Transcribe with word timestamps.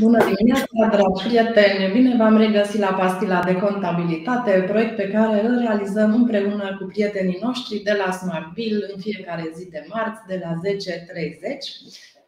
Bună 0.00 0.24
dimineața, 0.24 0.96
dragi 0.96 1.22
prieteni! 1.26 1.92
Bine 1.92 2.16
v-am 2.16 2.36
regăsit 2.36 2.80
la 2.80 2.92
Pastila 3.00 3.42
de 3.42 3.56
Contabilitate, 3.56 4.64
proiect 4.68 4.96
pe 4.96 5.08
care 5.08 5.46
îl 5.46 5.58
realizăm 5.58 6.14
împreună 6.14 6.76
cu 6.78 6.84
prietenii 6.86 7.38
noștri 7.42 7.78
de 7.78 7.94
la 8.04 8.12
Smartville 8.12 8.86
în 8.94 9.00
fiecare 9.00 9.52
zi 9.56 9.70
de 9.70 9.86
marți 9.88 10.20
de 10.26 10.40
la 10.44 10.52
10.30. 10.52 10.60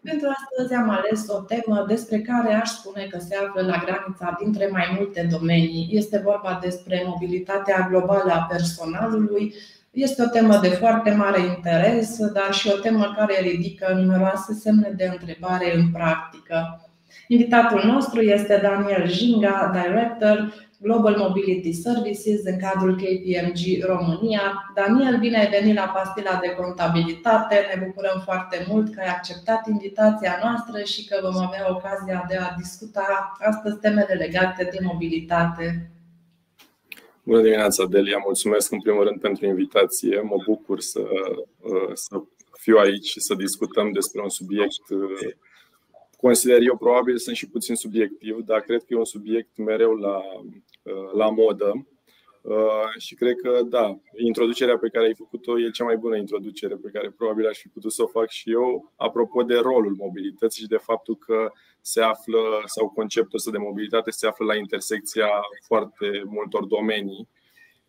Pentru 0.03 0.29
astăzi 0.37 0.75
am 0.75 0.89
ales 0.91 1.29
o 1.29 1.39
temă 1.41 1.85
despre 1.89 2.19
care 2.19 2.55
aș 2.55 2.69
spune 2.69 3.07
că 3.11 3.19
se 3.19 3.37
află 3.37 3.63
la 3.63 3.82
granița 3.85 4.36
dintre 4.43 4.67
mai 4.67 4.96
multe 4.96 5.29
domenii. 5.31 5.89
Este 5.91 6.21
vorba 6.25 6.59
despre 6.63 7.03
mobilitatea 7.07 7.86
globală 7.91 8.32
a 8.32 8.46
personalului. 8.50 9.54
Este 9.91 10.23
o 10.23 10.27
temă 10.27 10.59
de 10.63 10.68
foarte 10.68 11.11
mare 11.11 11.41
interes, 11.41 12.27
dar 12.32 12.53
și 12.53 12.68
o 12.68 12.79
temă 12.79 13.14
care 13.17 13.41
ridică 13.41 13.93
numeroase 13.95 14.53
semne 14.54 14.93
de 14.96 15.09
întrebare 15.13 15.77
în 15.77 15.91
practică. 15.93 16.86
Invitatul 17.29 17.82
nostru 17.84 18.21
este 18.21 18.61
Daniel 18.62 19.08
Jinga, 19.08 19.71
Director 19.82 20.54
Global 20.82 21.16
Mobility 21.16 21.72
Services 21.72 22.40
în 22.44 22.58
cadrul 22.58 22.94
KPMG 22.94 23.85
România. 23.85 24.72
Daniel, 24.75 25.18
bine 25.18 25.38
ai 25.38 25.48
venit 25.48 25.75
la 25.75 25.93
Pastila 25.94 26.38
de 26.43 26.50
Contabilitate. 26.50 27.54
Ne 27.75 27.86
bucurăm 27.86 28.21
foarte 28.25 28.66
mult 28.68 28.94
că 28.94 29.00
ai 29.00 29.08
acceptat 29.08 29.68
invitația 29.68 30.38
noastră 30.43 30.82
și 30.93 31.08
că 31.08 31.18
vom 31.22 31.36
avea 31.36 31.64
ocazia 31.71 32.25
de 32.28 32.36
a 32.36 32.55
discuta 32.56 33.33
astăzi 33.38 33.78
temele 33.78 34.14
legate 34.14 34.69
de 34.72 34.78
mobilitate. 34.83 35.91
Bună 37.22 37.42
dimineața, 37.42 37.84
Delia! 37.84 38.20
Mulțumesc 38.24 38.72
în 38.72 38.80
primul 38.80 39.05
rând 39.05 39.20
pentru 39.20 39.47
invitație. 39.47 40.20
Mă 40.20 40.36
bucur 40.47 40.80
să, 40.80 41.00
să 41.92 42.22
fiu 42.60 42.77
aici 42.77 43.06
și 43.06 43.20
să 43.20 43.34
discutăm 43.34 43.92
despre 43.92 44.20
un 44.22 44.28
subiect 44.28 44.84
consider 46.23 46.61
eu, 46.61 46.77
probabil 46.77 47.19
sunt 47.19 47.37
și 47.37 47.48
puțin 47.48 47.75
subiectiv, 47.75 48.37
dar 48.45 48.61
cred 48.61 48.78
că 48.78 48.87
e 48.89 48.97
un 48.97 49.05
subiect 49.05 49.56
mereu 49.56 49.92
la, 49.95 50.17
uh, 50.17 51.12
la 51.15 51.31
modă. 51.31 51.87
Uh, 52.42 52.89
și 52.98 53.15
cred 53.15 53.34
că, 53.42 53.61
da, 53.65 53.98
introducerea 54.17 54.78
pe 54.78 54.89
care 54.89 55.06
ai 55.06 55.15
făcut-o 55.15 55.61
e 55.61 55.70
cea 55.70 55.84
mai 55.84 55.97
bună 55.97 56.17
introducere 56.17 56.75
pe 56.75 56.91
care 56.93 57.11
probabil 57.11 57.47
aș 57.47 57.59
fi 57.59 57.69
putut 57.69 57.93
să 57.93 58.03
o 58.03 58.06
fac 58.06 58.28
și 58.28 58.50
eu, 58.50 58.93
apropo 58.97 59.43
de 59.43 59.56
rolul 59.56 59.95
mobilității 59.98 60.62
și 60.62 60.69
de 60.69 60.77
faptul 60.77 61.17
că 61.17 61.53
se 61.81 62.00
află, 62.00 62.62
sau 62.67 62.89
conceptul 62.89 63.39
ăsta 63.39 63.50
de 63.50 63.59
mobilitate 63.59 64.11
se 64.11 64.27
află 64.27 64.45
la 64.45 64.56
intersecția 64.56 65.28
foarte 65.67 66.23
multor 66.27 66.65
domenii 66.65 67.28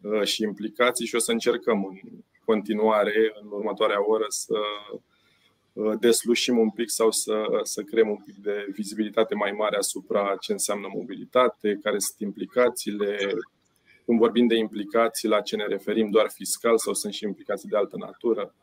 uh, 0.02 0.24
și 0.24 0.44
implicații 0.44 1.06
și 1.06 1.16
o 1.16 1.20
să 1.20 1.32
încercăm 1.32 1.86
în 1.86 2.10
continuare, 2.46 3.34
în 3.42 3.48
următoarea 3.52 4.10
oră, 4.10 4.26
să 4.28 4.58
Uh, 4.94 5.00
deslușim 6.00 6.58
un 6.58 6.70
pic 6.70 6.90
sau 6.90 7.12
să, 7.12 7.44
să 7.64 7.82
creăm 7.82 8.10
un 8.10 8.18
pic 8.26 8.36
de 8.36 8.66
vizibilitate 8.72 9.36
mai 9.36 9.52
mare 9.52 9.78
asupra 9.78 10.36
ce 10.40 10.52
înseamnă 10.52 10.88
mobilitate, 10.94 11.80
care 11.84 12.00
sunt 12.00 12.20
implicațiile, 12.20 13.18
când 14.06 14.20
vorbim 14.20 14.48
de 14.48 14.56
implicații, 14.56 15.30
la 15.30 15.42
ce 15.42 15.56
ne 15.56 15.66
referim, 15.66 16.10
doar 16.10 16.30
fiscal 16.30 16.78
sau 16.78 16.94
sunt 16.94 17.14
și 17.14 17.24
implicații 17.24 17.70
de 17.70 17.78
altă 17.78 17.96
natură. 17.98 18.56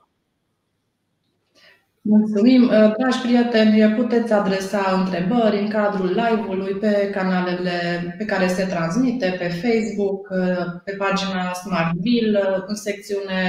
Mulțumim! 2.02 2.62
Uh, 2.62 2.92
dragi 2.98 3.20
prieteni, 3.22 3.94
puteți 3.94 4.32
adresa 4.32 5.02
întrebări 5.04 5.58
în 5.58 5.68
cadrul 5.68 6.08
live-ului 6.08 6.74
pe 6.74 7.10
canalele 7.12 7.78
pe 8.18 8.24
care 8.24 8.46
se 8.46 8.64
transmite, 8.64 9.36
pe 9.38 9.48
Facebook, 9.48 10.28
uh, 10.30 10.80
pe 10.84 10.92
pagina 10.92 11.52
Smartville, 11.52 12.40
în, 12.66 12.74
secțiune, 12.74 13.40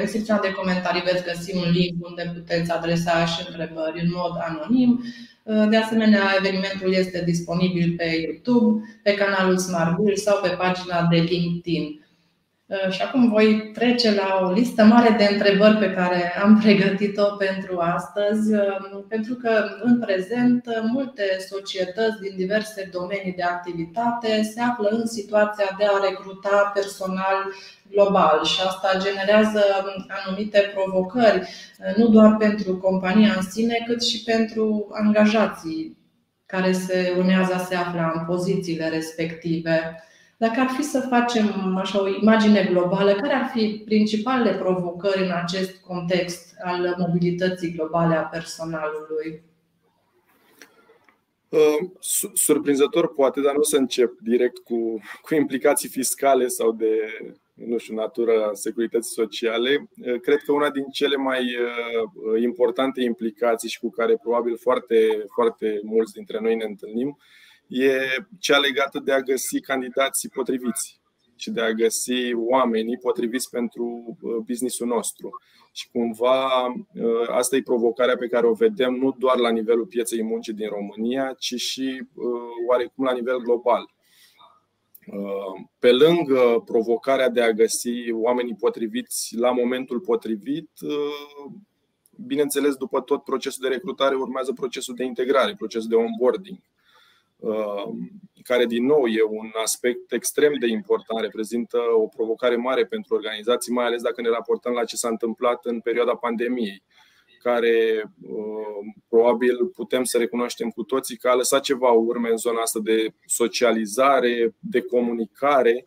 în 0.00 0.06
secțiunea 0.06 0.42
de 0.42 0.52
comentarii 0.52 1.02
veți 1.02 1.24
găsi 1.24 1.56
un 1.56 1.70
link 1.70 2.06
unde 2.06 2.32
puteți 2.34 2.70
adresa 2.70 3.24
și 3.24 3.44
întrebări 3.46 4.00
în 4.04 4.10
mod 4.14 4.32
anonim. 4.48 5.04
Uh, 5.42 5.66
de 5.70 5.76
asemenea, 5.76 6.24
evenimentul 6.38 6.92
este 6.94 7.22
disponibil 7.24 7.94
pe 7.96 8.08
YouTube, 8.24 8.84
pe 9.02 9.14
canalul 9.14 9.58
Smartville 9.58 10.14
sau 10.14 10.40
pe 10.42 10.48
pagina 10.48 11.06
de 11.10 11.16
LinkedIn. 11.16 12.04
Uh, 12.70 12.92
și 12.92 13.02
acum 13.02 13.28
voi 13.28 13.70
trece 13.72 14.14
la 14.14 14.46
o 14.46 14.52
listă 14.52 14.84
mare 14.84 15.14
de 15.18 15.28
întrebări 15.32 15.76
pe 15.76 15.92
care 15.92 16.38
am 16.42 16.58
pregătit-o 16.58 17.24
pentru 17.24 17.78
astăzi, 17.78 18.54
uh, 18.54 19.02
pentru 19.08 19.34
că 19.34 19.64
în 19.82 19.98
prezent 19.98 20.64
multe 20.92 21.22
societăți 21.48 22.20
din 22.20 22.32
diverse 22.36 22.88
domenii 22.92 23.32
de 23.36 23.42
activitate 23.42 24.42
se 24.42 24.60
află 24.60 24.88
în 24.88 25.06
situația 25.06 25.74
de 25.78 25.84
a 25.84 26.08
recruta 26.08 26.70
personal 26.74 27.52
global 27.90 28.44
și 28.44 28.60
asta 28.66 28.98
generează 28.98 29.62
anumite 30.24 30.72
provocări, 30.74 31.38
uh, 31.38 31.94
nu 31.96 32.08
doar 32.08 32.36
pentru 32.36 32.76
compania 32.76 33.32
în 33.36 33.42
sine, 33.42 33.84
cât 33.86 34.02
și 34.02 34.22
pentru 34.22 34.88
angajații 34.92 35.96
care 36.46 36.72
se 36.72 37.14
urmează 37.16 37.54
să 37.58 37.64
se 37.68 37.74
află 37.74 38.12
în 38.14 38.24
pozițiile 38.24 38.88
respective. 38.88 40.04
Dacă 40.40 40.60
ar 40.60 40.68
fi 40.68 40.82
să 40.82 41.00
facem 41.00 41.76
așa 41.76 42.02
o 42.02 42.08
imagine 42.08 42.68
globală, 42.70 43.12
care 43.12 43.32
ar 43.32 43.50
fi 43.54 43.82
principalele 43.84 44.58
provocări 44.58 45.24
în 45.24 45.30
acest 45.30 45.80
context 45.80 46.54
al 46.64 46.94
mobilității 46.98 47.72
globale 47.72 48.14
a 48.14 48.22
personalului? 48.22 49.42
Uh, 51.48 51.90
surprinzător 52.34 53.14
poate, 53.14 53.40
dar 53.40 53.54
nu 53.54 53.62
să 53.62 53.76
încep 53.76 54.18
direct 54.20 54.58
cu, 54.58 55.00
cu 55.22 55.34
implicații 55.34 55.88
fiscale 55.88 56.46
sau 56.46 56.72
de 56.72 56.96
nu 57.54 57.78
știu, 57.78 57.94
natura 57.94 58.50
securității 58.52 59.12
sociale. 59.12 59.88
Uh, 60.04 60.20
cred 60.20 60.38
că 60.38 60.52
una 60.52 60.70
din 60.70 60.84
cele 60.92 61.16
mai 61.16 61.40
uh, 61.40 62.42
importante 62.42 63.02
implicații 63.02 63.68
și 63.68 63.78
cu 63.78 63.90
care 63.90 64.16
probabil 64.22 64.56
foarte, 64.56 65.26
foarte 65.34 65.80
mulți 65.82 66.12
dintre 66.12 66.38
noi 66.40 66.56
ne 66.56 66.64
întâlnim 66.64 67.18
e 67.70 68.24
cea 68.38 68.58
legată 68.58 68.98
de 68.98 69.12
a 69.12 69.20
găsi 69.20 69.60
candidații 69.60 70.28
potriviți 70.28 71.00
și 71.36 71.50
de 71.50 71.60
a 71.60 71.72
găsi 71.72 72.34
oamenii 72.34 72.98
potriviți 72.98 73.50
pentru 73.50 74.16
uh, 74.20 74.36
businessul 74.46 74.86
nostru. 74.86 75.40
Și 75.72 75.88
cumva 75.92 76.66
uh, 76.66 77.28
asta 77.28 77.56
e 77.56 77.62
provocarea 77.62 78.16
pe 78.16 78.26
care 78.26 78.46
o 78.46 78.52
vedem 78.52 78.94
nu 78.94 79.16
doar 79.18 79.36
la 79.36 79.50
nivelul 79.50 79.86
pieței 79.86 80.22
muncii 80.22 80.52
din 80.52 80.68
România, 80.68 81.34
ci 81.38 81.54
și 81.54 82.06
uh, 82.14 82.24
oarecum 82.68 83.04
la 83.04 83.12
nivel 83.12 83.38
global. 83.38 83.90
Pe 85.78 85.92
lângă 85.92 86.62
provocarea 86.64 87.28
de 87.28 87.42
a 87.42 87.52
găsi 87.52 88.12
oamenii 88.12 88.54
potriviți 88.54 89.36
la 89.36 89.50
momentul 89.50 90.00
potrivit, 90.00 90.70
bineînțeles, 92.16 92.74
după 92.74 93.00
tot 93.00 93.24
procesul 93.24 93.68
de 93.68 93.74
recrutare 93.74 94.14
urmează 94.14 94.52
procesul 94.52 94.94
de 94.94 95.04
integrare, 95.04 95.54
procesul 95.54 95.88
de 95.88 95.94
onboarding 95.94 96.58
Um, 96.58 96.79
care 98.42 98.66
din 98.66 98.86
nou 98.86 99.06
e 99.06 99.22
un 99.22 99.50
aspect 99.62 100.12
extrem 100.12 100.52
de 100.60 100.66
important, 100.66 101.20
reprezintă 101.20 101.78
o 101.96 102.06
provocare 102.06 102.56
mare 102.56 102.84
pentru 102.84 103.14
organizații, 103.14 103.72
mai 103.72 103.84
ales 103.84 104.02
dacă 104.02 104.20
ne 104.20 104.28
raportăm 104.28 104.72
la 104.72 104.84
ce 104.84 104.96
s-a 104.96 105.08
întâmplat 105.08 105.64
în 105.64 105.80
perioada 105.80 106.14
pandemiei, 106.14 106.82
care 107.42 108.04
um, 108.22 108.94
probabil 109.08 109.66
putem 109.66 110.04
să 110.04 110.18
recunoaștem 110.18 110.70
cu 110.70 110.82
toții 110.82 111.16
că 111.16 111.28
a 111.28 111.34
lăsat 111.34 111.62
ceva 111.62 111.90
urme 111.90 112.30
în 112.30 112.36
zona 112.36 112.60
asta 112.60 112.80
de 112.82 113.14
socializare, 113.26 114.54
de 114.58 114.80
comunicare, 114.80 115.86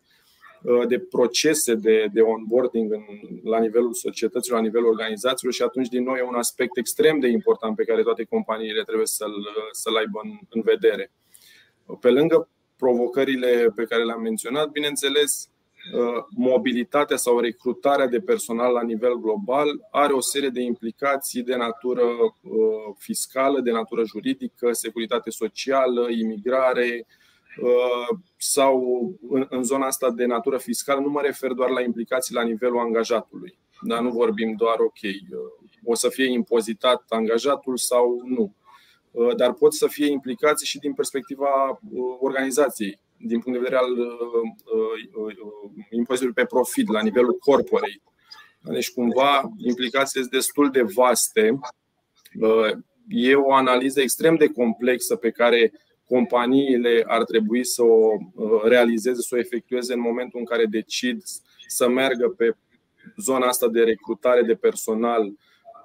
uh, 0.62 0.86
de 0.86 0.98
procese 0.98 1.74
de, 1.74 2.06
de 2.12 2.20
onboarding 2.20 2.92
în, 2.92 3.04
la 3.42 3.58
nivelul 3.58 3.92
societăților, 3.92 4.58
la 4.58 4.64
nivelul 4.64 4.88
organizațiilor 4.88 5.54
și 5.54 5.62
atunci 5.62 5.88
din 5.88 6.02
nou 6.02 6.14
e 6.14 6.22
un 6.22 6.34
aspect 6.34 6.76
extrem 6.76 7.18
de 7.18 7.28
important 7.28 7.76
pe 7.76 7.84
care 7.84 8.02
toate 8.02 8.24
companiile 8.24 8.82
trebuie 8.82 9.06
să-l, 9.06 9.34
să-l 9.72 9.96
aibă 9.96 10.20
în, 10.22 10.30
în 10.48 10.60
vedere. 10.60 11.12
Pe 12.00 12.10
lângă 12.10 12.48
provocările 12.76 13.72
pe 13.74 13.84
care 13.84 14.04
le-am 14.04 14.20
menționat, 14.20 14.70
bineînțeles, 14.70 15.48
uh, 15.94 16.24
mobilitatea 16.30 17.16
sau 17.16 17.40
recrutarea 17.40 18.06
de 18.06 18.20
personal 18.20 18.72
la 18.72 18.82
nivel 18.82 19.14
global 19.14 19.68
are 19.90 20.12
o 20.12 20.20
serie 20.20 20.48
de 20.48 20.60
implicații 20.60 21.42
de 21.42 21.56
natură 21.56 22.02
uh, 22.02 22.94
fiscală, 22.98 23.60
de 23.60 23.70
natură 23.70 24.04
juridică, 24.04 24.72
securitate 24.72 25.30
socială, 25.30 26.10
imigrare 26.10 27.06
uh, 27.62 28.18
sau 28.36 28.78
în 29.48 29.62
zona 29.62 29.86
asta 29.86 30.10
de 30.10 30.24
natură 30.24 30.58
fiscală. 30.58 31.00
Nu 31.00 31.10
mă 31.10 31.20
refer 31.20 31.52
doar 31.52 31.70
la 31.70 31.80
implicații 31.80 32.34
la 32.34 32.42
nivelul 32.42 32.78
angajatului. 32.78 33.58
Dar 33.80 34.00
nu 34.00 34.10
vorbim 34.10 34.54
doar, 34.56 34.76
ok, 34.78 35.00
o 35.84 35.94
să 35.94 36.08
fie 36.08 36.32
impozitat 36.32 37.04
angajatul 37.08 37.76
sau 37.76 38.22
nu 38.24 38.54
Uh, 38.63 38.63
dar 39.36 39.52
pot 39.52 39.74
să 39.74 39.86
fie 39.86 40.10
implicații 40.10 40.66
și 40.66 40.78
din 40.78 40.92
perspectiva 40.92 41.70
uh, 41.70 42.16
organizației, 42.20 42.98
din 43.16 43.40
punct 43.40 43.58
de 43.58 43.64
vedere 43.64 43.76
al 43.76 43.98
uh, 43.98 45.36
impozitului 45.90 46.34
pe 46.34 46.44
profit 46.44 46.88
la 46.88 47.02
nivelul 47.02 47.36
corporate. 47.38 48.02
Deci, 48.60 48.92
cumva, 48.92 49.52
implicațiile 49.56 50.22
sunt 50.22 50.34
destul 50.34 50.70
de 50.70 50.82
vaste. 50.82 51.58
E 53.08 53.34
o 53.34 53.52
analiză 53.52 54.00
extrem 54.00 54.36
de 54.36 54.46
complexă 54.46 55.16
pe 55.16 55.30
care 55.30 55.72
companiile 56.04 57.04
ar 57.06 57.24
trebui 57.24 57.64
să 57.64 57.82
o 57.82 58.16
realizeze, 58.64 59.20
să 59.20 59.34
o 59.34 59.38
efectueze 59.38 59.92
în 59.92 60.00
momentul 60.00 60.38
în 60.38 60.44
care 60.44 60.64
decid 60.64 61.22
să 61.66 61.88
meargă 61.88 62.28
pe 62.28 62.56
zona 63.16 63.46
asta 63.46 63.68
de 63.68 63.82
recrutare 63.82 64.42
de 64.42 64.54
personal 64.54 65.32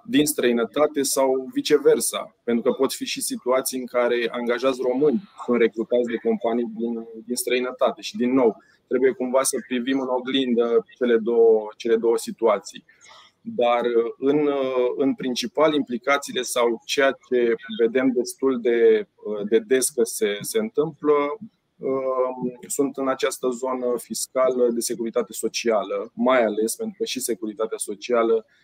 din 0.10 0.26
străinătate 0.26 1.02
sau 1.02 1.50
viceversa. 1.54 2.36
Pentru 2.44 2.64
că 2.64 2.78
pot 2.78 2.94
fi 2.94 3.06
și 3.06 3.22
situații 3.22 3.80
în 3.80 3.86
care 3.86 4.28
angajați 4.32 4.80
români 4.82 5.30
sunt 5.46 5.60
recrutați 5.60 6.08
de 6.08 6.16
companii 6.16 6.72
din, 6.78 7.08
din 7.26 7.36
străinătate. 7.36 8.02
Și 8.02 8.16
din 8.16 8.34
nou, 8.34 8.64
trebuie 8.88 9.12
cumva 9.12 9.44
să 9.44 9.58
privim 9.68 10.00
în 10.00 10.08
oglindă 10.08 10.86
cele 10.98 11.18
două, 11.18 11.68
cele 11.78 11.96
două 11.96 12.18
situații. 12.18 12.86
Dar 13.42 13.82
în, 14.18 14.50
în 14.98 15.14
principal 15.14 15.74
implicațiile 15.74 16.42
sau 16.42 16.82
ceea 16.86 17.18
ce 17.30 17.56
vedem 17.80 18.12
destul 18.16 18.62
de, 18.62 19.08
de 19.50 19.60
des 19.60 19.90
că 19.90 20.04
se, 20.04 20.38
se 20.42 20.60
întâmplă 20.60 21.14
sunt 22.68 22.98
în 22.98 23.08
această 23.08 23.50
zonă 23.50 23.98
fiscală 23.98 24.70
de 24.70 24.80
securitate 24.80 25.34
socială, 25.34 26.12
mai 26.14 26.44
ales 26.44 26.76
pentru 26.76 26.96
că 26.98 27.06
și 27.06 27.20
securitatea 27.20 27.78
socială 27.78 28.46
Uh, 28.46 28.60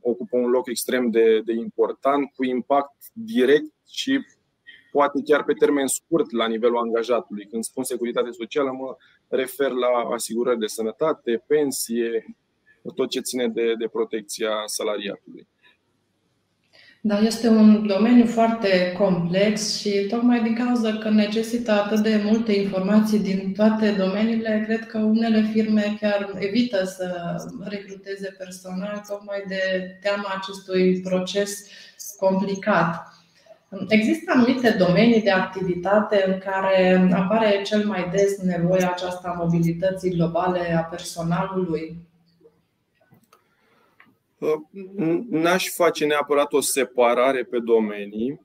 ocupă 0.00 0.36
un 0.36 0.50
loc 0.50 0.68
extrem 0.68 1.10
de, 1.10 1.40
de 1.40 1.52
important, 1.52 2.32
cu 2.36 2.44
impact 2.44 2.94
direct 3.12 3.72
și 3.90 4.20
poate 4.92 5.22
chiar 5.24 5.44
pe 5.44 5.52
termen 5.52 5.86
scurt 5.86 6.30
la 6.30 6.46
nivelul 6.46 6.78
angajatului. 6.78 7.46
Când 7.46 7.64
spun 7.64 7.84
securitate 7.84 8.30
socială, 8.30 8.70
mă 8.70 8.96
refer 9.28 9.70
la 9.70 9.88
asigurări 9.88 10.58
de 10.58 10.66
sănătate, 10.66 11.44
pensie, 11.46 12.36
tot 12.94 13.10
ce 13.10 13.20
ține 13.20 13.48
de, 13.48 13.74
de 13.78 13.88
protecția 13.88 14.50
salariatului. 14.66 15.48
Da, 17.06 17.18
este 17.18 17.48
un 17.48 17.86
domeniu 17.86 18.26
foarte 18.26 18.92
complex 18.98 19.78
și 19.78 20.06
tocmai 20.10 20.42
din 20.42 20.54
cauza 20.54 20.92
că 20.92 21.10
necesită 21.10 21.72
atât 21.72 21.98
de 21.98 22.20
multe 22.24 22.52
informații 22.52 23.18
din 23.18 23.52
toate 23.56 23.90
domeniile, 23.90 24.62
cred 24.64 24.86
că 24.86 24.98
unele 24.98 25.42
firme 25.52 25.96
chiar 26.00 26.30
evită 26.38 26.84
să 26.84 27.36
recruteze 27.64 28.34
personal 28.38 29.02
tocmai 29.08 29.44
de 29.48 29.60
teama 30.02 30.34
acestui 30.36 31.00
proces 31.00 31.66
complicat. 32.18 33.08
Există 33.88 34.32
anumite 34.34 34.70
domenii 34.70 35.22
de 35.22 35.30
activitate 35.30 36.24
în 36.26 36.38
care 36.38 37.08
apare 37.12 37.62
cel 37.62 37.86
mai 37.86 38.08
des 38.12 38.36
nevoia 38.42 38.90
aceasta 38.90 39.28
a 39.28 39.42
mobilității 39.42 40.14
globale 40.14 40.76
a 40.76 40.80
personalului? 40.80 41.96
N-aș 45.28 45.68
face 45.68 46.06
neapărat 46.06 46.52
o 46.52 46.60
separare 46.60 47.44
pe 47.44 47.58
domenii. 47.58 48.40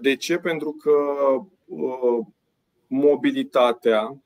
De 0.00 0.16
ce? 0.16 0.38
Pentru 0.38 0.70
că 0.70 0.92
uh, 1.64 2.26
mobilitatea, 2.86 4.22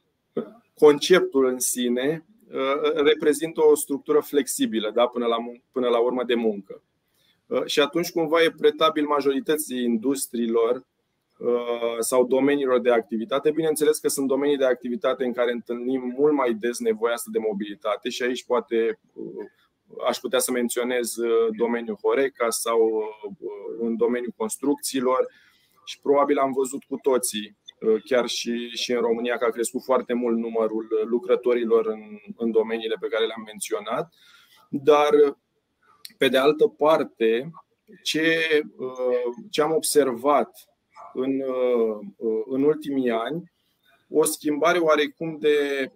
conceptul 0.74 1.46
în 1.46 1.58
sine, 1.58 2.26
uh, 2.52 2.92
reprezintă 2.94 3.60
o 3.64 3.74
structură 3.74 4.20
flexibilă 4.20 4.90
da? 4.94 5.06
până, 5.06 5.26
la, 5.26 5.36
până 5.72 5.88
la 5.88 5.98
urmă 5.98 6.24
de 6.24 6.34
muncă. 6.34 6.82
Uh, 7.46 7.64
și 7.64 7.80
atunci 7.80 8.10
cumva 8.10 8.42
e 8.42 8.54
pretabil 8.56 9.06
majorității 9.06 9.84
industriilor 9.84 10.86
sau 11.98 12.26
domeniilor 12.26 12.80
de 12.80 12.90
activitate. 12.90 13.50
Bineînțeles 13.50 13.98
că 13.98 14.08
sunt 14.08 14.28
domenii 14.28 14.56
de 14.56 14.64
activitate 14.64 15.24
în 15.24 15.32
care 15.32 15.52
întâlnim 15.52 16.14
mult 16.18 16.32
mai 16.32 16.54
des 16.54 16.78
nevoia 16.78 17.12
asta 17.12 17.28
de 17.32 17.38
mobilitate 17.38 18.08
și 18.08 18.22
aici 18.22 18.44
poate 18.44 18.98
Aș 20.08 20.18
putea 20.18 20.38
să 20.38 20.50
menționez 20.50 21.16
uh, 21.16 21.48
domeniul 21.56 21.98
Horeca 22.02 22.50
sau 22.50 22.80
uh, 22.88 23.56
în 23.78 23.96
domeniul 23.96 24.32
construcțiilor 24.36 25.26
și 25.84 26.00
probabil 26.00 26.38
am 26.38 26.52
văzut 26.52 26.84
cu 26.84 26.96
toții, 26.96 27.56
uh, 27.80 28.02
chiar 28.04 28.26
și, 28.26 28.68
și 28.68 28.92
în 28.92 29.00
România, 29.00 29.36
că 29.36 29.44
a 29.44 29.50
crescut 29.50 29.82
foarte 29.84 30.12
mult 30.12 30.36
numărul 30.36 30.88
lucrătorilor 31.04 31.86
în, 31.86 32.00
în 32.36 32.50
domeniile 32.50 32.96
pe 33.00 33.08
care 33.08 33.26
le-am 33.26 33.42
menționat. 33.46 34.12
Dar, 34.68 35.10
pe 36.18 36.28
de 36.28 36.36
altă 36.38 36.66
parte, 36.66 37.50
ce, 38.02 38.60
ce 39.50 39.62
am 39.62 39.72
observat 39.72 40.50
în, 41.12 41.42
în 42.46 42.62
ultimii 42.62 43.10
ani, 43.10 43.52
o 44.08 44.24
schimbare 44.24 44.78
oarecum 44.78 45.38
de 45.38 45.90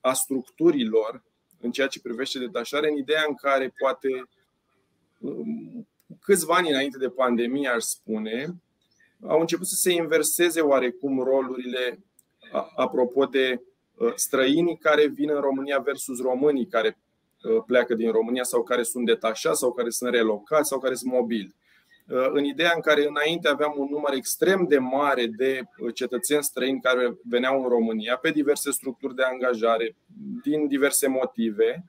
a 0.00 0.12
structurilor 0.12 1.22
în 1.60 1.70
ceea 1.70 1.86
ce 1.86 2.00
privește 2.00 2.38
detașarea, 2.38 2.90
în 2.90 2.96
ideea 2.96 3.24
în 3.28 3.34
care 3.34 3.74
poate 3.78 4.28
um, 5.18 5.88
câțiva 6.20 6.54
ani 6.54 6.70
înainte 6.70 6.98
de 6.98 7.08
pandemie, 7.08 7.68
aș 7.68 7.82
spune, 7.82 8.54
au 9.26 9.40
început 9.40 9.66
să 9.66 9.74
se 9.74 9.92
inverseze 9.92 10.60
oarecum 10.60 11.22
rolurile 11.22 11.98
apropo 12.76 13.24
de 13.24 13.60
uh, 13.94 14.12
străinii 14.14 14.76
care 14.76 15.06
vin 15.06 15.30
în 15.30 15.40
România 15.40 15.78
versus 15.78 16.20
românii 16.20 16.66
care 16.66 16.98
uh, 17.42 17.62
pleacă 17.66 17.94
din 17.94 18.10
România 18.10 18.42
sau 18.42 18.62
care 18.62 18.82
sunt 18.82 19.06
detașați 19.06 19.58
sau 19.58 19.72
care 19.72 19.90
sunt 19.90 20.10
relocați 20.10 20.68
sau 20.68 20.78
care 20.78 20.94
sunt 20.94 21.12
mobili. 21.12 21.54
Uh, 22.08 22.28
în 22.32 22.44
ideea 22.44 22.72
în 22.74 22.80
care 22.80 23.06
înainte 23.06 23.48
aveam 23.48 23.74
un 23.76 23.88
număr 23.90 24.12
extrem 24.12 24.66
de 24.68 24.78
mare 24.78 25.26
de 25.26 25.60
uh, 25.78 25.94
cetățeni 25.94 26.42
străini 26.42 26.80
care 26.80 27.16
veneau 27.24 27.62
în 27.62 27.68
România 27.68 28.16
pe 28.16 28.30
diverse 28.30 28.70
structuri 28.70 29.14
de 29.14 29.22
angajare, 29.22 29.96
din 30.42 30.66
diverse 30.66 31.08
motive, 31.08 31.84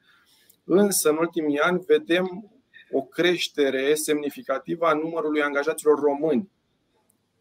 însă 0.64 1.10
în 1.10 1.18
ultimii 1.18 1.60
ani 1.60 1.84
vedem 1.88 2.52
o 2.92 3.02
creștere 3.02 3.94
semnificativă 3.94 4.86
a 4.86 4.94
numărului 4.94 5.42
angajaților 5.42 6.00
români 6.00 6.50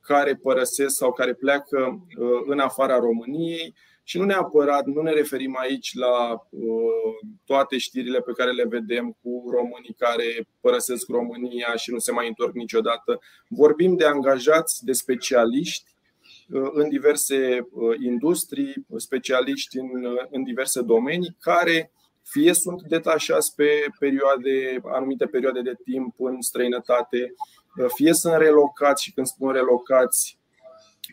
care 0.01 0.35
părăsesc 0.35 0.97
sau 0.97 1.13
care 1.13 1.35
pleacă 1.35 2.07
uh, 2.19 2.43
în 2.47 2.59
afara 2.59 2.99
României 2.99 3.75
și 4.09 4.19
nu 4.19 4.25
neapărat, 4.25 4.85
nu 4.85 5.03
ne 5.03 5.13
referim 5.13 5.57
aici 5.59 5.95
la 5.95 6.33
uh, 6.51 6.63
toate 7.45 7.79
știrile 7.79 8.21
pe 8.21 8.33
care 8.33 8.51
le 8.51 8.65
vedem 8.69 9.17
cu 9.23 9.51
românii 9.51 9.95
care 9.99 10.49
părăsesc 10.61 11.09
România 11.09 11.75
și 11.77 11.91
nu 11.91 11.99
se 11.99 12.13
mai 12.13 12.29
întorc 12.29 12.55
niciodată. 12.55 13.21
Vorbim 13.49 13.97
de 13.97 14.05
angajați, 14.05 14.85
de 14.85 14.93
specialiști 14.93 15.95
uh, 16.49 16.69
în 16.73 16.89
diverse 16.89 17.59
uh, 17.71 17.97
industrii, 18.01 18.87
specialiști 18.97 19.79
în, 19.79 20.19
în 20.31 20.43
diverse 20.43 20.83
domenii, 20.83 21.37
care 21.41 21.93
fie 22.23 22.53
sunt 22.53 22.83
detașați 22.83 23.55
pe 23.55 23.69
perioade, 23.99 24.81
anumite 24.85 25.27
perioade 25.27 25.61
de 25.61 25.75
timp 25.85 26.15
în 26.19 26.41
străinătate, 26.41 27.35
fie 27.95 28.13
sunt 28.13 28.35
relocați 28.37 29.03
și 29.03 29.13
când 29.13 29.27
spun 29.27 29.53
relocați, 29.53 30.38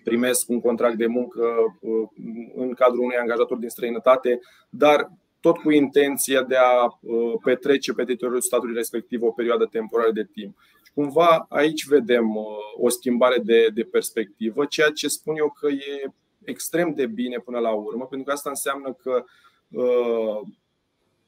primesc 0.05 0.49
un 0.49 0.61
contract 0.61 0.97
de 0.97 1.05
muncă 1.05 1.45
uh, 1.79 2.07
în 2.55 2.73
cadrul 2.73 3.03
unui 3.03 3.15
angajator 3.15 3.57
din 3.57 3.69
străinătate, 3.69 4.39
dar 4.69 5.11
tot 5.39 5.57
cu 5.57 5.71
intenția 5.71 6.43
de 6.43 6.55
a 6.55 6.83
uh, 6.85 7.33
petrece 7.43 7.93
pe 7.93 8.03
teritoriul 8.03 8.41
statului 8.41 8.75
respectiv 8.75 9.21
o 9.21 9.31
perioadă 9.31 9.65
temporară 9.65 10.11
de 10.11 10.27
timp. 10.33 10.57
Cumva 10.93 11.45
aici 11.49 11.85
vedem 11.87 12.35
uh, 12.35 12.45
o 12.77 12.89
schimbare 12.89 13.37
de, 13.37 13.67
de 13.73 13.83
perspectivă, 13.83 14.65
ceea 14.65 14.89
ce 14.89 15.07
spun 15.07 15.35
eu 15.37 15.55
că 15.59 15.67
e 15.67 16.11
extrem 16.43 16.93
de 16.93 17.05
bine 17.05 17.37
până 17.37 17.59
la 17.59 17.71
urmă, 17.71 18.05
pentru 18.05 18.27
că 18.27 18.33
asta 18.33 18.49
înseamnă 18.49 18.93
că 18.93 19.23
uh, 19.69 20.39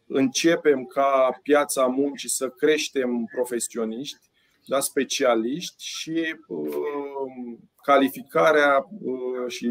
începem 0.07 0.85
ca 0.85 1.39
piața 1.43 1.85
muncii 1.85 2.29
să 2.29 2.49
creștem 2.49 3.29
profesioniști, 3.33 4.25
da, 4.65 4.79
specialiști 4.79 5.85
și 5.85 6.35
uh, 6.47 7.06
calificarea 7.87 8.87
uh, 9.01 9.47
și 9.47 9.67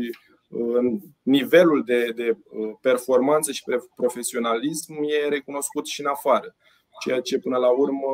uh, 0.48 1.00
nivelul 1.22 1.82
de, 1.84 2.12
de 2.14 2.28
uh, 2.30 2.72
performanță 2.80 3.52
și 3.52 3.62
profesionalism 3.96 4.94
e 5.02 5.28
recunoscut 5.28 5.86
și 5.86 6.00
în 6.00 6.06
afară. 6.06 6.56
Ceea 7.00 7.20
ce 7.20 7.38
până 7.38 7.56
la 7.56 7.68
urmă 7.68 8.08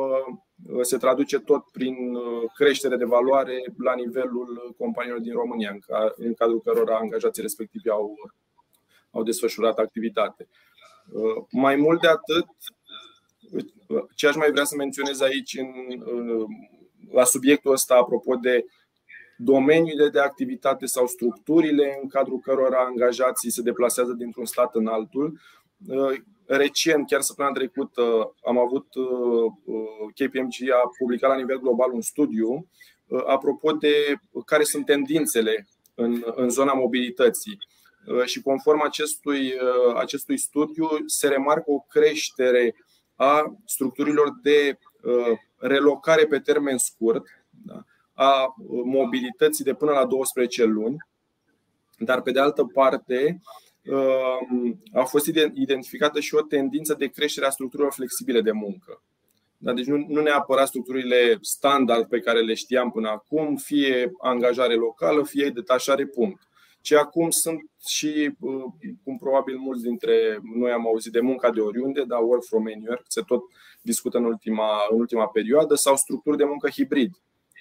se 0.81 0.97
traduce 0.97 1.39
tot 1.39 1.63
prin 1.71 1.95
creștere 2.55 2.95
de 2.95 3.05
valoare 3.05 3.63
la 3.77 3.95
nivelul 3.95 4.75
companiilor 4.77 5.19
din 5.19 5.33
România, 5.33 5.77
în 6.15 6.33
cadrul 6.33 6.61
cărora 6.61 6.95
angajații 6.97 7.41
respectivi 7.41 7.89
au, 7.89 8.15
au 9.11 9.23
desfășurat 9.23 9.77
activitate. 9.77 10.47
Mai 11.51 11.75
mult 11.75 12.01
de 12.01 12.07
atât, 12.07 12.45
ce 14.15 14.27
aș 14.27 14.35
mai 14.35 14.51
vrea 14.51 14.63
să 14.63 14.75
menționez 14.75 15.21
aici 15.21 15.57
în, 15.57 15.69
la 17.11 17.23
subiectul 17.23 17.71
ăsta, 17.71 17.95
apropo 17.95 18.35
de 18.35 18.65
domeniile 19.37 20.09
de 20.09 20.19
activitate 20.19 20.85
sau 20.85 21.07
structurile 21.07 21.99
în 22.01 22.09
cadrul 22.09 22.39
cărora 22.39 22.85
angajații 22.85 23.51
se 23.51 23.61
deplasează 23.61 24.13
dintr-un 24.13 24.45
stat 24.45 24.75
în 24.75 24.87
altul. 24.87 25.39
Uh, 25.87 26.19
recent, 26.45 27.07
chiar 27.07 27.21
săptămâna 27.21 27.55
trecută, 27.55 28.35
am 28.45 28.57
avut 28.57 28.95
uh, 28.95 29.51
KPMG 30.15 30.69
a 30.71 30.89
publicat 30.97 31.29
la 31.29 31.35
nivel 31.35 31.59
global 31.59 31.91
un 31.91 32.01
studiu 32.01 32.67
uh, 33.05 33.23
apropo 33.25 33.71
de 33.71 34.15
care 34.45 34.63
sunt 34.63 34.85
tendințele 34.85 35.67
în, 35.95 36.23
în 36.35 36.49
zona 36.49 36.73
mobilității. 36.73 37.57
Și 38.25 38.41
conform 38.41 38.81
acestui, 38.81 39.53
acestui 39.95 40.37
studiu 40.37 40.87
se 41.05 41.27
remarcă 41.27 41.71
o 41.71 41.79
creștere 41.79 42.75
a 43.15 43.57
structurilor 43.65 44.27
de 44.41 44.77
relocare 45.57 46.25
pe 46.25 46.39
termen 46.39 46.77
scurt, 46.77 47.23
da? 47.49 47.83
A 48.13 48.53
mobilității 48.85 49.63
de 49.63 49.73
până 49.73 49.91
la 49.91 50.05
12 50.05 50.63
luni, 50.63 50.97
dar 51.97 52.21
pe 52.21 52.31
de 52.31 52.39
altă 52.39 52.63
parte 52.73 53.41
um, 53.85 54.81
a 54.93 55.03
fost 55.03 55.25
identificată 55.53 56.19
și 56.19 56.35
o 56.35 56.41
tendință 56.41 56.93
de 56.93 57.07
creștere 57.07 57.45
a 57.45 57.49
structurilor 57.49 57.91
flexibile 57.91 58.41
de 58.41 58.51
muncă. 58.51 59.01
Da? 59.57 59.73
Deci 59.73 59.85
nu, 59.85 60.05
nu 60.07 60.21
neapărat 60.21 60.67
structurile 60.67 61.37
standard 61.41 62.07
pe 62.07 62.19
care 62.19 62.41
le 62.41 62.53
știam 62.53 62.91
până 62.91 63.09
acum, 63.09 63.55
fie 63.55 64.11
angajare 64.21 64.75
locală, 64.75 65.23
fie 65.23 65.49
detașare 65.49 66.05
punct. 66.05 66.41
Ce 66.81 66.97
acum 66.97 67.29
sunt 67.29 67.69
și, 67.87 68.35
uh, 68.39 68.63
cum 69.03 69.17
probabil 69.17 69.57
mulți 69.57 69.83
dintre 69.83 70.39
noi 70.55 70.71
am 70.71 70.87
auzit 70.87 71.11
de 71.11 71.19
munca 71.19 71.49
de 71.51 71.59
oriunde, 71.59 72.03
dar 72.03 72.19
work 72.21 72.43
from 72.43 72.65
anywhere, 72.65 73.01
se 73.07 73.21
tot 73.21 73.43
discută 73.81 74.17
în 74.17 74.23
ultima, 74.23 74.69
în 74.89 74.99
ultima 74.99 75.27
perioadă, 75.27 75.75
sau 75.75 75.95
structuri 75.95 76.37
de 76.37 76.43
muncă 76.43 76.69
hibrid, 76.69 77.11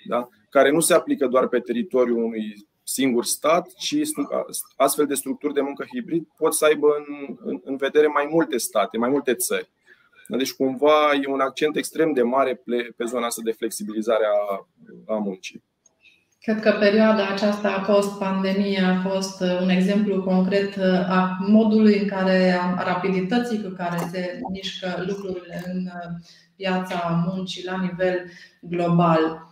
da? 0.06 0.28
Care 0.52 0.70
nu 0.70 0.80
se 0.80 0.94
aplică 0.94 1.26
doar 1.26 1.46
pe 1.46 1.58
teritoriul 1.58 2.24
unui 2.24 2.68
singur 2.82 3.24
stat, 3.24 3.72
ci 3.74 3.96
astfel 4.76 5.06
de 5.06 5.14
structuri 5.14 5.54
de 5.54 5.60
muncă 5.60 5.84
hibrid 5.94 6.26
pot 6.36 6.54
să 6.54 6.64
aibă 6.64 6.86
în, 6.98 7.36
în, 7.44 7.60
în 7.64 7.76
vedere 7.76 8.06
mai 8.06 8.28
multe 8.30 8.56
state, 8.56 8.96
mai 8.96 9.08
multe 9.08 9.34
țări. 9.34 9.70
Deci, 10.28 10.52
cumva, 10.52 11.12
e 11.22 11.26
un 11.26 11.40
accent 11.40 11.76
extrem 11.76 12.12
de 12.12 12.22
mare 12.22 12.62
pe 12.96 13.04
zona 13.04 13.26
asta 13.26 13.40
de 13.44 13.52
flexibilizare 13.52 14.24
a, 14.24 14.66
a 15.14 15.16
muncii. 15.16 15.62
Cred 16.40 16.60
că 16.60 16.70
perioada 16.70 17.28
aceasta 17.28 17.84
post-pandemie 17.86 18.80
a 18.80 19.08
fost 19.08 19.40
uh, 19.40 19.58
un 19.60 19.68
exemplu 19.68 20.22
concret 20.22 20.76
uh, 20.76 21.10
a 21.10 21.36
modului 21.40 21.98
în 21.98 22.08
care, 22.08 22.58
a 22.60 22.82
rapidității 22.82 23.62
cu 23.62 23.68
care 23.68 23.96
se 24.10 24.40
mișcă 24.50 25.04
lucrurile 25.06 25.62
în 25.72 25.78
uh, 25.86 26.24
piața 26.56 27.24
muncii 27.26 27.64
la 27.64 27.80
nivel 27.80 28.30
global. 28.60 29.51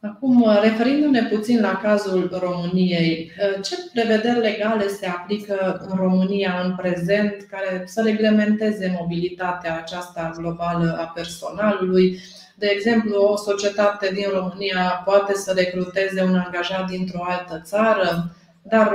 Acum, 0.00 0.46
referindu-ne 0.62 1.22
puțin 1.22 1.60
la 1.60 1.80
cazul 1.82 2.38
României, 2.42 3.30
ce 3.62 3.74
prevederi 3.92 4.38
legale 4.38 4.88
se 4.88 5.06
aplică 5.06 5.86
în 5.88 5.96
România 5.96 6.60
în 6.64 6.74
prezent 6.76 7.46
care 7.50 7.82
să 7.86 8.02
reglementeze 8.02 8.96
mobilitatea 9.00 9.76
aceasta 9.76 10.32
globală 10.36 10.96
a 11.00 11.04
personalului? 11.14 12.18
De 12.54 12.66
exemplu, 12.66 13.22
o 13.22 13.36
societate 13.36 14.10
din 14.14 14.26
România 14.32 15.02
poate 15.04 15.34
să 15.34 15.52
recruteze 15.56 16.22
un 16.22 16.34
angajat 16.34 16.86
dintr-o 16.90 17.24
altă 17.24 17.60
țară, 17.64 18.36
dar 18.62 18.94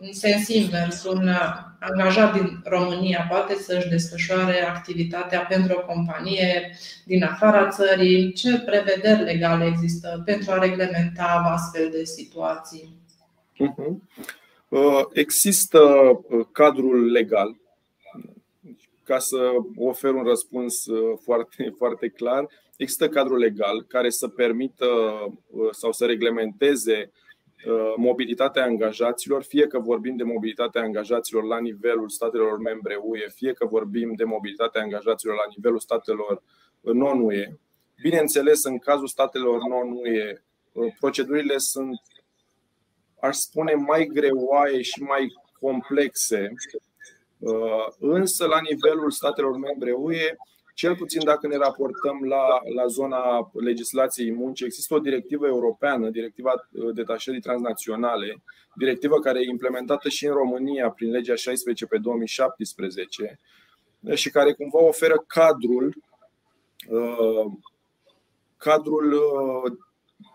în 0.00 0.12
sens 0.12 0.48
invers, 0.48 1.04
un 1.04 1.28
angajat 1.90 2.32
din 2.32 2.60
România 2.64 3.26
poate 3.28 3.54
să-și 3.54 3.88
desfășoare 3.88 4.62
activitatea 4.62 5.40
pentru 5.40 5.76
o 5.76 5.92
companie 5.92 6.76
din 7.04 7.24
afara 7.24 7.68
țării. 7.68 8.32
Ce 8.32 8.58
prevederi 8.58 9.22
legale 9.22 9.64
există 9.64 10.22
pentru 10.24 10.50
a 10.50 10.58
reglementa 10.58 11.50
astfel 11.54 11.90
de 11.90 12.04
situații? 12.04 12.96
Mhm. 13.58 14.08
Uh, 14.68 15.00
există 15.12 15.80
uh, 15.80 16.46
cadrul 16.52 17.10
legal. 17.10 17.56
Ca 19.02 19.18
să 19.18 19.38
ofer 19.76 20.10
un 20.10 20.24
răspuns 20.24 20.86
uh, 20.86 21.18
foarte, 21.22 21.72
foarte 21.80 22.08
clar, 22.08 22.46
există 22.76 23.08
cadrul 23.08 23.38
legal 23.38 23.82
care 23.88 24.10
să 24.10 24.28
permită 24.28 24.86
sau 25.70 25.92
să 25.92 26.04
reglementeze 26.04 27.10
Uh, 27.10 27.23
mobilitatea 27.96 28.64
angajaților, 28.64 29.42
fie 29.42 29.66
că 29.66 29.78
vorbim 29.78 30.16
de 30.16 30.22
mobilitatea 30.22 30.82
angajaților 30.82 31.44
la 31.44 31.58
nivelul 31.58 32.08
statelor 32.08 32.58
membre 32.58 32.98
UE, 33.02 33.28
fie 33.28 33.52
că 33.52 33.66
vorbim 33.66 34.14
de 34.14 34.24
mobilitatea 34.24 34.82
angajaților 34.82 35.34
la 35.34 35.52
nivelul 35.56 35.78
statelor 35.78 36.42
non-UE. 36.80 37.58
Bineînțeles, 38.02 38.64
în 38.64 38.78
cazul 38.78 39.06
statelor 39.06 39.58
non-UE, 39.68 40.42
uh, 40.72 40.94
procedurile 40.98 41.58
sunt, 41.58 42.00
aș 43.20 43.36
spune, 43.36 43.72
mai 43.74 44.10
greoaie 44.12 44.82
și 44.82 45.02
mai 45.02 45.32
complexe, 45.60 46.52
uh, 47.38 47.86
însă 47.98 48.46
la 48.46 48.60
nivelul 48.70 49.10
statelor 49.10 49.56
membre 49.56 49.92
UE 49.92 50.36
cel 50.74 50.96
puțin 50.96 51.24
dacă 51.24 51.46
ne 51.46 51.56
raportăm 51.56 52.24
la, 52.24 52.46
la 52.74 52.86
zona 52.86 53.50
legislației 53.52 54.32
muncii, 54.32 54.66
există 54.66 54.94
o 54.94 54.98
directivă 54.98 55.46
europeană, 55.46 56.10
directiva 56.10 56.68
uh, 56.72 56.94
detașării 56.94 57.40
transnaționale, 57.40 58.42
directivă 58.74 59.18
care 59.18 59.40
e 59.40 59.48
implementată 59.48 60.08
și 60.08 60.26
în 60.26 60.32
România 60.32 60.90
prin 60.90 61.10
legea 61.10 61.34
16 61.34 61.86
pe 61.86 61.98
2017 61.98 63.38
și 64.14 64.30
care 64.30 64.52
cumva 64.52 64.82
oferă 64.82 65.24
cadrul 65.26 65.94
uh, 66.88 67.52
cadrul 68.56 69.12
uh, 69.12 69.72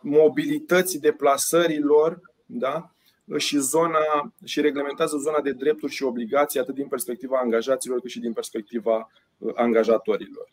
mobilității 0.01 0.99
deplasărilor 0.99 2.21
da? 2.51 2.91
Și, 3.37 3.57
zona, 3.57 4.33
și 4.45 4.61
reglementează 4.61 5.17
zona 5.17 5.41
de 5.41 5.51
drepturi 5.51 5.91
și 5.91 6.03
obligații 6.03 6.59
atât 6.59 6.75
din 6.75 6.87
perspectiva 6.87 7.37
angajaților 7.37 7.99
cât 7.99 8.09
și 8.09 8.19
din 8.19 8.33
perspectiva 8.33 9.11
uh, 9.37 9.51
angajatorilor. 9.55 10.47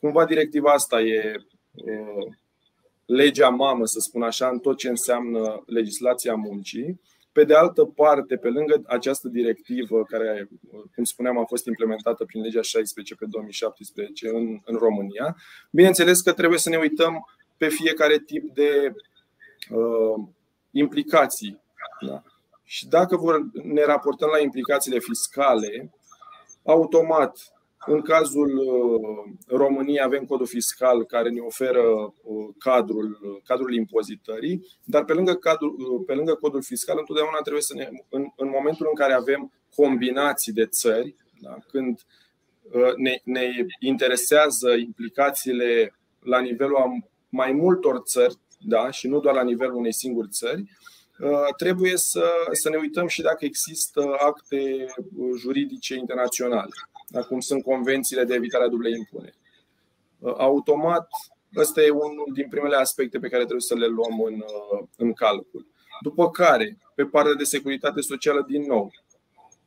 Cumva 0.00 0.24
directiva 0.24 0.72
asta 0.72 1.00
e 1.00 1.34
uh, 1.72 2.34
legea 3.06 3.48
mamă, 3.48 3.86
să 3.86 3.98
spun 4.00 4.22
așa, 4.22 4.48
în 4.48 4.58
tot 4.58 4.76
ce 4.76 4.88
înseamnă 4.88 5.62
legislația 5.66 6.34
muncii. 6.34 7.00
Pe 7.32 7.44
de 7.44 7.54
altă 7.54 7.84
parte, 7.84 8.36
pe 8.36 8.48
lângă 8.48 8.82
această 8.86 9.28
directivă, 9.28 10.04
care, 10.04 10.48
uh, 10.70 10.82
cum 10.94 11.04
spuneam, 11.04 11.38
a 11.38 11.44
fost 11.44 11.66
implementată 11.66 12.24
prin 12.24 12.42
legea 12.42 12.62
16 12.62 13.14
pe 13.14 13.26
2017 13.28 14.28
în, 14.28 14.60
în 14.64 14.76
România, 14.76 15.36
bineînțeles 15.70 16.20
că 16.20 16.32
trebuie 16.32 16.58
să 16.58 16.68
ne 16.68 16.76
uităm 16.76 17.28
pe 17.56 17.68
fiecare 17.68 18.18
tip 18.18 18.54
de 18.54 18.94
uh, 19.70 20.26
implicații 20.70 21.62
da? 22.06 22.22
Și 22.64 22.88
dacă 22.88 23.16
vor, 23.16 23.40
ne 23.52 23.84
raportăm 23.84 24.28
la 24.32 24.38
implicațiile 24.38 24.98
fiscale, 24.98 25.92
automat, 26.64 27.54
în 27.86 28.00
cazul 28.00 28.56
uh, 28.56 29.34
României 29.46 30.02
avem 30.02 30.24
codul 30.24 30.46
fiscal 30.46 31.04
care 31.04 31.28
ne 31.28 31.40
oferă 31.40 31.82
uh, 31.82 32.48
cadrul, 32.58 33.18
cadrul 33.44 33.74
impozitării, 33.74 34.66
dar 34.84 35.04
pe 35.04 35.12
lângă, 35.12 35.34
cadrul, 35.34 35.76
uh, 35.78 36.02
pe 36.06 36.14
lângă 36.14 36.34
codul 36.34 36.62
fiscal 36.62 36.98
întotdeauna 36.98 37.38
trebuie 37.40 37.62
să 37.62 37.74
ne, 37.74 37.88
în, 38.08 38.26
în 38.36 38.48
momentul 38.48 38.86
în 38.88 38.94
care 38.94 39.12
avem 39.12 39.52
combinații 39.74 40.52
de 40.52 40.66
țări, 40.66 41.14
da, 41.40 41.56
când 41.68 42.00
ne, 42.96 43.20
ne 43.24 43.66
interesează 43.78 44.70
implicațiile 44.72 45.94
la 46.20 46.40
nivelul 46.40 46.76
a 46.76 46.84
mai 47.28 47.52
multor 47.52 47.98
țări 47.98 48.34
da, 48.58 48.90
și 48.90 49.08
nu 49.08 49.20
doar 49.20 49.34
la 49.34 49.42
nivelul 49.42 49.76
unei 49.76 49.92
singuri 49.92 50.28
țări, 50.28 50.60
Uh, 50.60 51.03
trebuie 51.56 51.96
să, 51.96 52.24
să 52.52 52.68
ne 52.68 52.76
uităm 52.76 53.06
și 53.06 53.22
dacă 53.22 53.44
există 53.44 54.16
acte 54.18 54.86
uh, 55.16 55.30
juridice 55.38 55.94
internaționale, 55.94 56.70
cum 57.28 57.40
sunt 57.40 57.62
convențiile 57.62 58.24
de 58.24 58.34
evitare 58.34 58.64
a 58.64 58.68
dublei 58.68 58.92
impuneri. 58.92 59.36
Uh, 60.18 60.34
automat, 60.36 61.08
ăsta 61.56 61.82
e 61.82 61.90
unul 61.90 62.30
din 62.32 62.48
primele 62.48 62.76
aspecte 62.76 63.18
pe 63.18 63.28
care 63.28 63.42
trebuie 63.42 63.60
să 63.60 63.74
le 63.74 63.86
luăm 63.86 64.20
în, 64.20 64.44
în 64.96 65.12
calcul. 65.12 65.66
După 66.00 66.30
care, 66.30 66.78
pe 66.94 67.04
partea 67.04 67.34
de 67.34 67.44
securitate 67.44 68.00
socială, 68.00 68.44
din 68.48 68.62
nou, 68.62 68.90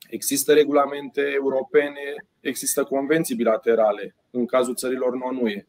există 0.10 0.54
regulamente 0.54 1.22
europene, 1.22 2.26
există 2.40 2.84
convenții 2.84 3.36
bilaterale 3.36 4.16
în 4.32 4.46
cazul 4.46 4.76
țărilor 4.76 5.16
non-UE. 5.16 5.68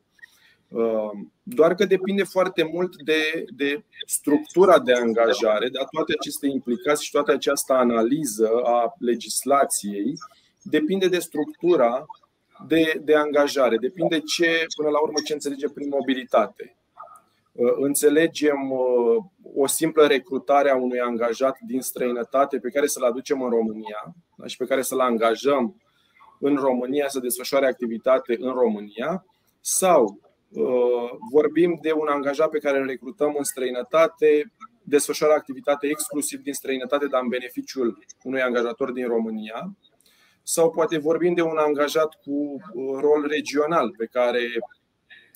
Um, 0.70 1.32
doar 1.42 1.74
că 1.74 1.84
depinde 1.84 2.22
foarte 2.22 2.62
mult 2.72 3.02
de, 3.02 3.44
de 3.56 3.84
structura 4.06 4.78
de 4.78 4.92
angajare, 4.92 5.68
de 5.68 5.78
toate 5.90 6.12
aceste 6.18 6.46
implicații 6.46 7.04
și 7.04 7.10
toată 7.10 7.32
această 7.32 7.72
analiză 7.72 8.50
a 8.64 8.94
legislației, 8.98 10.14
depinde 10.62 11.08
de 11.08 11.18
structura 11.18 12.06
de, 12.66 13.00
de 13.04 13.14
angajare, 13.14 13.76
depinde 13.76 14.20
ce, 14.20 14.64
până 14.76 14.88
la 14.88 14.98
urmă, 14.98 15.16
ce 15.24 15.32
înțelege 15.32 15.68
prin 15.68 15.88
mobilitate. 15.88 16.76
Uh, 17.52 17.72
înțelegem 17.76 18.70
uh, 18.70 19.24
o 19.54 19.66
simplă 19.66 20.06
recrutare 20.06 20.70
a 20.70 20.76
unui 20.76 21.00
angajat 21.00 21.58
din 21.66 21.80
străinătate 21.80 22.58
pe 22.58 22.70
care 22.70 22.86
să-l 22.86 23.02
aducem 23.02 23.42
în 23.42 23.50
România 23.50 24.14
da, 24.36 24.46
și 24.46 24.56
pe 24.56 24.64
care 24.64 24.82
să-l 24.82 25.00
angajăm 25.00 25.82
în 26.40 26.56
România 26.56 27.08
să 27.08 27.18
desfășoare 27.18 27.66
activitate 27.66 28.36
în 28.38 28.52
România 28.52 29.24
sau 29.60 30.18
Uh, 30.22 30.27
vorbim 31.30 31.78
de 31.82 31.92
un 31.92 32.06
angajat 32.06 32.50
pe 32.50 32.58
care 32.58 32.78
îl 32.78 32.86
recrutăm 32.86 33.34
în 33.38 33.44
străinătate, 33.44 34.52
desfășoară 34.82 35.32
activitate 35.32 35.86
exclusiv 35.86 36.40
din 36.40 36.52
străinătate, 36.52 37.06
dar 37.06 37.22
în 37.22 37.28
beneficiul 37.28 37.98
unui 38.22 38.42
angajator 38.42 38.92
din 38.92 39.06
România. 39.06 39.76
Sau 40.42 40.70
poate 40.70 40.98
vorbim 40.98 41.34
de 41.34 41.42
un 41.42 41.56
angajat 41.56 42.14
cu 42.22 42.32
uh, 42.32 42.98
rol 43.00 43.26
regional 43.28 43.94
pe 43.96 44.06
care 44.06 44.40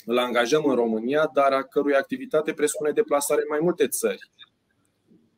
îl 0.04 0.18
angajăm 0.18 0.64
în 0.64 0.74
România, 0.74 1.30
dar 1.32 1.52
a 1.52 1.62
cărui 1.62 1.94
activitate 1.94 2.52
presupune 2.52 2.90
deplasare 2.90 3.40
în 3.40 3.46
mai 3.50 3.58
multe 3.62 3.88
țări, 3.88 4.30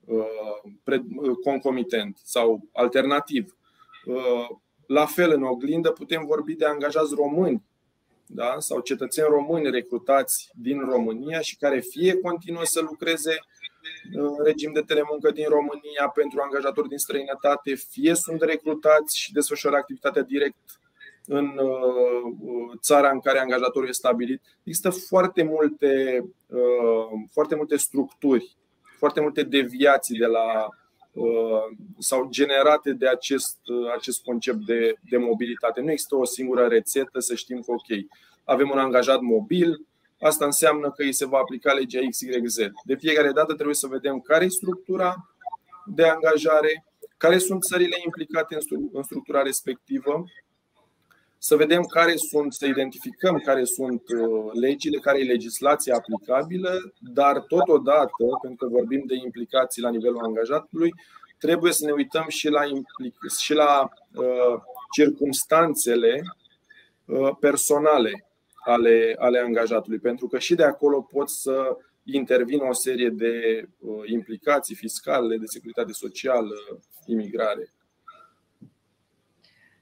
uh, 0.04 1.36
concomitent 1.44 2.20
sau 2.22 2.68
alternativ. 2.72 3.56
La 4.86 5.06
fel, 5.06 5.30
în 5.30 5.42
oglindă, 5.42 5.90
putem 5.90 6.24
vorbi 6.26 6.54
de 6.54 6.64
angajați 6.64 7.14
români 7.14 7.62
da? 8.26 8.56
sau 8.58 8.80
cetățeni 8.80 9.28
români 9.30 9.70
recrutați 9.70 10.50
din 10.54 10.80
România 10.80 11.40
și 11.40 11.56
care 11.56 11.80
fie 11.80 12.14
continuă 12.14 12.64
să 12.64 12.80
lucreze 12.80 13.38
în 14.12 14.44
regim 14.44 14.72
de 14.72 14.80
telemuncă 14.80 15.30
din 15.30 15.46
România 15.48 16.08
pentru 16.14 16.40
angajatori 16.40 16.88
din 16.88 16.98
străinătate, 16.98 17.74
fie 17.74 18.14
sunt 18.14 18.42
recrutați 18.42 19.18
și 19.18 19.32
desfășoară 19.32 19.76
activitatea 19.76 20.22
direct 20.22 20.80
în 21.26 21.58
uh, 21.58 22.78
țara 22.80 23.10
în 23.10 23.20
care 23.20 23.38
angajatorul 23.38 23.88
este 23.88 24.06
stabilit. 24.06 24.42
Există 24.62 24.90
foarte 24.90 25.42
multe, 25.42 26.24
foarte 27.32 27.54
multe 27.54 27.76
structuri, 27.76 28.56
foarte 28.98 29.20
multe 29.20 29.42
deviații 29.42 30.18
de 30.18 30.26
la 30.26 30.68
sau 31.98 32.28
generate 32.30 32.92
de 32.92 33.08
acest, 33.08 33.58
acest 33.96 34.22
concept 34.22 34.58
de, 34.66 34.94
de 35.08 35.16
mobilitate. 35.16 35.80
Nu 35.80 35.90
există 35.90 36.16
o 36.16 36.24
singură 36.24 36.66
rețetă 36.66 37.20
să 37.20 37.34
știm 37.34 37.60
că, 37.60 37.70
ok, 37.70 38.06
avem 38.44 38.70
un 38.70 38.78
angajat 38.78 39.20
mobil, 39.20 39.86
asta 40.20 40.44
înseamnă 40.44 40.90
că 40.90 41.02
îi 41.02 41.12
se 41.12 41.26
va 41.26 41.38
aplica 41.38 41.72
legea 41.72 41.98
XYZ. 42.10 42.56
De 42.84 42.94
fiecare 42.94 43.32
dată 43.32 43.54
trebuie 43.54 43.74
să 43.74 43.86
vedem 43.86 44.20
care 44.20 44.44
e 44.44 44.48
structura 44.48 45.28
de 45.86 46.04
angajare, 46.04 46.84
care 47.16 47.38
sunt 47.38 47.62
țările 47.62 47.96
implicate 48.04 48.56
în 48.92 49.02
structura 49.02 49.42
respectivă, 49.42 50.24
să 51.46 51.56
vedem 51.56 51.82
care 51.82 52.16
sunt, 52.16 52.52
să 52.52 52.66
identificăm 52.66 53.38
care 53.38 53.64
sunt 53.64 54.02
uh, 54.08 54.52
legile, 54.52 54.98
care 54.98 55.20
e 55.20 55.24
legislația 55.24 55.94
aplicabilă, 55.94 56.92
dar 56.98 57.40
totodată, 57.40 58.24
pentru 58.42 58.66
că 58.66 58.72
vorbim 58.72 59.02
de 59.06 59.14
implicații 59.24 59.82
la 59.82 59.90
nivelul 59.90 60.24
angajatului, 60.24 60.94
trebuie 61.38 61.72
să 61.72 61.84
ne 61.84 61.92
uităm 61.92 62.24
și 62.28 62.48
la, 62.48 62.64
implic- 62.64 63.38
și 63.38 63.52
la 63.52 63.88
uh, 64.14 64.60
circumstanțele 64.94 66.22
uh, 67.04 67.30
personale 67.40 68.26
ale, 68.54 69.16
ale 69.18 69.38
angajatului, 69.38 69.98
pentru 69.98 70.26
că 70.26 70.38
și 70.38 70.54
de 70.54 70.64
acolo 70.64 71.00
pot 71.00 71.28
să 71.30 71.76
intervină 72.04 72.64
o 72.68 72.72
serie 72.72 73.08
de 73.08 73.64
uh, 73.78 74.02
implicații 74.06 74.74
fiscale, 74.74 75.36
de 75.36 75.46
securitate 75.46 75.92
socială, 75.92 76.54
imigrare. 77.06 77.72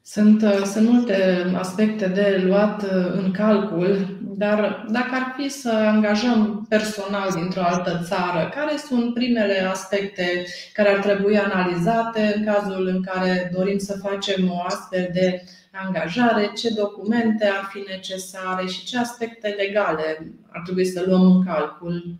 Sunt, 0.04 0.42
uh, 0.42 0.62
sunt 0.64 0.88
multe 0.88 1.46
aspecte 1.56 2.06
de 2.06 2.42
luat 2.46 2.82
uh, 2.82 3.12
în 3.12 3.30
calcul, 3.32 4.20
dar 4.20 4.86
dacă 4.90 5.08
ar 5.10 5.34
fi 5.36 5.48
să 5.48 5.70
angajăm 5.70 6.66
personal 6.68 7.30
dintr-o 7.34 7.62
altă 7.62 8.00
țară, 8.04 8.50
care 8.54 8.76
sunt 8.76 9.14
primele 9.14 9.58
aspecte 9.58 10.44
care 10.72 10.88
ar 10.88 10.98
trebui 10.98 11.38
analizate 11.38 12.32
în 12.36 12.44
cazul 12.44 12.86
în 12.86 13.02
care 13.02 13.50
dorim 13.54 13.78
să 13.78 13.98
facem 14.08 14.50
o 14.50 14.60
astfel 14.60 15.10
de 15.12 15.42
angajare, 15.72 16.50
ce 16.54 16.74
documente 16.74 17.46
ar 17.46 17.68
fi 17.72 17.84
necesare 17.88 18.66
și 18.66 18.84
ce 18.84 18.98
aspecte 18.98 19.48
legale 19.48 20.32
ar 20.48 20.60
trebui 20.64 20.84
să 20.84 21.04
luăm 21.06 21.22
în 21.22 21.44
calcul? 21.44 22.14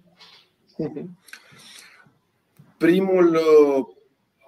Primul, 2.77 3.35
uh, 3.35 3.87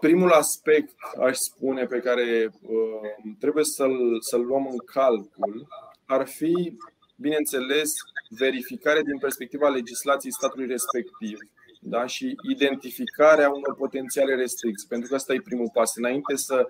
primul 0.07 0.31
aspect, 0.31 0.95
aș 1.21 1.37
spune, 1.37 1.85
pe 1.87 1.99
care 1.99 2.51
uh, 2.63 3.35
trebuie 3.39 3.65
să-l, 3.65 4.17
să-l 4.21 4.45
luăm 4.45 4.67
în 4.71 4.79
calcul 4.79 5.67
ar 6.07 6.27
fi, 6.27 6.77
bineînțeles, 7.17 7.93
verificare 8.29 9.03
din 9.03 9.19
perspectiva 9.19 9.69
legislației 9.69 10.33
statului 10.33 10.67
respectiv 10.67 11.39
da? 11.81 12.07
și 12.07 12.37
identificarea 12.51 13.49
unor 13.49 13.75
potențiale 13.77 14.35
restricții. 14.35 14.89
Pentru 14.89 15.09
că 15.09 15.15
ăsta 15.15 15.35
e 15.35 15.41
primul 15.41 15.71
pas. 15.73 15.97
Înainte 15.97 16.37
să 16.37 16.67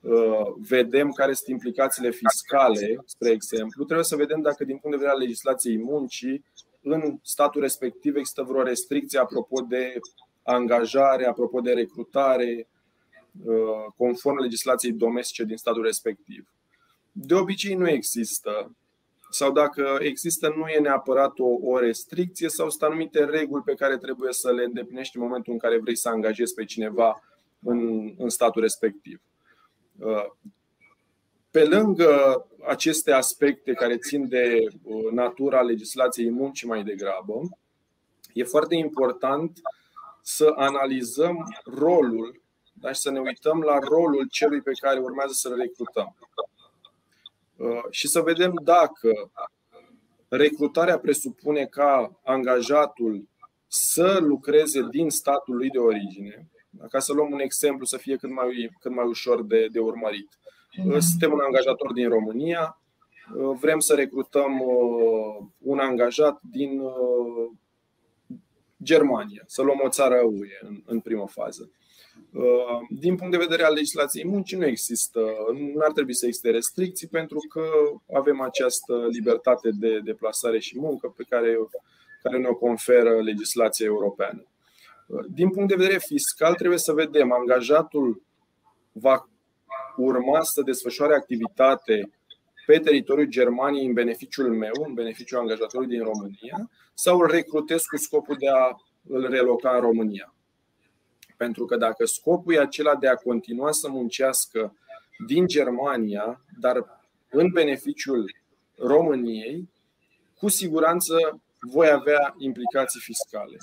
uh, 0.00 0.46
vedem 0.68 1.10
care 1.10 1.32
sunt 1.32 1.48
implicațiile 1.48 2.10
fiscale, 2.10 3.02
spre 3.04 3.30
exemplu, 3.30 3.84
trebuie 3.84 4.04
să 4.04 4.16
vedem 4.16 4.40
dacă, 4.40 4.64
din 4.64 4.76
punct 4.76 4.96
de 4.96 5.02
vedere 5.02 5.16
al 5.16 5.22
legislației 5.22 5.78
muncii, 5.78 6.44
în 6.82 7.18
statul 7.22 7.60
respectiv 7.60 8.16
există 8.16 8.42
vreo 8.42 8.62
restricție 8.62 9.18
apropo 9.18 9.60
de 9.60 10.00
angajare, 10.42 11.26
apropo 11.26 11.60
de 11.60 11.72
recrutare, 11.72 12.56
uh, 12.58 12.76
conform 13.96 14.38
legislației 14.38 14.92
domestice 14.92 15.44
din 15.44 15.56
statul 15.56 15.82
respectiv. 15.82 16.48
De 17.12 17.34
obicei 17.34 17.74
nu 17.74 17.88
există 17.88 18.76
sau 19.30 19.52
dacă 19.52 19.98
există, 20.00 20.52
nu 20.56 20.66
e 20.66 20.78
neapărat 20.78 21.38
o, 21.38 21.46
o 21.62 21.78
restricție 21.78 22.48
sau 22.48 22.70
sunt 22.70 22.82
anumite 22.82 23.24
reguli 23.24 23.62
pe 23.62 23.74
care 23.74 23.98
trebuie 23.98 24.32
să 24.32 24.52
le 24.52 24.64
îndeplinești 24.64 25.16
în 25.16 25.22
momentul 25.22 25.52
în 25.52 25.58
care 25.58 25.78
vrei 25.78 25.96
să 25.96 26.08
angajezi 26.08 26.54
pe 26.54 26.64
cineva 26.64 27.22
în, 27.60 28.12
în 28.18 28.28
statul 28.28 28.62
respectiv. 28.62 29.20
Uh, 29.98 30.24
pe 31.50 31.64
lângă 31.64 32.46
aceste 32.66 33.12
aspecte 33.12 33.72
care 33.72 33.96
țin 33.96 34.28
de 34.28 34.66
uh, 34.82 35.10
natura 35.12 35.60
legislației 35.60 36.30
muncii 36.30 36.68
mai 36.68 36.82
degrabă, 36.82 37.40
e 38.32 38.44
foarte 38.44 38.74
important 38.74 39.60
să 40.22 40.52
analizăm 40.56 41.60
rolul 41.64 42.40
da, 42.80 42.92
și 42.92 43.00
să 43.00 43.10
ne 43.10 43.20
uităm 43.20 43.60
la 43.60 43.78
rolul 43.78 44.28
celui 44.30 44.62
pe 44.62 44.70
care 44.80 44.98
urmează 44.98 45.32
să-l 45.32 45.56
recrutăm. 45.56 46.16
Uh, 47.56 47.84
și 47.90 48.08
să 48.08 48.20
vedem 48.20 48.60
dacă 48.62 49.30
recrutarea 50.28 50.98
presupune 50.98 51.64
ca 51.64 52.20
angajatul 52.24 53.28
să 53.66 54.18
lucreze 54.20 54.86
din 54.90 55.10
statul 55.10 55.56
lui 55.56 55.70
de 55.70 55.78
origine, 55.78 56.48
ca 56.90 56.98
să 56.98 57.12
luăm 57.12 57.32
un 57.32 57.40
exemplu 57.40 57.84
să 57.84 57.96
fie 57.96 58.16
cât 58.16 58.30
mai, 58.30 58.70
cât 58.80 58.94
mai 58.94 59.06
ușor 59.06 59.44
de, 59.44 59.68
de 59.72 59.78
urmărit. 59.78 60.38
Uh, 60.84 60.98
suntem 60.98 61.32
un 61.32 61.40
angajator 61.40 61.92
din 61.92 62.08
România, 62.08 62.80
uh, 63.34 63.56
vrem 63.60 63.78
să 63.78 63.94
recrutăm 63.94 64.62
un 65.58 65.78
angajat 65.78 66.38
din 66.42 66.82
Germania, 68.82 69.42
să 69.46 69.62
luăm 69.62 69.80
o 69.84 69.88
țară 69.88 70.20
UE 70.24 70.58
în, 70.60 70.82
în 70.86 71.00
primă 71.00 71.26
fază. 71.26 71.70
Uh, 72.32 72.78
din 72.90 73.16
punct 73.16 73.32
de 73.32 73.44
vedere 73.44 73.62
al 73.62 73.74
legislației 73.74 74.26
muncii, 74.26 74.56
nu 74.56 74.66
există, 74.66 75.20
nu 75.52 75.80
ar 75.80 75.92
trebui 75.92 76.14
să 76.14 76.26
existe 76.26 76.50
restricții 76.50 77.08
pentru 77.08 77.38
că 77.48 77.62
avem 78.14 78.40
această 78.40 79.06
libertate 79.10 79.70
de 79.70 79.98
deplasare 79.98 80.58
și 80.58 80.78
muncă 80.78 81.14
pe 81.16 81.24
care, 81.28 81.56
care 82.22 82.38
ne-o 82.38 82.54
conferă 82.54 83.22
legislația 83.22 83.86
europeană. 83.86 84.46
Uh, 85.06 85.24
din 85.28 85.50
punct 85.50 85.68
de 85.68 85.74
vedere 85.74 85.98
fiscal, 85.98 86.54
trebuie 86.54 86.78
să 86.78 86.92
vedem, 86.92 87.32
angajatul 87.32 88.22
va 88.92 89.28
urma 89.96 90.42
să 90.42 90.62
desfășoare 90.62 91.14
activitate 91.14 92.10
pe 92.66 92.78
teritoriul 92.78 93.28
Germaniei 93.28 93.86
în 93.86 93.92
beneficiul 93.92 94.54
meu, 94.54 94.72
în 94.86 94.94
beneficiul 94.94 95.38
angajatorului 95.38 95.96
din 95.96 96.04
România, 96.04 96.70
sau 96.94 97.18
îl 97.18 97.26
recrutez 97.26 97.82
cu 97.82 97.96
scopul 97.96 98.36
de 98.38 98.48
a 98.48 98.76
îl 99.08 99.28
reloca 99.30 99.70
în 99.74 99.80
România. 99.80 100.34
Pentru 101.38 101.64
că 101.64 101.76
dacă 101.76 102.04
scopul 102.04 102.54
e 102.54 102.60
acela 102.60 102.96
de 102.96 103.08
a 103.08 103.14
continua 103.14 103.72
să 103.72 103.88
muncească 103.88 104.76
din 105.26 105.46
Germania, 105.46 106.44
dar 106.60 107.00
în 107.30 107.50
beneficiul 107.52 108.34
României, 108.76 109.68
cu 110.38 110.48
siguranță 110.48 111.42
voi 111.60 111.90
avea 111.90 112.34
implicații 112.38 113.00
fiscale. 113.00 113.56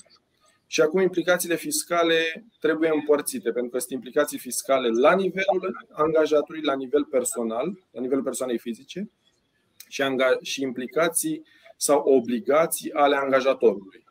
Și 0.68 0.82
acum 0.82 1.02
implicațiile 1.02 1.56
fiscale 1.56 2.46
trebuie 2.60 2.90
împărțite, 2.94 3.52
pentru 3.52 3.72
că 3.72 3.80
sunt 3.80 3.92
implicații 3.92 4.38
fiscale 4.38 4.88
la 4.88 5.16
nivelul 5.16 5.88
angajatului, 5.92 6.62
la 6.62 6.76
nivel 6.76 7.04
personal, 7.04 7.80
la 7.92 8.02
nivelul 8.02 8.24
persoanei 8.24 8.58
fizice, 8.58 9.10
și 10.42 10.62
implicații 10.62 11.44
sau 11.78 12.00
obligații 12.00 12.92
ale 12.92 13.16
angajatorului. 13.16 14.05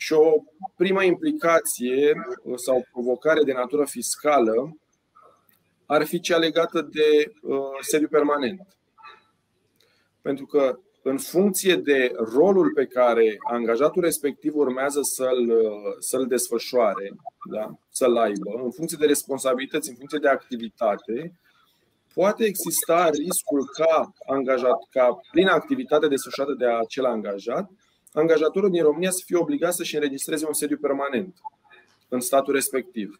Și 0.00 0.12
o 0.12 0.32
prima 0.76 1.02
implicație 1.02 2.14
sau 2.56 2.86
provocare 2.92 3.42
de 3.42 3.52
natură 3.52 3.84
fiscală 3.84 4.76
ar 5.86 6.04
fi 6.04 6.20
cea 6.20 6.36
legată 6.36 6.88
de 6.92 7.32
uh, 7.42 7.58
sediu 7.80 8.08
permanent. 8.08 8.66
Pentru 10.22 10.46
că 10.46 10.78
în 11.02 11.18
funcție 11.18 11.74
de 11.76 12.12
rolul 12.16 12.72
pe 12.74 12.86
care 12.86 13.36
angajatul 13.50 14.02
respectiv 14.02 14.56
urmează 14.56 15.00
să-l, 15.02 15.50
uh, 15.50 15.96
să-l 15.98 16.26
desfășoare, 16.26 17.12
da? 17.50 17.78
să-l 17.90 18.16
aibă, 18.16 18.60
în 18.64 18.70
funcție 18.70 18.96
de 19.00 19.06
responsabilități, 19.06 19.88
în 19.88 19.94
funcție 19.94 20.18
de 20.18 20.28
activitate, 20.28 21.32
poate 22.14 22.44
exista 22.44 23.10
riscul 23.10 23.64
ca, 23.72 24.12
angajat, 24.26 24.78
ca 24.90 25.20
prin 25.30 25.46
activitatea 25.46 26.08
desfășurată 26.08 26.54
de 26.58 26.66
acel 26.66 27.04
angajat 27.04 27.70
angajatorul 28.18 28.70
din 28.70 28.82
România 28.82 29.10
să 29.10 29.22
fie 29.26 29.36
obligat 29.36 29.74
să-și 29.74 29.94
înregistreze 29.94 30.46
un 30.46 30.52
sediu 30.52 30.76
permanent 30.76 31.34
în 32.08 32.20
statul 32.20 32.54
respectiv. 32.54 33.18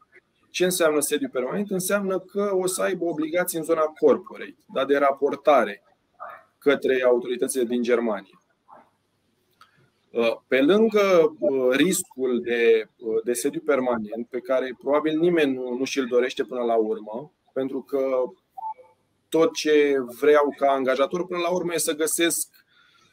Ce 0.51 0.65
înseamnă 0.65 1.01
sediu 1.01 1.29
permanent? 1.29 1.71
Înseamnă 1.71 2.19
că 2.19 2.51
o 2.55 2.67
să 2.67 2.83
aibă 2.83 3.05
obligații 3.05 3.59
în 3.59 3.65
zona 3.65 3.83
corporate, 3.83 4.57
da, 4.75 4.85
de 4.85 4.97
raportare 4.97 5.83
către 6.59 7.03
autoritățile 7.07 7.65
din 7.65 7.83
Germania. 7.83 8.43
Uh, 10.11 10.37
pe 10.47 10.61
lângă 10.61 11.37
uh, 11.39 11.77
riscul 11.77 12.41
de, 12.41 12.89
uh, 12.99 13.23
de 13.25 13.33
sediu 13.33 13.61
permanent, 13.61 14.27
pe 14.31 14.41
care 14.41 14.77
probabil 14.79 15.19
nimeni 15.19 15.55
nu, 15.55 15.77
nu 15.77 15.85
și-l 15.85 16.07
dorește 16.07 16.45
până 16.45 16.63
la 16.63 16.77
urmă, 16.77 17.33
pentru 17.53 17.83
că 17.83 18.23
tot 19.29 19.55
ce 19.55 19.97
vreau 20.21 20.55
ca 20.57 20.71
angajator 20.71 21.27
până 21.27 21.41
la 21.41 21.51
urmă 21.51 21.73
e 21.75 21.79
să 21.79 21.95
găsesc 21.95 22.49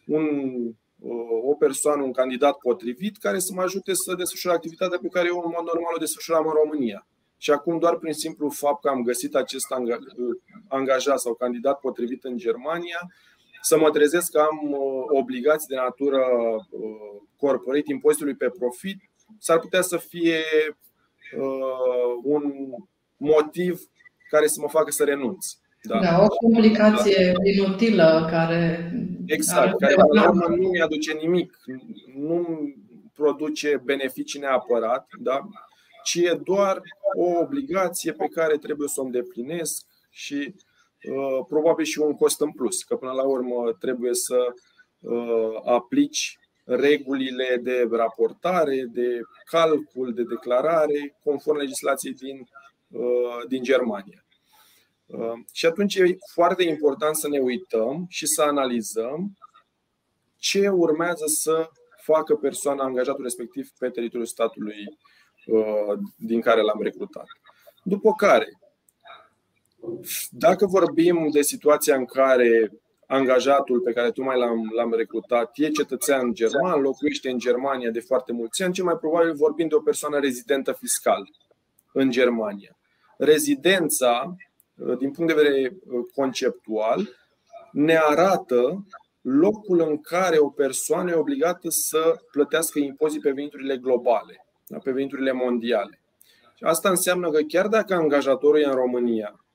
un 0.05 0.29
o 1.43 1.53
persoană, 1.53 2.03
un 2.03 2.11
candidat 2.11 2.57
potrivit 2.57 3.17
care 3.17 3.39
să 3.39 3.51
mă 3.55 3.61
ajute 3.61 3.93
să 3.93 4.15
desfășur 4.17 4.51
activitatea 4.51 4.97
pe 5.01 5.07
care 5.07 5.27
eu 5.27 5.41
în 5.45 5.51
mod 5.55 5.65
normal 5.65 5.93
o 5.95 5.99
desfășuram 5.99 6.45
în 6.45 6.53
România. 6.63 7.07
Și 7.37 7.51
acum, 7.51 7.79
doar 7.79 7.97
prin 7.97 8.13
simplu 8.13 8.49
fapt 8.49 8.81
că 8.81 8.89
am 8.89 9.03
găsit 9.03 9.35
acest 9.35 9.65
angajat 10.67 11.19
sau 11.19 11.33
candidat 11.33 11.79
potrivit 11.79 12.23
în 12.23 12.37
Germania, 12.37 12.99
să 13.61 13.77
mă 13.77 13.89
trezesc 13.89 14.31
că 14.31 14.39
am 14.39 14.77
obligații 15.07 15.67
de 15.67 15.75
natură 15.75 16.21
corporate, 17.37 17.91
impozitului 17.91 18.35
pe 18.35 18.49
profit, 18.49 18.97
s-ar 19.39 19.59
putea 19.59 19.81
să 19.81 19.97
fie 19.97 20.43
un 22.23 22.53
motiv 23.17 23.79
care 24.29 24.47
să 24.47 24.61
mă 24.61 24.67
facă 24.67 24.91
să 24.91 25.03
renunț. 25.03 25.45
Da, 25.87 25.99
da 25.99 26.23
o 26.23 26.27
complicație 26.27 27.31
da. 27.31 27.49
inutilă 27.49 28.27
care. 28.29 28.91
Exact, 29.25 29.79
care 29.79 29.95
la 30.13 30.29
urmă 30.29 30.45
nu 30.55 30.67
mi-aduce 30.67 31.13
nimic, 31.13 31.57
nu 32.15 32.45
produce 33.13 33.81
beneficii 33.83 34.39
neapărat, 34.39 35.07
da? 35.19 35.47
ci 36.05 36.15
e 36.15 36.39
doar 36.43 36.81
o 37.17 37.39
obligație 37.39 38.11
pe 38.11 38.27
care 38.27 38.57
trebuie 38.57 38.87
să 38.87 39.01
o 39.01 39.03
îndeplinesc 39.03 39.85
și 40.09 40.55
uh, 41.09 41.45
probabil 41.47 41.85
și 41.85 41.99
un 41.99 42.13
cost 42.13 42.41
în 42.41 42.51
plus, 42.51 42.83
că 42.83 42.95
până 42.95 43.11
la 43.11 43.23
urmă 43.23 43.71
trebuie 43.79 44.13
să 44.13 44.37
uh, 44.99 45.61
aplici 45.65 46.37
regulile 46.63 47.59
de 47.63 47.87
raportare, 47.91 48.85
de 48.91 49.19
calcul, 49.45 50.13
de 50.13 50.23
declarare, 50.23 51.17
conform 51.23 51.57
legislației 51.57 52.13
din, 52.13 52.47
uh, 52.87 53.47
din 53.47 53.63
Germania. 53.63 54.24
Uh, 55.05 55.33
și 55.51 55.65
atunci 55.65 55.95
e 55.95 56.17
foarte 56.33 56.63
important 56.63 57.15
să 57.15 57.27
ne 57.27 57.39
uităm 57.39 58.05
și 58.09 58.25
să 58.25 58.41
analizăm 58.41 59.37
ce 60.37 60.69
urmează 60.69 61.23
să 61.27 61.69
facă 62.01 62.35
persoana, 62.35 62.83
angajatul 62.83 63.23
respectiv 63.23 63.69
pe 63.79 63.89
teritoriul 63.89 64.25
statului 64.25 64.97
uh, 65.45 65.97
din 66.15 66.41
care 66.41 66.61
l-am 66.61 66.81
recrutat. 66.81 67.25
După 67.83 68.13
care, 68.17 68.59
dacă 70.29 70.65
vorbim 70.65 71.29
de 71.31 71.41
situația 71.41 71.95
în 71.95 72.05
care 72.05 72.71
angajatul 73.07 73.79
pe 73.79 73.93
care 73.93 74.11
tu 74.11 74.23
mai 74.23 74.37
l-am, 74.37 74.71
l-am 74.75 74.93
recrutat 74.93 75.51
e 75.55 75.69
cetățean 75.69 76.33
german, 76.33 76.81
locuiește 76.81 77.29
în 77.29 77.37
Germania 77.37 77.89
de 77.89 77.99
foarte 77.99 78.31
mulți 78.33 78.63
ani, 78.63 78.73
cel 78.73 78.83
mai 78.83 78.97
probabil 78.97 79.33
vorbim 79.33 79.67
de 79.67 79.75
o 79.75 79.79
persoană 79.79 80.19
rezidentă 80.19 80.71
fiscal 80.71 81.29
în 81.93 82.11
Germania. 82.11 82.77
Rezidența 83.17 84.23
Uh, 84.29 84.44
din 84.75 85.11
punct 85.11 85.33
de 85.33 85.41
vedere 85.41 85.69
uh, 85.69 86.05
conceptual, 86.13 87.09
ne 87.71 87.97
arată 87.97 88.85
locul 89.21 89.81
în 89.81 90.01
care 90.01 90.37
o 90.37 90.49
persoană 90.49 91.11
e 91.11 91.15
obligată 91.15 91.69
să 91.69 92.15
plătească 92.31 92.79
impozit 92.79 93.21
pe 93.21 93.31
veniturile 93.31 93.77
globale, 93.77 94.45
da, 94.67 94.77
pe 94.77 94.91
veniturile 94.91 95.31
mondiale. 95.31 96.01
Și 96.55 96.63
asta 96.63 96.89
înseamnă 96.89 97.29
că 97.29 97.41
chiar 97.41 97.67
dacă 97.67 97.93
angajatorul 97.93 98.59
e 98.59 98.65
în 98.65 98.71
România, 98.71 99.45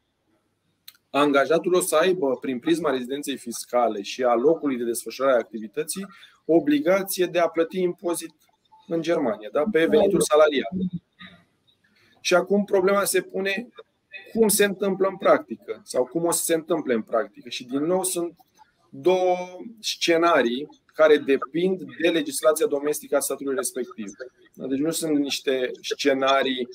angajatul 1.10 1.74
o 1.74 1.80
să 1.80 1.96
aibă, 1.96 2.36
prin 2.40 2.58
prisma 2.58 2.90
rezidenței 2.90 3.36
fiscale 3.36 4.02
și 4.02 4.22
a 4.22 4.34
locului 4.34 4.76
de 4.76 4.84
desfășurare 4.84 5.34
a 5.34 5.38
activității, 5.38 6.06
o 6.44 6.54
obligație 6.54 7.26
de 7.26 7.38
a 7.38 7.48
plăti 7.48 7.80
impozit 7.80 8.34
în 8.86 9.02
Germania, 9.02 9.48
da? 9.52 9.64
pe 9.72 9.86
venitul 9.86 10.20
salarial. 10.20 10.70
Și 12.20 12.34
acum 12.34 12.64
problema 12.64 13.04
se 13.04 13.20
pune 13.20 13.68
cum 14.32 14.48
se 14.48 14.64
întâmplă 14.64 15.08
în 15.08 15.16
practică 15.16 15.80
sau 15.84 16.04
cum 16.04 16.24
o 16.24 16.30
să 16.30 16.42
se 16.42 16.54
întâmple 16.54 16.94
în 16.94 17.02
practică. 17.02 17.48
Și 17.48 17.64
din 17.64 17.80
nou 17.80 18.04
sunt 18.04 18.34
două 18.90 19.36
scenarii 19.80 20.68
care 20.94 21.16
depind 21.16 21.82
de 22.02 22.08
legislația 22.08 22.66
domestică 22.66 23.16
a 23.16 23.20
statului 23.20 23.54
respectiv. 23.54 24.10
Deci 24.54 24.78
nu 24.78 24.90
sunt 24.90 25.18
niște 25.18 25.70
scenarii 25.80 26.68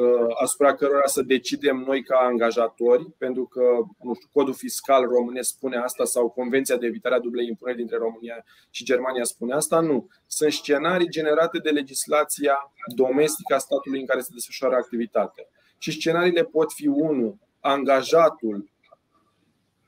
uh, 0.00 0.34
asupra 0.42 0.74
cărora 0.74 1.06
să 1.06 1.22
decidem 1.22 1.76
noi 1.76 2.02
ca 2.02 2.16
angajatori, 2.16 3.10
pentru 3.18 3.44
că 3.44 3.62
nu 4.02 4.14
știu, 4.14 4.28
codul 4.32 4.54
fiscal 4.54 5.02
românesc 5.04 5.48
spune 5.48 5.76
asta 5.76 6.04
sau 6.04 6.30
Convenția 6.30 6.76
de 6.76 6.86
evitare 6.86 7.14
a 7.14 7.20
dublei 7.20 7.46
impuneri 7.46 7.76
dintre 7.76 7.96
România 7.96 8.44
și 8.70 8.84
Germania 8.84 9.24
spune 9.24 9.54
asta. 9.54 9.80
Nu. 9.80 10.08
Sunt 10.26 10.52
scenarii 10.52 11.08
generate 11.08 11.58
de 11.58 11.70
legislația 11.70 12.72
domestică 12.94 13.54
a 13.54 13.58
statului 13.58 14.00
în 14.00 14.06
care 14.06 14.20
se 14.20 14.30
desfășoară 14.32 14.74
activitatea. 14.74 15.44
Și 15.78 15.90
scenariile 15.90 16.44
pot 16.44 16.72
fi 16.72 16.86
unul, 16.86 17.36
angajatul 17.60 18.70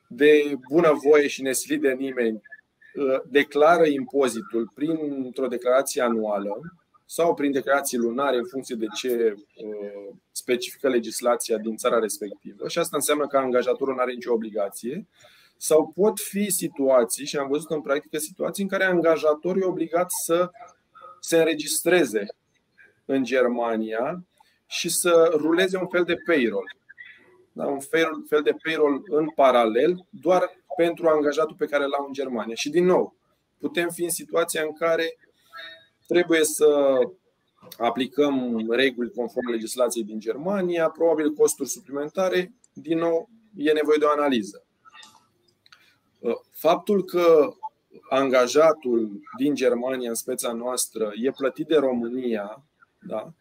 de 0.08 0.54
bunăvoie 0.70 1.26
și 1.26 1.42
nesilit 1.42 1.80
de 1.80 1.92
nimeni 1.92 2.42
uh, 2.94 3.20
declară 3.30 3.86
impozitul 3.86 4.70
printr-o 4.74 5.46
declarație 5.46 6.02
anuală 6.02 6.60
sau 7.04 7.34
prin 7.34 7.52
declarații 7.52 7.98
lunare 7.98 8.36
în 8.36 8.44
funcție 8.44 8.74
de 8.74 8.86
ce 8.94 9.34
uh, 9.34 10.16
specifică 10.32 10.88
legislația 10.88 11.56
din 11.56 11.76
țara 11.76 11.98
respectivă. 11.98 12.68
Și 12.68 12.78
asta 12.78 12.96
înseamnă 12.96 13.26
că 13.26 13.36
angajatorul 13.36 13.94
nu 13.94 14.00
are 14.00 14.12
nicio 14.12 14.32
obligație. 14.32 15.06
Sau 15.56 15.92
pot 15.94 16.20
fi 16.20 16.50
situații, 16.50 17.26
și 17.26 17.36
am 17.36 17.48
văzut 17.48 17.70
în 17.70 17.80
practică 17.80 18.18
situații 18.18 18.62
în 18.62 18.68
care 18.68 18.84
angajatorul 18.84 19.62
e 19.62 19.64
obligat 19.64 20.10
să 20.10 20.50
se 21.20 21.38
înregistreze 21.38 22.26
în 23.04 23.24
Germania 23.24 24.24
și 24.68 24.88
să 24.88 25.32
ruleze 25.36 25.78
un 25.78 25.88
fel 25.88 26.04
de 26.04 26.16
payroll. 26.26 26.76
Da? 27.52 27.66
Un 27.66 27.80
fel, 27.80 28.24
fel 28.28 28.42
de 28.42 28.56
payroll 28.62 29.02
în 29.06 29.30
paralel, 29.30 30.06
doar 30.10 30.50
pentru 30.76 31.08
angajatul 31.08 31.56
pe 31.58 31.66
care 31.66 31.86
l-au 31.86 32.04
în 32.06 32.12
Germania. 32.12 32.54
Și 32.54 32.70
din 32.70 32.84
nou, 32.84 33.16
putem 33.58 33.88
fi 33.88 34.02
în 34.04 34.10
situația 34.10 34.62
în 34.62 34.72
care 34.72 35.18
trebuie 36.06 36.44
să 36.44 36.98
aplicăm 37.78 38.66
reguli 38.70 39.10
conform 39.10 39.50
legislației 39.50 40.04
din 40.04 40.18
Germania, 40.18 40.90
probabil 40.90 41.32
costuri 41.32 41.68
suplimentare, 41.68 42.52
din 42.72 42.98
nou 42.98 43.28
e 43.56 43.72
nevoie 43.72 43.98
de 43.98 44.04
o 44.04 44.10
analiză. 44.10 44.62
Faptul 46.52 47.04
că 47.04 47.52
angajatul 48.10 49.20
din 49.38 49.54
Germania, 49.54 50.08
în 50.08 50.14
speța 50.14 50.52
noastră, 50.52 51.12
e 51.22 51.30
plătit 51.30 51.66
de 51.66 51.76
România, 51.76 52.64
da? 53.00 53.32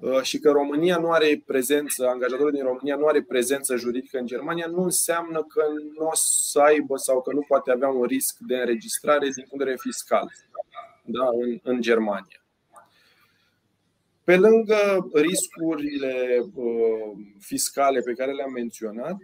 Uh, 0.00 0.22
și 0.22 0.38
că 0.38 0.50
România 0.50 0.98
nu 0.98 1.10
are 1.10 1.42
prezență, 1.46 2.06
angajatorul 2.06 2.52
din 2.52 2.62
România 2.62 2.96
nu 2.96 3.06
are 3.06 3.22
prezență 3.22 3.76
juridică 3.76 4.18
în 4.18 4.26
Germania, 4.26 4.66
nu 4.66 4.82
înseamnă 4.82 5.44
că 5.48 5.64
nu 5.98 6.06
o 6.06 6.10
să 6.14 6.60
aibă 6.60 6.96
sau 6.96 7.22
că 7.22 7.32
nu 7.32 7.44
poate 7.48 7.70
avea 7.70 7.88
un 7.88 8.04
risc 8.04 8.36
de 8.38 8.56
înregistrare 8.56 9.28
din 9.28 9.44
punct 9.48 9.50
de 9.50 9.56
vedere 9.64 9.76
fiscal 9.80 10.32
da, 11.04 11.28
în, 11.32 11.58
în 11.62 11.80
Germania. 11.80 12.44
Pe 14.24 14.36
lângă 14.36 15.08
riscurile 15.12 16.44
uh, 16.54 17.12
fiscale 17.40 18.00
pe 18.00 18.12
care 18.12 18.32
le-am 18.32 18.52
menționat, 18.52 19.16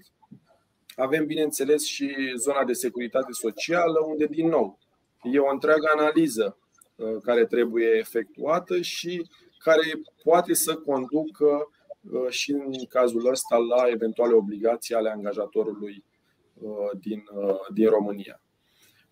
avem, 0.96 1.26
bineînțeles, 1.26 1.84
și 1.84 2.32
zona 2.36 2.64
de 2.64 2.72
securitate 2.72 3.32
socială, 3.32 4.04
unde, 4.06 4.26
din 4.26 4.48
nou, 4.48 4.78
e 5.22 5.38
o 5.38 5.50
întreagă 5.50 5.90
analiză 5.96 6.58
uh, 6.96 7.16
care 7.22 7.46
trebuie 7.46 7.88
efectuată 7.98 8.80
și 8.80 9.26
care 9.66 10.02
poate 10.22 10.54
să 10.54 10.74
conducă 10.74 11.70
uh, 12.10 12.28
și 12.28 12.50
în 12.50 12.84
cazul 12.88 13.30
ăsta 13.30 13.56
la 13.56 13.84
eventuale 13.88 14.34
obligații 14.34 14.94
ale 14.94 15.10
angajatorului 15.10 16.04
uh, 16.54 16.90
din, 17.00 17.24
uh, 17.34 17.58
din 17.74 17.88
România. 17.88 18.40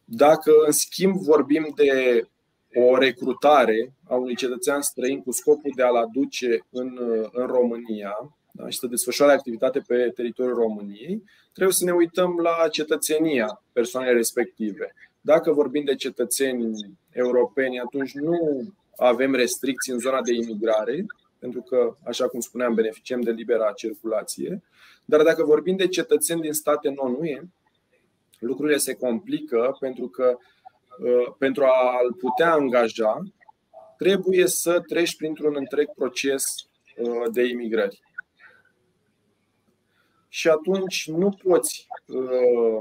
Dacă, 0.04 0.52
în 0.66 0.72
schimb, 0.72 1.16
vorbim 1.16 1.72
de 1.74 2.22
o 2.74 2.96
recrutare 2.96 3.92
a 4.08 4.14
unui 4.14 4.36
cetățean 4.36 4.82
străin 4.82 5.22
cu 5.22 5.30
scopul 5.32 5.72
de 5.76 5.82
a-l 5.82 5.96
aduce 5.96 6.66
în, 6.70 6.98
în 7.32 7.46
România 7.46 8.36
da, 8.52 8.68
și 8.68 8.78
să 8.78 8.86
desfășoare 8.86 9.32
activitate 9.32 9.80
pe 9.86 10.10
teritoriul 10.14 10.56
României, 10.56 11.22
trebuie 11.52 11.74
să 11.74 11.84
ne 11.84 11.92
uităm 11.92 12.38
la 12.42 12.68
cetățenia 12.68 13.62
persoanei 13.72 14.12
respective. 14.12 14.94
Dacă 15.20 15.52
vorbim 15.52 15.84
de 15.84 15.94
cetățeni 15.94 16.96
europeni, 17.10 17.80
atunci 17.80 18.12
nu 18.12 18.64
avem 18.96 19.34
restricții 19.34 19.92
în 19.92 19.98
zona 19.98 20.22
de 20.22 20.32
imigrare, 20.32 21.06
pentru 21.38 21.62
că, 21.62 21.96
așa 22.04 22.28
cum 22.28 22.40
spuneam, 22.40 22.74
beneficiem 22.74 23.20
de 23.20 23.30
libera 23.30 23.72
circulație. 23.72 24.62
Dar 25.04 25.22
dacă 25.22 25.44
vorbim 25.44 25.76
de 25.76 25.88
cetățeni 25.88 26.40
din 26.40 26.52
state 26.52 26.90
non-UE, 26.90 27.42
lucrurile 28.38 28.76
se 28.76 28.94
complică 28.94 29.76
pentru 29.80 30.08
că 30.08 30.36
uh, 30.98 31.34
pentru 31.38 31.64
a-l 31.64 32.12
putea 32.12 32.52
angaja, 32.52 33.22
trebuie 33.96 34.46
să 34.46 34.80
treci 34.80 35.16
printr-un 35.16 35.54
întreg 35.56 35.88
proces 35.94 36.44
uh, 36.96 37.32
de 37.32 37.44
imigrări. 37.44 38.00
Și 40.28 40.48
atunci 40.48 41.08
nu 41.08 41.38
poți 41.42 41.86
uh, 42.06 42.78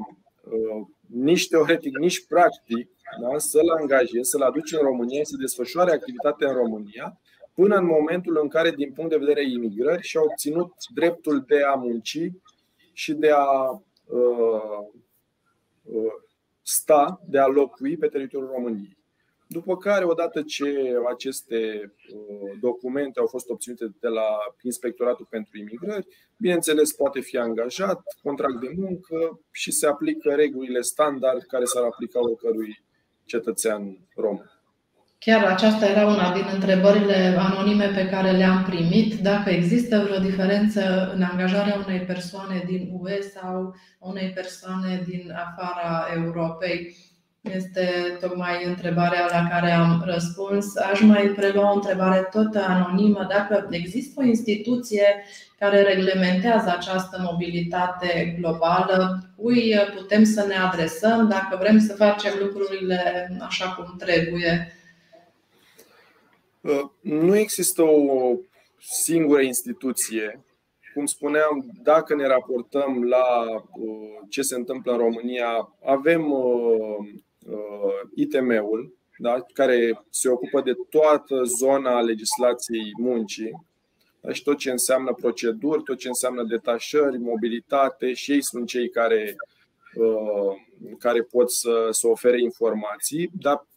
nici 1.07 1.47
teoretic, 1.47 1.97
nici 1.97 2.25
practic 2.27 2.89
da? 3.21 3.37
să-l 3.37 3.69
angajezi, 3.69 4.29
să-l 4.29 4.41
aduci 4.41 4.71
în 4.71 4.79
România, 4.79 5.23
să 5.23 5.35
desfășoare 5.39 5.91
activitatea 5.91 6.49
în 6.49 6.55
România, 6.55 7.19
până 7.53 7.75
în 7.75 7.85
momentul 7.85 8.39
în 8.41 8.47
care, 8.47 8.71
din 8.71 8.91
punct 8.91 9.09
de 9.09 9.17
vedere 9.17 9.49
imigrări, 9.49 10.01
și-a 10.01 10.21
obținut 10.21 10.73
dreptul 10.93 11.43
de 11.47 11.61
a 11.63 11.73
munci 11.73 12.31
și 12.93 13.13
de 13.13 13.29
a 13.29 13.69
uh, 14.05 14.87
uh, 15.83 16.13
sta, 16.61 17.21
de 17.27 17.39
a 17.39 17.47
locui 17.47 17.97
pe 17.97 18.07
teritoriul 18.07 18.51
României. 18.51 18.97
După 19.47 19.77
care, 19.77 20.05
odată 20.05 20.41
ce 20.41 20.95
aceste 21.07 21.91
documente 22.59 23.19
au 23.19 23.27
fost 23.27 23.49
obținute 23.49 23.95
de 23.99 24.07
la 24.07 24.27
Inspectoratul 24.61 25.27
pentru 25.29 25.57
Imigrări, 25.57 26.07
bineînțeles, 26.37 26.91
poate 26.91 27.19
fi 27.19 27.37
angajat, 27.37 28.01
contract 28.23 28.59
de 28.59 28.73
muncă 28.75 29.39
și 29.51 29.71
se 29.71 29.87
aplică 29.87 30.29
regulile 30.29 30.81
standard 30.81 31.41
care 31.43 31.65
s-ar 31.65 31.83
aplica 31.83 32.19
oricărui 32.19 32.82
cetățean 33.25 33.97
român. 34.15 34.51
Chiar 35.19 35.43
aceasta 35.43 35.85
era 35.85 36.07
una 36.07 36.33
din 36.33 36.45
întrebările 36.53 37.35
anonime 37.37 37.85
pe 37.85 38.09
care 38.09 38.31
le-am 38.31 38.63
primit, 38.63 39.19
dacă 39.19 39.49
există 39.49 39.99
vreo 39.99 40.19
diferență 40.19 41.11
în 41.13 41.21
angajarea 41.21 41.83
unei 41.87 41.99
persoane 41.99 42.63
din 42.65 42.89
UE 42.91 43.21
sau 43.21 43.75
unei 43.99 44.29
persoane 44.29 45.03
din 45.07 45.31
afara 45.31 46.07
Europei. 46.15 46.95
Este 47.51 48.17
tocmai 48.19 48.65
întrebarea 48.65 49.27
la 49.31 49.47
care 49.49 49.71
am 49.71 50.03
răspuns. 50.05 50.75
Aș 50.75 51.01
mai 51.01 51.27
prelua 51.27 51.71
o 51.71 51.75
întrebare 51.75 52.27
tot 52.31 52.55
anonimă. 52.55 53.25
Dacă 53.29 53.67
există 53.71 54.21
o 54.21 54.25
instituție 54.25 55.23
care 55.59 55.81
reglementează 55.81 56.69
această 56.69 57.17
mobilitate 57.31 58.35
globală, 58.39 59.19
cui 59.37 59.75
putem 59.95 60.23
să 60.23 60.45
ne 60.45 60.55
adresăm 60.55 61.27
dacă 61.27 61.57
vrem 61.59 61.79
să 61.79 61.93
facem 61.93 62.33
lucrurile 62.39 63.29
așa 63.41 63.71
cum 63.71 63.95
trebuie? 63.97 64.73
Uh, 66.61 66.89
nu 67.01 67.35
există 67.37 67.81
o 67.81 68.35
singură 68.79 69.41
instituție. 69.41 70.43
Cum 70.93 71.05
spuneam, 71.05 71.71
dacă 71.81 72.15
ne 72.15 72.27
raportăm 72.27 73.03
la 73.03 73.25
uh, 73.51 74.27
ce 74.29 74.41
se 74.41 74.55
întâmplă 74.55 74.91
în 74.91 74.97
România, 74.97 75.73
avem 75.85 76.31
uh, 76.31 77.21
ITM-ul, 78.15 78.93
da, 79.17 79.45
care 79.53 80.05
se 80.09 80.29
ocupă 80.29 80.61
de 80.61 80.73
toată 80.89 81.43
zona 81.43 82.01
legislației 82.01 82.91
muncii. 82.99 83.65
Da, 84.21 84.31
și 84.31 84.43
tot 84.43 84.57
ce 84.57 84.71
înseamnă 84.71 85.13
proceduri, 85.13 85.83
tot 85.83 85.97
ce 85.97 86.07
înseamnă 86.07 86.43
detașări, 86.43 87.17
mobilitate 87.17 88.13
și 88.13 88.31
ei 88.31 88.43
sunt 88.43 88.67
cei 88.67 88.89
care, 88.89 89.35
care 90.99 91.21
pot 91.21 91.51
să, 91.51 91.87
să 91.91 92.07
ofere 92.07 92.41
informații, 92.41 93.29
dar 93.33 93.67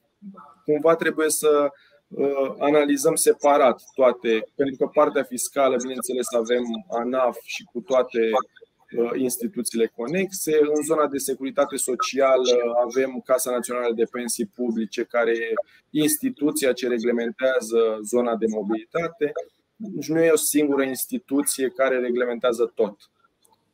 cumva 0.64 0.94
trebuie 0.94 1.31
să 1.31 1.70
Uh, 2.09 2.55
analizăm 2.59 3.14
separat 3.14 3.83
toate, 3.94 4.46
pentru 4.55 4.76
că 4.76 4.90
partea 4.92 5.22
fiscală, 5.22 5.76
bineînțeles, 5.76 6.33
avem 6.33 6.64
ANAF 6.88 7.37
și 7.42 7.64
cu 7.72 7.81
toate 7.81 8.18
uh, 8.18 8.65
instituțiile 9.14 9.87
conexe. 9.87 10.59
În 10.75 10.83
zona 10.83 11.07
de 11.07 11.18
securitate 11.18 11.77
socială 11.77 12.75
avem 12.85 13.22
Casa 13.25 13.51
Națională 13.51 13.94
de 13.94 14.05
Pensii 14.11 14.51
Publice, 14.55 15.03
care 15.03 15.33
e 15.33 15.55
instituția 15.90 16.72
ce 16.72 16.88
reglementează 16.88 17.99
zona 18.03 18.37
de 18.37 18.46
mobilitate. 18.49 19.33
Deci 19.77 20.09
nu 20.09 20.20
e 20.20 20.31
o 20.31 20.37
singură 20.37 20.83
instituție 20.83 21.68
care 21.68 21.99
reglementează 21.99 22.72
tot. 22.75 22.96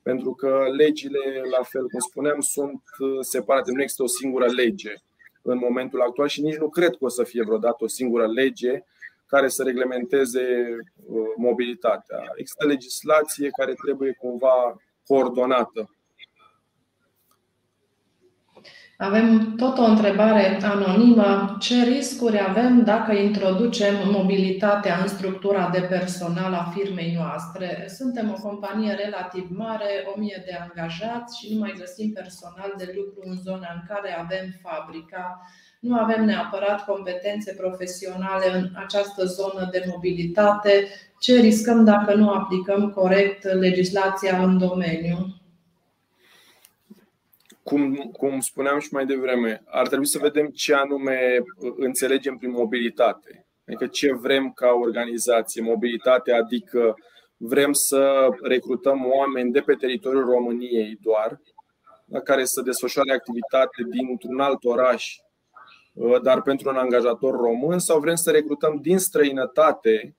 Pentru 0.03 0.35
că 0.35 0.64
legile, 0.77 1.42
la 1.51 1.62
fel 1.62 1.87
cum 1.87 2.01
spuneam, 2.01 2.40
sunt 2.40 2.83
uh, 2.98 3.18
separate. 3.20 3.72
Nu 3.72 3.83
există 3.83 4.03
o 4.03 4.07
singură 4.07 4.46
lege 4.46 4.94
în 5.42 5.59
momentul 5.59 6.01
actual 6.01 6.29
și 6.29 6.42
nici 6.42 6.57
nu 6.57 6.68
cred 6.68 6.90
că 6.90 7.05
o 7.05 7.09
să 7.09 7.25
fie 7.25 7.42
vreodată 7.42 7.85
o 7.85 7.88
singură 7.88 8.27
lege 8.27 8.85
care 9.27 9.48
să 9.48 9.62
reglementeze 9.62 10.42
uh, 11.07 11.16
mobilitatea. 11.37 12.33
Există 12.35 12.66
legislație 12.66 13.48
care 13.59 13.75
trebuie 13.85 14.12
cumva 14.12 14.77
coordonată 15.07 15.91
avem 19.03 19.55
tot 19.57 19.79
o 19.79 19.85
întrebare 19.85 20.59
anonimă. 20.62 21.57
Ce 21.61 21.85
riscuri 21.85 22.41
avem 22.41 22.85
dacă 22.85 23.12
introducem 23.12 23.95
mobilitatea 24.11 24.99
în 24.99 25.09
structura 25.09 25.69
de 25.69 25.81
personal 25.81 26.53
a 26.55 26.73
firmei 26.75 27.15
noastre? 27.15 27.87
Suntem 27.88 28.31
o 28.31 28.49
companie 28.49 28.93
relativ 28.93 29.49
mare, 29.51 30.05
o 30.15 30.19
mie 30.19 30.43
de 30.47 30.53
angajați 30.53 31.38
și 31.38 31.55
nu 31.55 31.59
mai 31.59 31.75
găsim 31.79 32.12
personal 32.12 32.75
de 32.77 32.93
lucru 32.97 33.21
în 33.31 33.37
zona 33.37 33.69
în 33.75 33.83
care 33.88 34.19
avem 34.19 34.45
fabrica. 34.62 35.41
Nu 35.83 35.97
avem 35.97 36.25
neapărat 36.25 36.85
competențe 36.85 37.55
profesionale 37.55 38.55
în 38.55 38.68
această 38.75 39.25
zonă 39.25 39.68
de 39.71 39.85
mobilitate. 39.88 40.88
Ce 41.18 41.40
riscăm 41.40 41.85
dacă 41.85 42.14
nu 42.14 42.31
aplicăm 42.31 42.90
corect 42.90 43.42
legislația 43.42 44.42
în 44.42 44.59
domeniu? 44.59 45.42
cum, 47.62 47.95
cum 47.97 48.40
spuneam 48.40 48.79
și 48.79 48.88
mai 48.92 49.07
devreme, 49.07 49.62
ar 49.66 49.87
trebui 49.87 50.07
să 50.07 50.18
vedem 50.18 50.47
ce 50.47 50.75
anume 50.75 51.42
înțelegem 51.77 52.37
prin 52.37 52.51
mobilitate. 52.51 53.47
Adică 53.66 53.87
ce 53.87 54.12
vrem 54.12 54.53
ca 54.53 54.68
organizație. 54.68 55.62
Mobilitate 55.62 56.33
adică 56.33 56.95
vrem 57.37 57.73
să 57.73 58.29
recrutăm 58.42 59.07
oameni 59.07 59.53
de 59.53 59.61
pe 59.61 59.75
teritoriul 59.75 60.25
României 60.25 60.99
doar, 61.01 61.40
la 62.07 62.21
care 62.21 62.45
să 62.45 62.62
desfășoare 62.62 63.12
activitate 63.12 63.83
dintr-un 63.90 64.40
alt 64.40 64.64
oraș, 64.64 65.16
dar 66.22 66.42
pentru 66.42 66.68
un 66.68 66.76
angajator 66.76 67.37
român, 67.37 67.78
sau 67.78 68.00
vrem 68.00 68.14
să 68.14 68.31
recrutăm 68.31 68.78
din 68.81 68.98
străinătate 68.98 70.16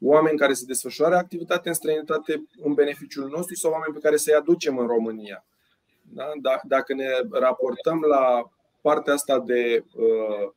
oameni 0.00 0.38
care 0.38 0.54
să 0.54 0.64
desfășoare 0.66 1.14
activitate 1.14 1.68
în 1.68 1.74
străinătate 1.74 2.48
în 2.62 2.74
beneficiul 2.74 3.28
nostru 3.28 3.54
sau 3.54 3.70
oameni 3.70 3.94
pe 3.94 4.00
care 4.00 4.16
să-i 4.16 4.34
aducem 4.34 4.78
în 4.78 4.86
România. 4.86 5.44
Da? 6.02 6.32
da? 6.40 6.60
Dacă 6.62 6.94
ne 6.94 7.06
raportăm 7.30 8.00
la 8.00 8.50
partea 8.80 9.12
asta 9.12 9.40
de 9.40 9.84
uh, 9.94 10.50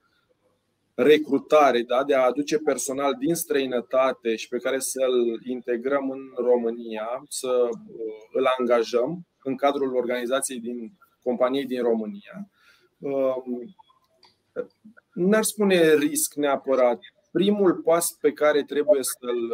recrutare, 0.93 1.81
da? 1.81 2.03
de 2.03 2.15
a 2.15 2.25
aduce 2.25 2.57
personal 2.57 3.15
din 3.19 3.35
străinătate 3.35 4.35
și 4.35 4.47
pe 4.47 4.57
care 4.57 4.79
să-l 4.79 5.41
integrăm 5.43 6.09
în 6.09 6.21
România, 6.35 7.23
să 7.27 7.69
uh, 7.71 8.29
îl 8.31 8.45
angajăm 8.57 9.25
în 9.43 9.55
cadrul 9.55 9.95
organizației 9.95 10.59
din 10.59 10.91
companiei 11.23 11.65
din 11.65 11.81
România, 11.81 12.49
uh, 12.99 13.35
n-ar 15.13 15.43
spune 15.43 15.93
risc 15.95 16.33
neapărat. 16.33 16.99
Primul 17.31 17.75
pas 17.75 18.11
pe 18.21 18.31
care 18.31 18.63
trebuie 18.63 19.03
să-l, 19.03 19.53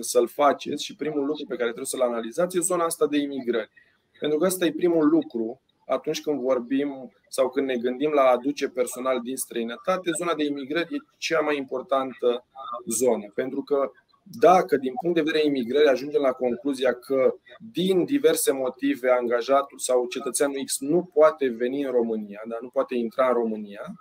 să-l 0.00 0.28
faceți 0.28 0.84
și 0.84 0.96
primul 0.96 1.24
lucru 1.24 1.44
pe 1.48 1.54
care 1.54 1.72
trebuie 1.72 1.86
să-l 1.86 2.00
analizați 2.00 2.56
e 2.56 2.60
zona 2.60 2.84
asta 2.84 3.06
de 3.06 3.18
imigrări. 3.18 3.70
Pentru 4.18 4.38
că 4.38 4.46
ăsta 4.46 4.64
e 4.64 4.72
primul 4.72 5.08
lucru 5.08 5.60
atunci 5.86 6.20
când 6.20 6.40
vorbim 6.40 7.12
sau 7.28 7.50
când 7.50 7.66
ne 7.66 7.76
gândim 7.76 8.10
la 8.10 8.22
a 8.22 8.32
aduce 8.32 8.68
personal 8.68 9.20
din 9.20 9.36
străinătate, 9.36 10.10
zona 10.18 10.34
de 10.34 10.44
imigrări 10.44 10.94
e 10.94 10.98
cea 11.18 11.40
mai 11.40 11.56
importantă 11.56 12.44
zonă. 12.86 13.32
Pentru 13.34 13.62
că 13.62 13.90
dacă 14.30 14.76
din 14.76 14.92
punct 15.00 15.16
de 15.16 15.22
vedere 15.22 15.44
imigrării 15.44 15.88
ajungem 15.88 16.20
la 16.20 16.32
concluzia 16.32 16.94
că 16.94 17.34
din 17.72 18.04
diverse 18.04 18.52
motive 18.52 19.10
angajatul 19.10 19.78
sau 19.78 20.06
cetățeanul 20.06 20.64
X 20.64 20.78
nu 20.78 21.10
poate 21.14 21.48
veni 21.48 21.82
în 21.82 21.90
România, 21.90 22.42
dar 22.48 22.58
nu 22.60 22.68
poate 22.68 22.94
intra 22.94 23.26
în 23.26 23.34
România, 23.34 23.94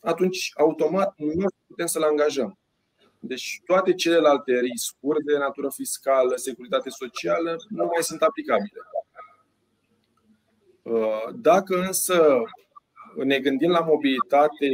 atunci 0.00 0.50
automat 0.56 1.14
nu 1.16 1.46
putem 1.66 1.86
să-l 1.86 2.02
angajăm. 2.02 2.58
Deci 3.18 3.60
toate 3.66 3.94
celelalte 3.94 4.60
riscuri 4.60 5.24
de 5.24 5.38
natură 5.38 5.70
fiscală, 5.70 6.36
securitate 6.36 6.90
socială 6.90 7.56
nu 7.68 7.84
mai 7.84 8.02
sunt 8.02 8.22
aplicabile. 8.22 8.80
Uh, 10.82 11.34
dacă 11.34 11.76
însă 11.76 12.42
ne 13.24 13.38
gândim 13.38 13.70
la 13.70 13.80
mobilitate 13.80 14.70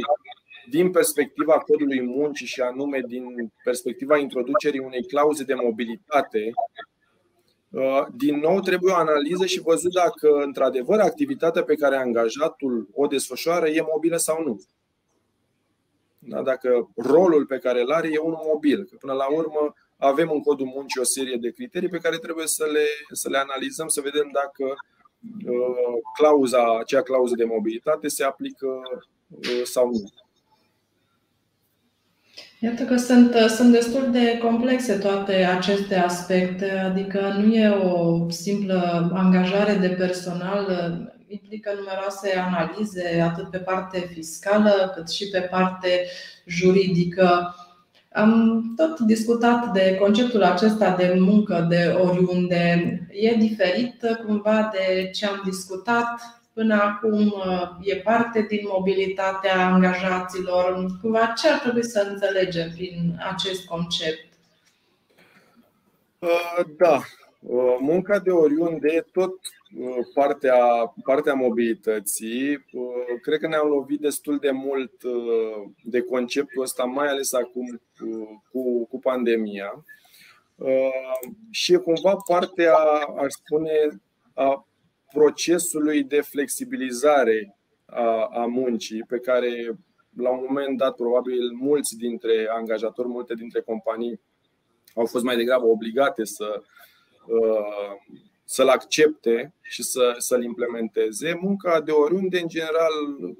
din 0.69 0.91
perspectiva 0.91 1.53
codului 1.53 2.01
muncii 2.01 2.45
și 2.45 2.61
anume 2.61 3.01
din 3.07 3.53
perspectiva 3.63 4.17
introducerii 4.17 4.79
unei 4.79 5.05
clauze 5.05 5.43
de 5.43 5.53
mobilitate, 5.53 6.51
uh, 7.69 8.05
din 8.15 8.39
nou 8.39 8.59
trebuie 8.59 8.93
o 8.93 8.95
analiză 8.95 9.45
și 9.45 9.61
văzut 9.61 9.93
dacă 9.93 10.29
într-adevăr 10.43 10.99
activitatea 10.99 11.63
pe 11.63 11.75
care 11.75 11.95
angajatul 11.95 12.87
o 12.93 13.07
desfășoară 13.07 13.67
e 13.67 13.85
mobilă 13.93 14.17
sau 14.17 14.43
nu. 14.43 14.61
Da? 16.19 16.41
Dacă 16.41 16.89
rolul 16.95 17.45
pe 17.45 17.57
care 17.57 17.81
îl 17.81 17.91
are 17.91 18.09
e 18.11 18.17
unul 18.17 18.41
mobil. 18.53 18.83
Că 18.83 18.95
până 18.99 19.13
la 19.13 19.31
urmă 19.31 19.73
avem 19.97 20.29
în 20.31 20.41
codul 20.41 20.65
muncii 20.65 21.01
o 21.01 21.03
serie 21.03 21.35
de 21.35 21.51
criterii 21.51 21.89
pe 21.89 21.97
care 21.97 22.17
trebuie 22.17 22.47
să 22.47 22.65
le, 22.71 22.85
să 23.11 23.29
le 23.29 23.37
analizăm, 23.37 23.87
să 23.87 24.01
vedem 24.01 24.29
dacă 24.33 24.75
Uh, 25.45 26.01
clauza, 26.17 26.77
acea 26.77 27.01
clauză 27.01 27.33
de 27.35 27.43
mobilitate 27.43 28.07
se 28.07 28.23
aplică 28.23 28.67
uh, 29.27 29.61
sau 29.63 29.89
nu. 29.89 30.03
Iată 32.59 32.83
că 32.83 32.95
sunt, 32.95 33.35
sunt 33.49 33.71
destul 33.71 34.11
de 34.11 34.37
complexe 34.37 34.93
toate 34.93 35.33
aceste 35.33 35.95
aspecte, 35.95 36.69
adică 36.69 37.35
nu 37.39 37.53
e 37.53 37.69
o 37.69 38.29
simplă 38.29 39.11
angajare 39.13 39.73
de 39.73 39.87
personal, 39.87 40.67
implică 41.27 41.71
numeroase 41.75 42.37
analize, 42.37 43.21
atât 43.21 43.49
pe 43.49 43.57
parte 43.57 44.09
fiscală 44.13 44.91
cât 44.95 45.09
și 45.09 45.29
pe 45.29 45.39
parte 45.39 46.05
juridică. 46.45 47.55
Am 48.11 48.63
tot 48.75 48.99
discutat 48.99 49.71
de 49.73 49.97
conceptul 49.99 50.43
acesta 50.43 50.95
de 50.95 51.15
muncă 51.19 51.65
de 51.69 51.95
oriunde. 51.99 52.99
E 53.11 53.35
diferit 53.35 54.03
cumva 54.25 54.71
de 54.73 55.09
ce 55.09 55.25
am 55.25 55.41
discutat 55.45 56.41
până 56.57 56.81
acum 56.81 57.33
e 57.81 57.95
parte 57.95 58.45
din 58.49 58.61
mobilitatea 58.67 59.65
angajaților. 59.65 60.85
Cumva 61.01 61.25
ce 61.25 61.49
ar 61.49 61.59
trebui 61.59 61.83
să 61.83 62.07
înțelegem 62.11 62.69
prin 62.71 63.19
acest 63.31 63.65
concept? 63.65 64.25
Da, 66.77 67.01
munca 67.79 68.19
de 68.19 68.29
oriunde, 68.29 69.05
tot 69.11 69.33
partea, 70.13 70.57
partea 71.03 71.33
mobilității, 71.33 72.65
cred 73.21 73.39
că 73.39 73.47
ne-am 73.47 73.67
lovit 73.67 73.99
destul 73.99 74.37
de 74.37 74.51
mult 74.51 74.91
de 75.83 76.01
conceptul 76.01 76.63
ăsta, 76.63 76.83
mai 76.83 77.07
ales 77.07 77.33
acum 77.33 77.81
cu, 78.51 78.85
cu 78.85 78.99
pandemia. 78.99 79.83
Și 81.51 81.73
e 81.73 81.77
cumva 81.77 82.15
partea, 82.27 82.75
aș 83.17 83.31
spune, 83.31 83.71
a 84.33 84.66
procesului 85.11 86.03
de 86.03 86.21
flexibilizare 86.21 87.57
a, 87.85 88.29
a 88.31 88.45
muncii 88.45 89.03
pe 89.03 89.19
care 89.19 89.77
la 90.17 90.29
un 90.29 90.45
moment 90.47 90.77
dat 90.77 90.95
probabil 90.95 91.51
mulți 91.51 91.95
dintre 91.97 92.47
angajatori, 92.49 93.07
multe 93.07 93.33
dintre 93.33 93.61
companii 93.61 94.19
au 94.93 95.05
fost 95.05 95.23
mai 95.23 95.35
degrabă 95.35 95.65
obligate 95.65 96.25
să 96.25 96.61
uh, 97.27 98.17
să-l 98.49 98.67
accepte 98.67 99.53
și 99.61 99.83
să, 99.83 100.15
să-l 100.17 100.43
implementeze. 100.43 101.37
Munca 101.41 101.81
de 101.81 101.91
oriunde, 101.91 102.39
în 102.39 102.47
general, 102.47 102.93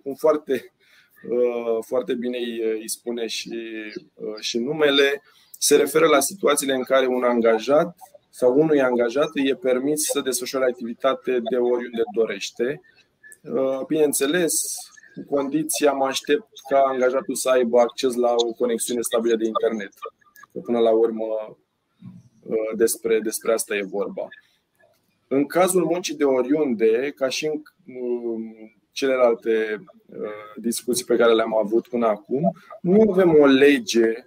cum 0.04 0.14
foarte, 0.14 0.74
uh, 1.30 1.78
foarte 1.86 2.14
bine 2.14 2.38
îi 2.80 2.90
spune 2.90 3.28
și, 3.28 3.54
uh, 4.14 4.40
și 4.40 4.58
numele, 4.58 5.24
se 5.58 5.76
referă 5.76 6.08
la 6.08 6.20
situațiile 6.20 6.74
în 6.74 6.84
care 6.84 7.06
un 7.06 7.24
angajat 7.24 7.96
sau 8.40 8.60
unui 8.60 8.82
angajat 8.82 9.30
îi 9.34 9.50
e 9.50 9.56
permis 9.56 10.04
să 10.04 10.22
desfășoare 10.22 10.66
activitate 10.66 11.32
de 11.50 11.56
oriunde 11.56 12.02
dorește. 12.16 12.82
Uh, 13.42 13.86
bineînțeles, 13.88 14.76
cu 15.14 15.36
condiția 15.36 15.92
mă 15.92 16.06
aștept 16.06 16.48
ca 16.70 16.80
angajatul 16.80 17.36
să 17.36 17.50
aibă 17.50 17.80
acces 17.80 18.16
la 18.16 18.34
o 18.38 18.54
conexiune 18.54 19.02
stabilă 19.02 19.36
de 19.36 19.46
internet. 19.46 19.92
Că 20.52 20.60
până 20.60 20.80
la 20.80 20.92
urmă 20.92 21.58
despre, 22.76 23.20
despre 23.20 23.54
asta 23.54 23.76
e 23.76 23.84
vorba. 23.84 24.28
În 25.28 25.46
cazul 25.46 25.86
muncii 25.86 26.16
de 26.16 26.24
oriunde, 26.24 27.12
ca 27.16 27.30
și 27.30 27.46
în 27.46 27.62
um, 27.96 28.76
celelalte 28.92 29.84
uh, 30.06 30.62
discuții 30.62 31.06
pe 31.06 31.16
care 31.16 31.34
le-am 31.34 31.58
avut 31.58 31.88
până 31.88 32.08
acum, 32.08 32.56
nu 32.82 33.12
avem 33.12 33.36
o 33.40 33.46
lege, 33.46 34.26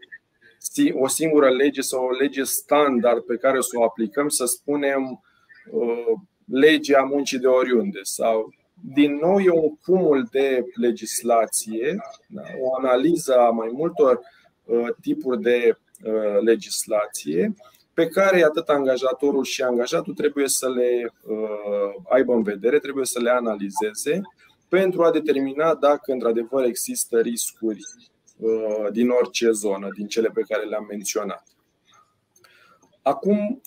o 0.93 1.09
singură 1.09 1.51
lege 1.51 1.81
sau 1.81 2.05
o 2.05 2.11
lege 2.11 2.43
standard 2.43 3.21
pe 3.21 3.37
care 3.37 3.61
să 3.61 3.79
o 3.79 3.85
aplicăm, 3.85 4.29
să 4.29 4.45
spunem 4.45 5.23
uh, 5.71 6.13
legea 6.45 7.03
muncii 7.03 7.39
de 7.39 7.47
oriunde 7.47 8.01
sau 8.03 8.55
din 8.95 9.15
nou 9.15 9.39
e 9.39 9.51
un 9.51 9.77
cumul 9.77 10.29
de 10.31 10.65
legislație, 10.81 11.97
da, 12.29 12.43
o 12.61 12.75
analiză 12.75 13.39
a 13.39 13.51
mai 13.51 13.69
multor 13.73 14.21
uh, 14.65 14.89
tipuri 15.01 15.41
de 15.41 15.77
legislație 16.45 17.55
pe 17.95 18.07
care 18.07 18.45
atât 18.45 18.69
angajatorul 18.69 19.45
și 19.45 19.63
angajatul 19.63 20.15
trebuie 20.15 20.49
să 20.49 20.69
le 20.71 21.13
uh, 21.23 21.37
aibă 22.09 22.33
în 22.33 22.43
vedere, 22.43 22.79
trebuie 22.79 23.05
să 23.05 23.21
le 23.21 23.31
analizeze 23.31 24.21
pentru 24.69 25.03
a 25.03 25.11
determina 25.11 25.75
dacă 25.75 26.13
într-adevăr 26.13 26.65
există 26.65 27.21
riscuri 27.21 27.79
uh, 27.79 28.10
din 28.93 29.09
orice 29.09 29.51
zonă, 29.51 29.89
din 29.97 30.07
cele 30.07 30.29
pe 30.29 30.43
care 30.49 30.65
le-am 30.65 30.87
menționat. 30.89 31.45
Acum, 33.03 33.61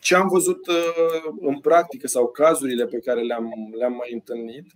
ce 0.00 0.14
am 0.14 0.28
văzut 0.28 0.66
uh, 0.66 1.32
în 1.40 1.60
practică 1.60 2.06
sau 2.06 2.28
cazurile 2.28 2.86
pe 2.86 2.98
care 2.98 3.20
le-am, 3.20 3.50
le-am 3.78 3.92
mai 3.92 4.12
întâlnit, 4.12 4.66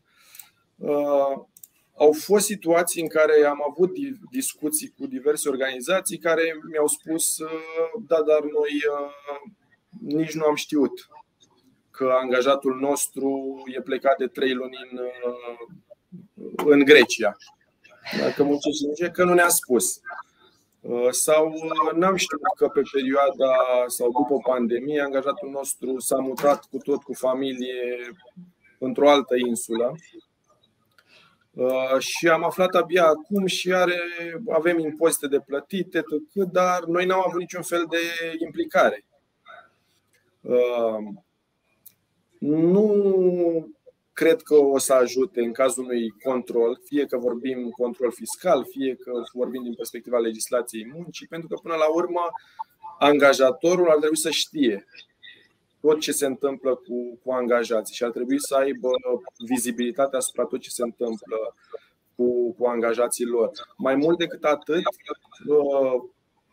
au 2.00 2.12
fost 2.12 2.44
situații 2.44 3.02
în 3.02 3.08
care 3.08 3.44
am 3.44 3.62
avut 3.70 3.90
discuții 4.30 4.94
cu 4.98 5.06
diverse 5.06 5.48
organizații 5.48 6.18
care 6.18 6.42
mi-au 6.70 6.86
spus 6.86 7.38
uh, 7.38 8.02
da, 8.06 8.22
dar 8.22 8.40
noi 8.40 8.72
uh, 8.90 9.50
nici 10.00 10.32
nu 10.32 10.44
am 10.44 10.54
știut 10.54 11.08
că 11.90 12.12
angajatul 12.20 12.74
nostru 12.80 13.62
e 13.76 13.80
plecat 13.80 14.16
de 14.18 14.26
trei 14.26 14.52
luni 14.52 14.76
în, 14.90 14.98
uh, 14.98 16.54
în 16.64 16.84
Grecia. 16.84 17.36
Dacă 18.18 18.42
muncește 18.42 19.10
că 19.12 19.24
nu 19.24 19.34
ne-a 19.34 19.48
spus. 19.48 20.00
Sau 21.10 21.54
n-am 21.94 22.16
știut 22.16 22.40
că 22.56 22.68
pe 22.68 22.80
perioada 22.92 23.54
sau 23.86 24.10
după 24.10 24.50
pandemie 24.50 25.00
angajatul 25.00 25.50
nostru 25.50 25.98
s-a 25.98 26.16
mutat 26.16 26.64
cu 26.64 26.78
tot 26.78 27.02
cu 27.02 27.14
familie 27.14 28.12
într-o 28.78 29.10
altă 29.10 29.34
insulă 29.48 29.94
Uh, 31.52 31.98
și 31.98 32.28
am 32.28 32.44
aflat 32.44 32.74
abia 32.74 33.06
acum 33.06 33.46
și 33.46 33.72
are, 33.72 33.98
avem 34.50 34.78
impozite 34.78 35.26
de 35.26 35.40
plătite, 35.40 36.02
dar 36.52 36.84
noi 36.84 37.06
n-am 37.06 37.22
avut 37.26 37.40
niciun 37.40 37.62
fel 37.62 37.86
de 37.88 37.96
implicare. 38.44 39.04
Uh, 40.40 41.14
nu 42.38 43.74
cred 44.20 44.42
că 44.42 44.54
o 44.54 44.78
să 44.78 44.92
ajute 44.92 45.40
în 45.40 45.52
cazul 45.52 45.84
unui 45.84 46.14
control, 46.22 46.80
fie 46.84 47.06
că 47.06 47.16
vorbim 47.18 47.70
control 47.70 48.12
fiscal, 48.12 48.64
fie 48.64 48.94
că 48.94 49.12
vorbim 49.32 49.62
din 49.62 49.74
perspectiva 49.74 50.18
legislației 50.18 50.90
muncii, 50.94 51.26
pentru 51.26 51.48
că 51.48 51.54
până 51.62 51.74
la 51.74 51.88
urmă 51.94 52.20
angajatorul 52.98 53.90
ar 53.90 53.96
trebui 53.96 54.16
să 54.16 54.30
știe 54.30 54.86
tot 55.80 56.00
ce 56.00 56.12
se 56.12 56.26
întâmplă 56.26 56.74
cu, 56.74 57.18
cu 57.24 57.32
angajații 57.32 57.94
și 57.94 58.04
ar 58.04 58.10
trebui 58.10 58.40
să 58.40 58.54
aibă 58.54 58.90
vizibilitate 59.48 60.16
asupra 60.16 60.44
tot 60.44 60.60
ce 60.60 60.70
se 60.70 60.82
întâmplă 60.82 61.54
cu, 62.16 62.52
cu 62.52 62.66
angajații 62.66 63.24
lor. 63.24 63.50
Mai 63.76 63.94
mult 63.94 64.18
decât 64.18 64.44
atât, 64.44 64.84
uh, 65.46 66.02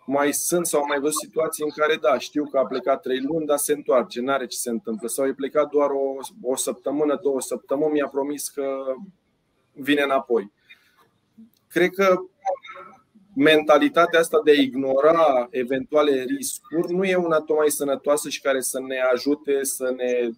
mai 0.10 0.34
sunt 0.34 0.65
sau 0.65 0.86
mai 0.88 1.00
văzut 1.00 1.20
situații 1.20 1.63
în 1.63 1.70
care, 1.70 1.96
da, 1.96 2.17
știu 2.17 2.46
că 2.46 2.58
a 2.58 2.65
plecat 2.65 3.02
trei 3.02 3.20
luni, 3.22 3.46
dar 3.46 3.58
se 3.58 3.74
întoarce, 3.74 4.22
nu 4.22 4.32
are 4.32 4.46
ce 4.46 4.58
se 4.58 4.70
întâmplă. 4.70 5.08
Sau 5.08 5.28
e 5.28 5.34
plecat 5.34 5.70
doar 5.70 5.89
o, 5.89 6.15
o 6.41 6.56
săptămână, 6.56 7.20
două 7.22 7.41
săptămâni, 7.41 7.91
mi-a 7.91 8.08
promis 8.08 8.50
că 8.50 8.93
vine 9.72 10.02
înapoi. 10.02 10.52
Cred 11.67 11.89
că 11.89 12.20
mentalitatea 13.39 14.19
asta 14.19 14.41
de 14.43 14.52
a 14.52 14.62
ignora 14.62 15.47
eventuale 15.50 16.23
riscuri 16.23 16.93
nu 16.93 17.04
e 17.04 17.15
una 17.15 17.39
tocmai 17.39 17.69
sănătoasă 17.69 18.30
și 18.30 18.41
care 18.41 18.62
să 18.62 18.80
ne 18.80 19.00
ajute 19.13 19.63
să 19.63 19.93
ne, 19.97 20.30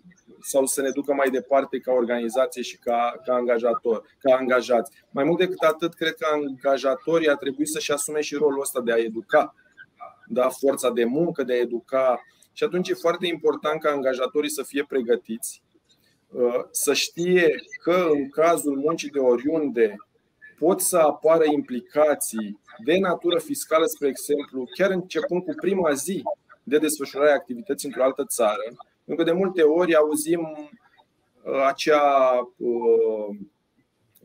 sau 0.41 0.65
să 0.65 0.81
ne 0.81 0.89
ducă 0.89 1.13
mai 1.13 1.29
departe 1.29 1.79
ca 1.79 1.91
organizație 1.91 2.61
și 2.61 2.77
ca, 2.77 3.19
ca 3.25 3.33
angajator, 3.33 4.03
ca 4.19 4.35
angajați. 4.35 4.91
Mai 5.11 5.23
mult 5.23 5.39
decât 5.39 5.61
atât, 5.61 5.93
cred 5.93 6.13
că 6.13 6.27
angajatorii 6.31 7.29
ar 7.29 7.35
trebui 7.35 7.67
să-și 7.67 7.91
asume 7.91 8.21
și 8.21 8.35
rolul 8.35 8.61
ăsta 8.61 8.81
de 8.81 8.91
a 8.91 8.97
educa, 8.97 9.55
da, 10.27 10.49
forța 10.49 10.89
de 10.89 11.03
muncă, 11.03 11.43
de 11.43 11.53
a 11.53 11.59
educa. 11.59 12.21
Și 12.53 12.63
atunci 12.63 12.89
e 12.89 12.93
foarte 12.93 13.27
important 13.27 13.81
ca 13.81 13.91
angajatorii 13.91 14.49
să 14.49 14.63
fie 14.63 14.85
pregătiți, 14.87 15.61
uh, 16.31 16.63
să 16.71 16.93
știe 16.93 17.55
că 17.81 18.07
în 18.11 18.29
cazul 18.29 18.75
muncii 18.75 19.09
de 19.09 19.19
oriunde 19.19 19.95
pot 20.57 20.81
să 20.81 20.97
apară 20.97 21.43
implicații 21.51 22.59
de 22.83 22.97
natură 22.97 23.39
fiscală, 23.39 23.85
spre 23.85 24.07
exemplu, 24.07 24.67
chiar 24.77 24.91
începând 24.91 25.43
cu 25.43 25.53
prima 25.55 25.93
zi 25.93 26.23
de 26.63 26.77
desfășurare 26.77 27.29
a 27.29 27.33
activității 27.33 27.87
într-o 27.87 28.03
altă 28.03 28.25
țară, 28.25 28.63
pentru 29.05 29.23
că 29.25 29.31
de 29.31 29.37
multe 29.37 29.61
ori 29.61 29.95
auzim 29.95 30.69
uh, 31.43 31.63
acea 31.67 32.37
uh, 32.57 33.37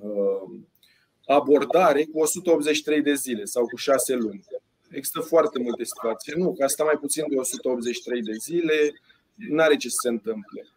uh, 0.01 0.43
abordare 1.27 2.05
cu 2.05 2.19
183 2.19 3.03
de 3.03 3.14
zile 3.14 3.45
sau 3.45 3.67
cu 3.67 3.77
6 3.77 4.14
luni. 4.14 4.45
Există 4.90 5.21
foarte 5.21 5.59
multe 5.59 5.85
situații. 5.85 6.33
Nu, 6.37 6.55
că 6.55 6.64
asta 6.64 6.85
mai 6.85 6.97
puțin 7.01 7.25
de 7.29 7.37
183 7.37 8.23
de 8.23 8.33
zile, 8.33 8.93
nu 9.35 9.62
are 9.62 9.77
ce 9.77 9.88
să 9.88 9.97
se 10.03 10.09
întâmple 10.09 10.69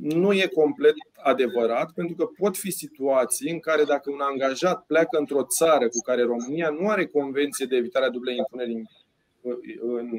nu 0.00 0.32
e 0.32 0.46
complet 0.46 0.94
adevărat, 1.22 1.92
pentru 1.92 2.16
că 2.16 2.24
pot 2.38 2.56
fi 2.56 2.70
situații 2.70 3.50
în 3.50 3.60
care 3.60 3.84
dacă 3.84 4.10
un 4.10 4.20
angajat 4.20 4.84
pleacă 4.86 5.18
într-o 5.18 5.44
țară 5.44 5.88
cu 5.88 6.00
care 6.04 6.22
România 6.22 6.68
nu 6.68 6.88
are 6.88 7.06
convenție 7.06 7.66
de 7.66 7.76
evitare 7.76 8.04
a 8.04 8.10
dublei 8.10 8.36
impuneri 8.36 8.82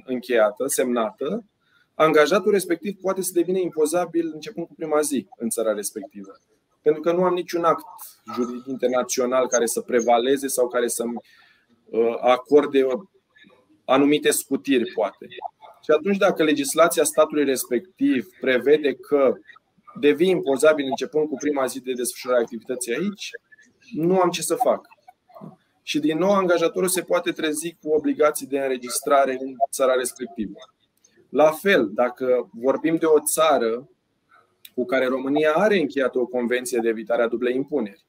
încheiată, 0.06 0.68
semnată, 0.68 1.44
angajatul 1.94 2.52
respectiv 2.52 2.98
poate 3.02 3.22
să 3.22 3.32
devină 3.34 3.58
impozabil 3.58 4.32
începând 4.34 4.68
cu 4.68 4.74
prima 4.74 5.02
zi 5.02 5.28
în 5.38 5.50
țara 5.50 5.74
respectivă. 5.74 6.40
Pentru 6.82 7.02
că 7.02 7.12
nu 7.12 7.24
am 7.24 7.34
niciun 7.34 7.64
act 7.64 7.86
juridic 8.36 8.66
internațional 8.66 9.48
care 9.48 9.66
să 9.66 9.82
prevaleze 9.82 10.48
sau 10.48 10.68
care 10.68 10.88
să 10.88 11.04
uh, 11.86 12.16
acorde 12.20 12.86
anumite 13.86 14.32
scutiri, 14.32 14.92
poate. 14.92 15.28
Și 15.84 15.92
atunci, 15.92 16.18
dacă 16.18 16.44
legislația 16.44 17.04
statului 17.04 17.44
respectiv 17.44 18.28
prevede 18.40 18.94
că 18.94 19.36
devii 20.00 20.30
impozabil 20.30 20.86
începând 20.86 21.28
cu 21.28 21.36
prima 21.36 21.66
zi 21.66 21.82
de 21.82 21.94
desfășurare 21.94 22.40
a 22.40 22.42
activității 22.42 22.96
aici, 22.96 23.30
nu 23.96 24.20
am 24.20 24.30
ce 24.30 24.42
să 24.42 24.56
fac. 24.56 24.88
Și 25.82 26.00
din 26.00 26.18
nou, 26.18 26.32
angajatorul 26.32 26.88
se 26.90 27.02
poate 27.02 27.32
trezi 27.32 27.76
cu 27.82 27.90
obligații 27.90 28.48
de 28.48 28.60
înregistrare 28.60 29.38
în 29.40 29.56
țara 29.72 29.94
respectivă. 29.94 30.58
La 31.30 31.52
fel, 31.52 31.90
dacă 31.94 32.50
vorbim 32.54 32.96
de 32.96 33.06
o 33.06 33.20
țară 33.20 33.90
cu 34.76 34.86
care 34.86 35.06
România 35.06 35.54
are 35.54 35.80
încheiat 35.80 36.16
o 36.16 36.26
convenție 36.26 36.80
de 36.82 36.88
evitare 36.88 37.22
a 37.22 37.28
dublei 37.28 37.56
impuneri. 37.56 38.06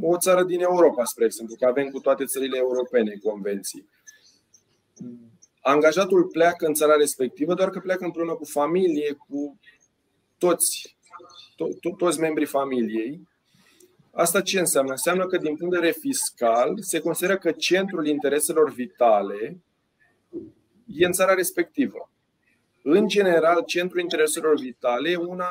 O 0.00 0.18
țară 0.18 0.44
din 0.44 0.60
Europa, 0.60 1.04
spre 1.04 1.24
exemplu, 1.24 1.56
că 1.56 1.66
avem 1.66 1.88
cu 1.88 2.00
toate 2.00 2.24
țările 2.24 2.56
europene 2.56 3.18
convenții. 3.22 3.88
Angajatul 5.60 6.24
pleacă 6.24 6.66
în 6.66 6.74
țara 6.74 6.94
respectivă, 6.94 7.54
doar 7.54 7.70
că 7.70 7.80
pleacă 7.80 8.04
împreună 8.04 8.34
cu 8.34 8.44
familie, 8.44 9.12
cu 9.12 9.58
toți, 10.38 10.96
to- 11.52 11.78
to- 11.80 11.96
toți 11.96 12.20
membrii 12.20 12.46
familiei. 12.46 13.28
Asta 14.10 14.40
ce 14.40 14.58
înseamnă? 14.58 14.90
Înseamnă 14.90 15.26
că 15.26 15.36
din 15.36 15.56
punct 15.56 15.72
de 15.72 15.78
vedere 15.78 15.98
fiscal 16.00 16.74
se 16.80 17.00
consideră 17.00 17.38
că 17.38 17.52
centrul 17.52 18.06
intereselor 18.06 18.72
vitale 18.72 19.58
e 20.86 21.06
în 21.06 21.12
țara 21.12 21.34
respectivă. 21.34 22.10
În 22.82 23.08
general, 23.08 23.62
centrul 23.66 24.00
intereselor 24.00 24.58
vitale 24.58 25.10
e, 25.10 25.16
una, 25.16 25.50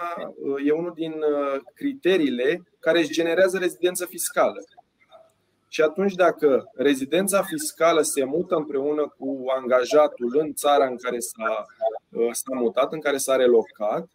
e 0.65 0.71
unul 0.71 0.91
din 0.95 1.11
uh, 1.11 1.61
criteriile 1.73 2.63
care 2.79 2.99
își 2.99 3.11
generează 3.11 3.57
rezidență 3.57 4.05
fiscală. 4.05 4.63
Și 5.67 5.81
atunci, 5.81 6.13
dacă 6.13 6.69
rezidența 6.75 7.43
fiscală 7.43 8.01
se 8.01 8.23
mută 8.23 8.55
împreună 8.55 9.13
cu 9.17 9.43
angajatul 9.55 10.37
în 10.39 10.53
țara 10.53 10.85
în 10.85 10.97
care 10.97 11.19
s-a, 11.19 11.65
uh, 12.09 12.29
s-a 12.31 12.55
mutat, 12.55 12.93
în 12.93 12.99
care 12.99 13.17
s-a 13.17 13.35
relocat, 13.35 14.07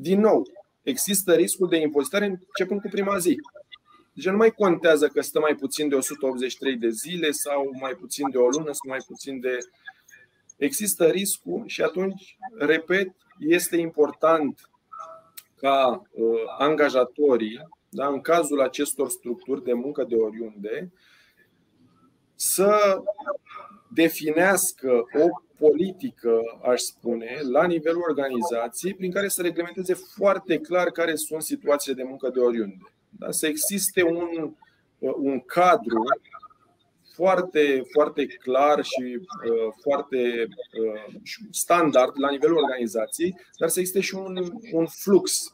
din 0.00 0.20
nou, 0.20 0.42
există 0.82 1.34
riscul 1.34 1.68
de 1.68 1.76
impozitare 1.76 2.26
începând 2.26 2.80
cu 2.80 2.88
prima 2.88 3.18
zi. 3.18 3.36
Deci 4.12 4.26
nu 4.26 4.36
mai 4.36 4.50
contează 4.50 5.08
că 5.08 5.20
stă 5.20 5.40
mai 5.40 5.54
puțin 5.54 5.88
de 5.88 5.94
183 5.94 6.76
de 6.76 6.88
zile 6.88 7.30
sau 7.30 7.76
mai 7.80 7.94
puțin 7.94 8.30
de 8.30 8.38
o 8.38 8.48
lună 8.48 8.72
sau 8.72 8.88
mai 8.88 8.98
puțin 9.06 9.40
de. 9.40 9.58
Există 10.56 11.06
riscul 11.06 11.62
și 11.66 11.82
atunci, 11.82 12.36
repet, 12.58 13.16
este 13.38 13.76
important 13.76 14.70
ca 15.56 16.02
uh, 16.10 16.40
angajatorii, 16.58 17.60
da, 17.88 18.06
în 18.06 18.20
cazul 18.20 18.60
acestor 18.60 19.10
structuri 19.10 19.64
de 19.64 19.72
muncă 19.72 20.04
de 20.04 20.14
oriunde, 20.14 20.92
să 22.34 23.02
definească 23.94 25.04
o 25.12 25.28
politică, 25.58 26.40
aș 26.62 26.80
spune, 26.80 27.40
la 27.50 27.66
nivelul 27.66 28.04
organizației, 28.08 28.94
prin 28.94 29.10
care 29.10 29.28
să 29.28 29.42
reglementeze 29.42 29.94
foarte 29.94 30.58
clar 30.58 30.90
care 30.90 31.14
sunt 31.14 31.42
situațiile 31.42 32.02
de 32.02 32.08
muncă 32.08 32.28
de 32.28 32.38
oriunde. 32.38 32.92
Da? 33.10 33.30
Să 33.30 33.46
existe 33.46 34.02
un, 34.02 34.54
un 34.98 35.40
cadru 35.40 36.02
foarte, 37.14 37.82
foarte 37.92 38.26
clar 38.26 38.84
și 38.84 39.20
uh, 39.20 39.72
foarte 39.82 40.48
uh, 40.48 41.14
standard 41.50 42.12
la 42.14 42.30
nivelul 42.30 42.56
organizației, 42.56 43.34
dar 43.58 43.68
să 43.68 43.78
existe 43.78 44.00
și 44.00 44.14
un, 44.14 44.36
un 44.72 44.86
flux 44.86 45.50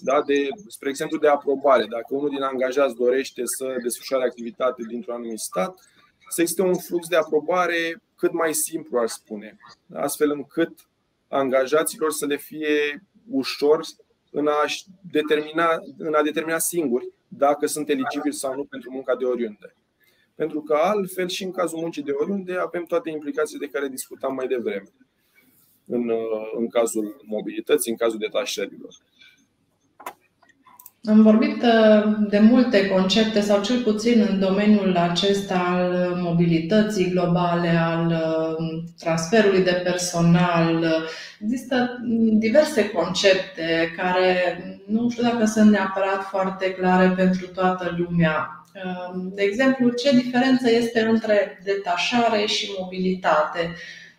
da, 0.00 0.22
de, 0.26 0.48
spre 0.66 0.88
exemplu, 0.88 1.18
de 1.18 1.28
aprobare. 1.28 1.86
Dacă 1.90 2.06
unul 2.08 2.28
din 2.28 2.42
angajați 2.42 2.94
dorește 2.94 3.42
să 3.44 3.76
desfășoare 3.82 4.24
activitate 4.24 4.82
dintr-un 4.88 5.14
anumit 5.14 5.38
stat, 5.38 5.74
să 6.28 6.40
existe 6.40 6.62
un 6.62 6.74
flux 6.74 7.08
de 7.08 7.16
aprobare 7.16 8.02
cât 8.16 8.32
mai 8.32 8.54
simplu, 8.54 8.98
aș 8.98 9.10
spune, 9.10 9.56
astfel 9.94 10.30
încât 10.30 10.88
angajaților 11.28 12.10
să 12.10 12.26
le 12.26 12.36
fie 12.36 13.04
ușor 13.30 13.80
în 14.30 14.46
a 14.46 14.64
determina, 15.10 15.78
în 15.98 16.14
a 16.14 16.22
determina 16.22 16.58
singuri 16.58 17.12
dacă 17.28 17.66
sunt 17.66 17.88
eligibili 17.88 18.34
sau 18.34 18.54
nu 18.54 18.64
pentru 18.64 18.90
munca 18.90 19.16
de 19.16 19.24
oriunde. 19.24 19.74
Pentru 20.34 20.62
că 20.62 20.74
altfel 20.74 21.28
și 21.28 21.44
în 21.44 21.50
cazul 21.50 21.78
muncii 21.78 22.02
de 22.02 22.10
oriunde 22.10 22.56
avem 22.56 22.84
toate 22.84 23.10
implicațiile 23.10 23.66
de 23.66 23.72
care 23.72 23.88
discutam 23.88 24.34
mai 24.34 24.46
devreme. 24.46 24.88
În, 25.86 26.12
în 26.56 26.68
cazul 26.68 27.20
mobilității, 27.24 27.90
în 27.90 27.96
cazul 27.96 28.18
detașărilor. 28.18 28.94
Am 31.08 31.22
vorbit 31.22 31.62
uh, 31.62 32.12
de 32.28 32.38
multe 32.38 32.88
concepte, 32.88 33.40
sau 33.40 33.62
cel 33.62 33.82
puțin 33.82 34.26
în 34.30 34.40
domeniul 34.40 34.96
acesta 34.96 35.58
al 35.58 36.14
mobilității 36.22 37.10
globale, 37.10 37.68
al 37.68 38.06
uh, 38.06 38.82
transferului 38.98 39.62
de 39.62 39.80
personal. 39.84 40.86
Există 41.42 42.02
diverse 42.38 42.90
concepte 42.90 43.94
care 43.96 44.34
nu 44.86 45.10
știu 45.10 45.22
dacă 45.22 45.44
sunt 45.44 45.70
neapărat 45.70 46.22
foarte 46.22 46.72
clare 46.72 47.14
pentru 47.16 47.46
toată 47.46 47.96
lumea. 47.98 48.64
Uh, 48.74 49.20
de 49.34 49.42
exemplu, 49.42 49.90
ce 49.90 50.16
diferență 50.16 50.70
este 50.70 51.00
între 51.00 51.60
detașare 51.64 52.46
și 52.46 52.70
mobilitate? 52.80 53.74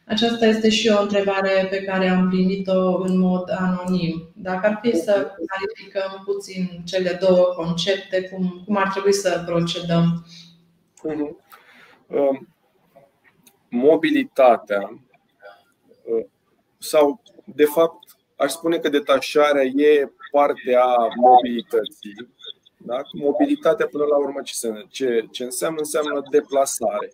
Aceasta 0.09 0.45
este 0.45 0.69
și 0.69 0.87
o 0.97 1.01
întrebare 1.01 1.67
pe 1.69 1.83
care 1.83 2.07
am 2.07 2.29
primit-o 2.29 3.01
în 3.01 3.19
mod 3.19 3.49
anonim. 3.59 4.31
Dacă 4.35 4.67
ar 4.67 4.79
fi 4.81 4.95
să 4.95 5.35
clarificăm 5.45 6.21
puțin 6.25 6.81
cele 6.85 7.17
două 7.21 7.53
concepte, 7.55 8.29
cum, 8.29 8.61
cum 8.65 8.77
ar 8.77 8.87
trebui 8.91 9.13
să 9.13 9.43
procedăm? 9.45 10.25
Uh-huh. 11.07 11.35
Mobilitatea 13.69 14.89
uh, 16.03 16.25
sau, 16.77 17.21
de 17.45 17.65
fapt, 17.65 18.17
aș 18.35 18.51
spune 18.51 18.77
că 18.77 18.89
detașarea 18.89 19.63
e 19.63 20.11
parte 20.31 20.75
a 20.75 20.95
mobilității. 21.15 22.13
Da? 22.77 23.01
Mobilitatea, 23.13 23.87
până 23.87 24.03
la 24.03 24.17
urmă, 24.17 24.41
ce, 24.41 24.53
ce, 24.89 25.27
ce 25.31 25.43
înseamnă? 25.43 25.79
Înseamnă 25.79 26.21
deplasare 26.29 27.11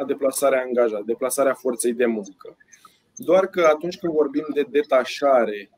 la 0.00 0.06
deplasarea 0.06 0.62
angajat, 0.62 1.02
deplasarea 1.02 1.54
forței 1.54 1.92
de 1.92 2.06
muncă. 2.06 2.56
Doar 3.16 3.46
că 3.46 3.60
atunci 3.74 3.98
când 3.98 4.12
vorbim 4.12 4.46
de 4.54 4.66
detașare, 4.70 5.70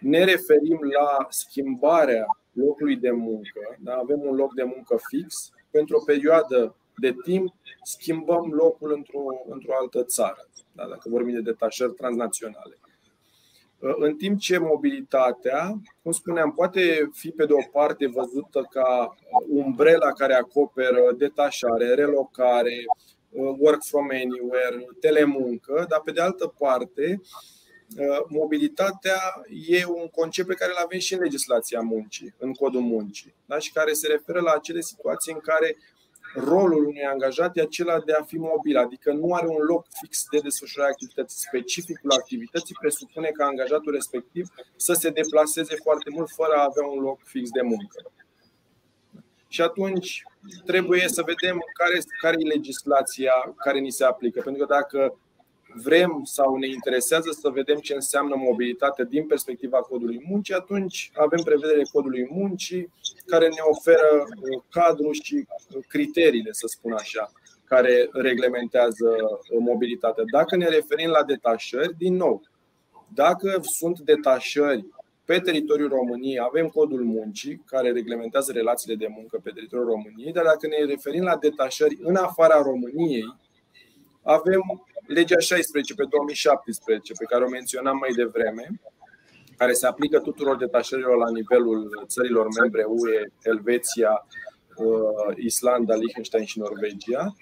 ne 0.00 0.24
referim 0.24 0.78
la 0.98 1.26
schimbarea 1.28 2.24
locului 2.52 2.96
de 2.96 3.10
muncă. 3.10 3.60
Da? 3.78 3.94
Avem 3.94 4.20
un 4.20 4.34
loc 4.34 4.54
de 4.54 4.62
muncă 4.62 4.96
fix, 5.08 5.50
pentru 5.70 5.96
o 5.96 6.04
perioadă 6.04 6.76
de 6.96 7.14
timp 7.22 7.54
schimbăm 7.82 8.50
locul 8.50 8.92
într-o, 8.92 9.22
într-o 9.48 9.72
altă 9.80 10.04
țară, 10.04 10.48
da? 10.72 10.86
dacă 10.88 11.08
vorbim 11.08 11.34
de 11.34 11.40
detașări 11.40 11.92
transnaționale. 11.92 12.78
În 13.78 14.16
timp 14.16 14.38
ce 14.38 14.58
mobilitatea, 14.58 15.80
cum 16.02 16.12
spuneam, 16.12 16.52
poate 16.52 17.10
fi 17.12 17.30
pe 17.30 17.46
de 17.46 17.52
o 17.52 17.68
parte 17.72 18.06
văzută 18.06 18.66
ca 18.70 19.16
umbrela 19.48 20.12
care 20.12 20.34
acoperă 20.34 21.12
detașare, 21.16 21.94
relocare, 21.94 22.84
Uh, 22.84 23.21
work 23.34 23.84
from 23.84 24.08
anywhere, 24.10 24.86
telemuncă, 25.00 25.86
dar 25.88 26.00
pe 26.00 26.10
de 26.10 26.20
altă 26.20 26.54
parte, 26.58 27.20
uh, 27.98 28.24
mobilitatea 28.28 29.20
e 29.68 29.84
un 29.86 30.08
concept 30.08 30.48
pe 30.48 30.54
care 30.54 30.70
îl 30.70 30.84
avem 30.84 30.98
și 30.98 31.14
în 31.14 31.20
legislația 31.20 31.80
muncii, 31.80 32.34
în 32.38 32.52
codul 32.52 32.80
muncii, 32.80 33.34
da? 33.46 33.58
și 33.58 33.72
care 33.72 33.92
se 33.92 34.06
referă 34.06 34.40
la 34.40 34.52
acele 34.52 34.80
situații 34.80 35.32
în 35.32 35.38
care 35.38 35.76
rolul 36.34 36.86
unui 36.86 37.04
angajat 37.04 37.56
e 37.56 37.60
acela 37.60 38.00
de 38.00 38.12
a 38.12 38.22
fi 38.22 38.36
mobil, 38.36 38.76
adică 38.76 39.12
nu 39.12 39.32
are 39.34 39.46
un 39.46 39.64
loc 39.64 39.86
fix 40.00 40.24
de 40.30 40.38
desfășurare 40.38 40.90
activității. 40.90 41.46
Specificul 41.48 42.10
activității 42.10 42.76
presupune 42.80 43.28
ca 43.28 43.44
angajatul 43.44 43.92
respectiv 43.92 44.48
să 44.76 44.92
se 44.92 45.10
deplaseze 45.10 45.74
foarte 45.82 46.10
mult 46.10 46.30
fără 46.30 46.52
a 46.56 46.66
avea 46.68 46.86
un 46.86 47.00
loc 47.00 47.20
fix 47.24 47.50
de 47.50 47.62
muncă. 47.62 48.12
Și 49.52 49.60
atunci 49.60 50.22
trebuie 50.64 51.08
să 51.08 51.22
vedem 51.26 51.58
care, 51.72 51.98
care 52.20 52.36
e 52.38 52.54
legislația 52.54 53.32
care 53.56 53.78
ni 53.78 53.90
se 53.90 54.04
aplică. 54.04 54.40
Pentru 54.44 54.66
că 54.66 54.74
dacă 54.74 55.18
vrem 55.74 56.20
sau 56.24 56.56
ne 56.56 56.66
interesează 56.66 57.30
să 57.40 57.48
vedem 57.48 57.78
ce 57.78 57.94
înseamnă 57.94 58.34
mobilitate 58.36 59.04
din 59.04 59.26
perspectiva 59.26 59.78
codului 59.78 60.22
muncii, 60.28 60.54
atunci 60.54 61.10
avem 61.14 61.42
prevedere 61.44 61.82
codului 61.92 62.28
muncii 62.30 62.92
care 63.26 63.48
ne 63.48 63.62
oferă 63.70 64.08
uh, 64.12 64.62
cadrul 64.70 65.12
și 65.12 65.46
criteriile, 65.88 66.52
să 66.52 66.66
spun 66.66 66.92
așa, 66.92 67.32
care 67.64 68.08
reglementează 68.12 69.08
uh, 69.08 69.58
mobilitatea. 69.58 70.24
Dacă 70.30 70.56
ne 70.56 70.68
referim 70.68 71.10
la 71.10 71.22
detașări, 71.22 71.96
din 71.96 72.14
nou, 72.14 72.42
dacă 73.14 73.60
sunt 73.62 73.98
detașări 73.98 74.86
pe 75.24 75.38
teritoriul 75.38 75.88
României 75.88 76.38
avem 76.38 76.68
codul 76.68 77.04
muncii 77.04 77.62
care 77.66 77.92
reglementează 77.92 78.52
relațiile 78.52 78.94
de 78.94 79.06
muncă 79.16 79.40
pe 79.42 79.50
teritoriul 79.50 79.88
României, 79.88 80.32
dar 80.32 80.44
dacă 80.44 80.66
ne 80.66 80.84
referim 80.84 81.22
la 81.22 81.36
detașări 81.36 81.98
în 82.00 82.16
afara 82.16 82.62
României, 82.62 83.36
avem 84.22 84.62
legea 85.06 85.38
16 85.38 85.94
pe 85.94 86.04
2017, 86.10 87.12
pe 87.12 87.24
care 87.24 87.44
o 87.44 87.48
menționam 87.48 87.96
mai 87.96 88.12
devreme, 88.12 88.80
care 89.56 89.72
se 89.72 89.86
aplică 89.86 90.18
tuturor 90.20 90.56
detașărilor 90.56 91.16
la 91.16 91.30
nivelul 91.30 92.04
țărilor 92.06 92.46
membre 92.60 92.84
UE, 92.88 93.26
Elveția, 93.42 94.26
uh, 94.76 95.36
Islanda, 95.36 95.94
Liechtenstein 95.94 96.44
și 96.44 96.58
Norvegia. 96.58 97.34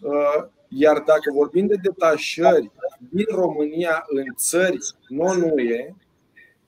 Uh, 0.00 0.44
iar 0.68 0.98
dacă 0.98 1.32
vorbim 1.32 1.66
de 1.66 1.74
detașări 1.82 2.70
din 3.10 3.26
România 3.28 4.04
în 4.06 4.24
țări 4.36 4.78
non-UE, 5.08 5.94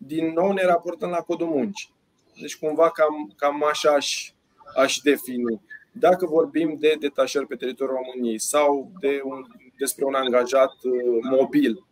din 0.07 0.33
nou 0.33 0.53
ne 0.53 0.65
raportăm 0.65 1.11
la 1.11 1.17
codul 1.17 1.47
muncii. 1.47 1.95
Deci 2.41 2.57
cumva 2.57 2.91
cam, 2.91 3.33
cam 3.37 3.65
așa 3.65 3.91
aș, 3.91 4.33
aș 4.77 4.97
defini. 5.03 5.61
Dacă 5.93 6.27
vorbim 6.27 6.77
de 6.81 6.97
detașări 7.01 7.47
pe 7.47 7.55
teritoriul 7.55 7.97
României 7.97 8.39
sau 8.39 8.91
de 9.01 9.21
un, 9.25 9.47
despre 9.79 10.05
un 10.05 10.15
angajat 10.15 10.73
uh, 10.83 11.19
mobil, 11.31 11.87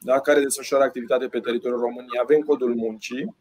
da, 0.00 0.20
care 0.20 0.40
desfășoară 0.40 0.84
activitate 0.84 1.28
pe 1.28 1.40
teritoriul 1.40 1.80
României, 1.80 2.20
avem 2.22 2.40
codul 2.40 2.74
muncii. 2.74 3.36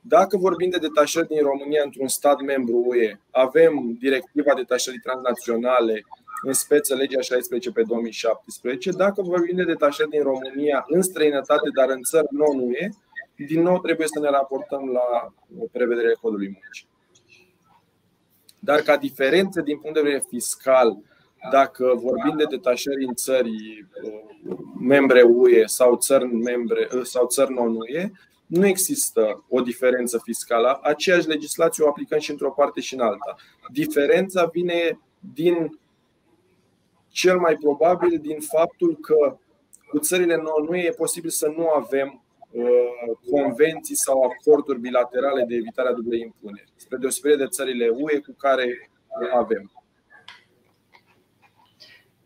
Dacă 0.00 0.36
vorbim 0.36 0.70
de 0.70 0.78
detașări 0.78 1.26
din 1.26 1.42
România 1.42 1.82
într-un 1.84 2.08
stat 2.08 2.40
membru 2.40 2.82
UE, 2.86 3.20
avem 3.30 3.96
directiva 4.00 4.54
detașării 4.54 5.00
transnaționale, 5.00 6.04
în 6.42 6.52
speță 6.52 6.94
legea 6.94 7.20
16 7.20 7.70
pe 7.70 7.82
2017. 7.82 8.90
Dacă 8.90 9.22
vorbim 9.22 9.56
de 9.56 9.64
detașări 9.64 10.08
din 10.08 10.22
România 10.22 10.84
în 10.88 11.02
străinătate, 11.02 11.68
dar 11.74 11.88
în 11.88 12.02
țări 12.02 12.26
non-UE, 12.30 12.88
din 13.46 13.62
nou 13.62 13.80
trebuie 13.80 14.06
să 14.06 14.20
ne 14.20 14.30
raportăm 14.30 14.88
la 14.88 15.34
prevederile 15.72 16.16
codului 16.20 16.58
muncii. 16.60 16.88
Dar 18.58 18.80
ca 18.80 18.96
diferențe 18.96 19.62
din 19.62 19.78
punct 19.78 19.94
de 19.94 20.02
vedere 20.02 20.24
fiscal, 20.28 20.98
dacă 21.50 21.92
vorbim 21.94 22.36
de 22.36 22.44
detașări 22.44 23.04
în 23.04 23.14
țări 23.14 23.50
uh, 24.02 24.56
membre 24.80 25.22
UE 25.22 25.66
sau 25.66 25.96
țări, 25.96 26.24
membre, 26.24 26.88
uh, 26.94 27.04
sau 27.04 27.26
țări 27.26 27.52
non-UE, 27.52 28.10
nu 28.46 28.66
există 28.66 29.44
o 29.48 29.60
diferență 29.60 30.20
fiscală. 30.24 30.78
Aceeași 30.82 31.28
legislație 31.28 31.84
o 31.84 31.88
aplicăm 31.88 32.18
și 32.18 32.30
într-o 32.30 32.50
parte 32.50 32.80
și 32.80 32.94
în 32.94 33.00
alta. 33.00 33.36
Diferența 33.72 34.44
vine 34.52 35.00
din 35.34 35.78
cel 37.08 37.38
mai 37.38 37.56
probabil 37.56 38.18
din 38.18 38.40
faptul 38.40 38.96
că 38.96 39.36
cu 39.88 39.98
țările 39.98 40.36
non-UE 40.36 40.78
e 40.78 40.90
posibil 40.90 41.30
să 41.30 41.52
nu 41.56 41.68
avem 41.68 42.08
uh, 42.08 42.31
convenții 43.30 43.96
sau 43.96 44.22
acorduri 44.22 44.80
bilaterale 44.80 45.44
de 45.48 45.54
evitare 45.54 45.88
a 45.88 45.92
dublei 45.92 46.20
impuneri, 46.20 46.72
spre 46.76 46.96
deosebire 46.96 47.36
de 47.36 47.46
țările 47.46 47.88
UE 47.88 48.18
cu 48.18 48.34
care 48.38 48.90
avem. 49.34 49.72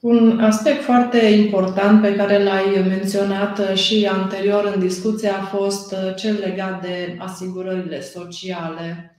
Un 0.01 0.41
aspect 0.41 0.83
foarte 0.83 1.19
important 1.19 2.03
pe 2.03 2.15
care 2.15 2.43
l-ai 2.43 2.85
menționat 2.89 3.77
și 3.77 4.09
anterior 4.13 4.73
în 4.75 4.81
discuție 4.81 5.29
a 5.29 5.43
fost 5.43 5.95
cel 6.17 6.39
legat 6.39 6.83
de 6.83 7.17
asigurările 7.19 8.01
sociale. 8.01 9.16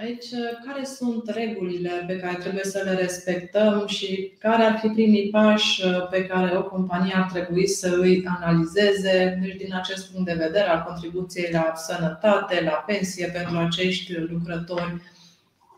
Aici, 0.00 0.28
care 0.66 0.84
sunt 0.84 1.28
regulile 1.28 2.04
pe 2.06 2.16
care 2.16 2.34
trebuie 2.34 2.64
să 2.64 2.82
le 2.84 2.94
respectăm 2.94 3.86
și 3.86 4.34
care 4.38 4.62
ar 4.62 4.78
fi 4.78 4.88
primii 4.88 5.30
pași 5.30 5.82
pe 6.10 6.26
care 6.26 6.56
o 6.56 6.64
companie 6.64 7.14
ar 7.14 7.30
trebui 7.30 7.66
să 7.66 7.96
îi 8.00 8.26
analizeze, 8.26 9.38
deci 9.42 9.56
din 9.56 9.74
acest 9.74 10.12
punct 10.12 10.26
de 10.26 10.44
vedere 10.44 10.68
al 10.68 10.84
contribuției 10.86 11.52
la 11.52 11.72
sănătate, 11.74 12.62
la 12.62 12.84
pensie 12.86 13.26
pentru 13.26 13.56
acești 13.56 14.18
lucrători 14.18 15.02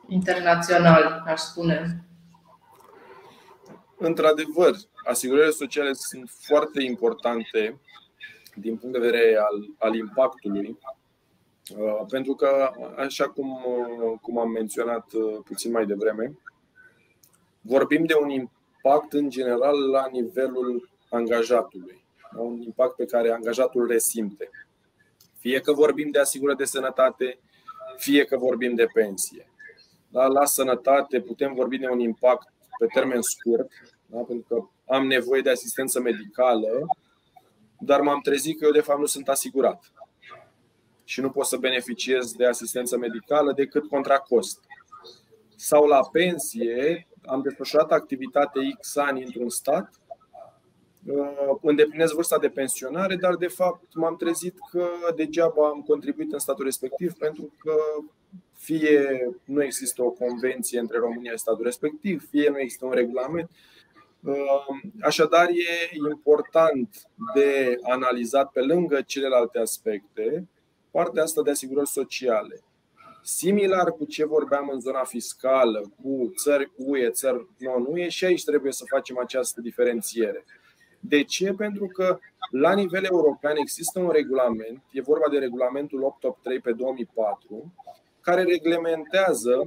internaționali, 0.08 1.22
aș 1.26 1.40
spune? 1.40 2.04
Într-adevăr, 3.98 4.74
asigurările 5.04 5.52
sociale 5.52 5.92
sunt 5.92 6.30
foarte 6.38 6.82
importante 6.82 7.80
din 8.54 8.76
punct 8.76 8.98
de 8.98 9.06
vedere 9.06 9.36
al, 9.36 9.88
al 9.88 9.94
impactului, 9.94 10.68
uh, 10.68 11.01
pentru 12.08 12.34
că, 12.34 12.70
așa 12.96 13.28
cum, 13.28 13.50
uh, 13.50 14.18
cum 14.20 14.38
am 14.38 14.50
menționat 14.50 15.12
uh, 15.12 15.38
puțin 15.44 15.70
mai 15.70 15.86
devreme, 15.86 16.38
vorbim 17.60 18.04
de 18.04 18.14
un 18.20 18.28
impact 18.28 19.12
în 19.12 19.30
general 19.30 19.90
la 19.90 20.08
nivelul 20.12 20.90
angajatului, 21.10 22.04
un 22.36 22.60
impact 22.60 22.96
pe 22.96 23.04
care 23.04 23.30
angajatul 23.30 23.86
resimte. 23.86 24.50
Fie 25.38 25.60
că 25.60 25.72
vorbim 25.72 26.10
de 26.10 26.18
asigurări 26.18 26.58
de 26.58 26.64
sănătate, 26.64 27.38
fie 27.96 28.24
că 28.24 28.36
vorbim 28.36 28.74
de 28.74 28.86
pensie. 28.92 29.50
Da, 30.08 30.26
la 30.26 30.44
sănătate 30.44 31.20
putem 31.20 31.54
vorbi 31.54 31.78
de 31.78 31.88
un 31.88 31.98
impact 31.98 32.52
pe 32.78 32.86
termen 32.86 33.22
scurt, 33.22 33.68
da? 34.06 34.18
pentru 34.18 34.44
că 34.48 34.92
am 34.94 35.06
nevoie 35.06 35.40
de 35.40 35.50
asistență 35.50 36.00
medicală, 36.00 36.68
dar 37.78 38.00
m-am 38.00 38.20
trezit 38.20 38.58
că 38.58 38.64
eu 38.64 38.70
de 38.72 38.80
fapt 38.80 38.98
nu 38.98 39.06
sunt 39.06 39.28
asigurat 39.28 39.91
și 41.12 41.20
nu 41.20 41.30
pot 41.30 41.46
să 41.46 41.56
beneficiez 41.56 42.32
de 42.32 42.46
asistență 42.46 42.96
medicală 42.96 43.52
decât 43.52 43.88
contra 43.88 44.18
cost. 44.18 44.60
Sau 45.56 45.86
la 45.86 46.00
pensie, 46.12 47.08
am 47.24 47.42
desfășurat 47.42 47.92
activitate 47.92 48.60
X 48.80 48.96
ani 48.96 49.22
într-un 49.24 49.48
stat, 49.48 49.90
uh, 51.06 51.56
îndeplinesc 51.62 52.14
vârsta 52.14 52.38
de 52.38 52.48
pensionare, 52.48 53.16
dar 53.16 53.36
de 53.36 53.46
fapt 53.46 53.94
m-am 53.94 54.16
trezit 54.16 54.54
că 54.70 54.88
degeaba 55.14 55.68
am 55.68 55.80
contribuit 55.80 56.32
în 56.32 56.38
statul 56.38 56.64
respectiv 56.64 57.12
pentru 57.12 57.54
că 57.58 57.74
fie 58.56 59.28
nu 59.44 59.62
există 59.62 60.02
o 60.02 60.10
convenție 60.10 60.78
între 60.78 60.98
România 60.98 61.30
și 61.30 61.38
statul 61.38 61.64
respectiv, 61.64 62.28
fie 62.28 62.48
nu 62.48 62.58
există 62.58 62.84
un 62.84 62.92
regulament. 62.92 63.50
Ehm, 64.26 64.92
așadar, 65.00 65.48
e 65.48 65.96
important 66.10 67.02
de 67.34 67.78
analizat 67.82 68.50
pe 68.50 68.60
lângă 68.60 69.02
celelalte 69.06 69.58
aspecte 69.58 70.46
partea 70.92 71.22
asta 71.22 71.42
de 71.42 71.50
asigurări 71.50 71.88
sociale. 71.88 72.62
Similar 73.22 73.92
cu 73.92 74.04
ce 74.04 74.26
vorbeam 74.26 74.68
în 74.72 74.80
zona 74.80 75.04
fiscală, 75.04 75.92
cu 76.02 76.32
țări 76.36 76.72
UE, 76.76 77.10
țări 77.10 77.46
non-UE, 77.58 78.08
și 78.08 78.24
aici 78.24 78.44
trebuie 78.44 78.72
să 78.72 78.84
facem 78.88 79.18
această 79.18 79.60
diferențiere. 79.60 80.44
De 81.00 81.22
ce? 81.22 81.52
Pentru 81.52 81.86
că 81.86 82.18
la 82.50 82.74
nivel 82.74 83.04
european 83.04 83.56
există 83.56 83.98
un 83.98 84.10
regulament, 84.10 84.82
e 84.92 85.00
vorba 85.00 85.28
de 85.30 85.38
regulamentul 85.38 86.02
883 86.02 86.60
pe 86.60 86.72
2004, 86.72 87.72
care 88.20 88.42
reglementează 88.42 89.62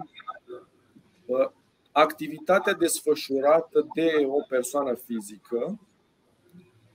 uh, 1.26 1.50
activitatea 1.92 2.74
desfășurată 2.74 3.88
de 3.96 4.26
o 4.28 4.44
persoană 4.50 4.94
fizică 4.94 5.80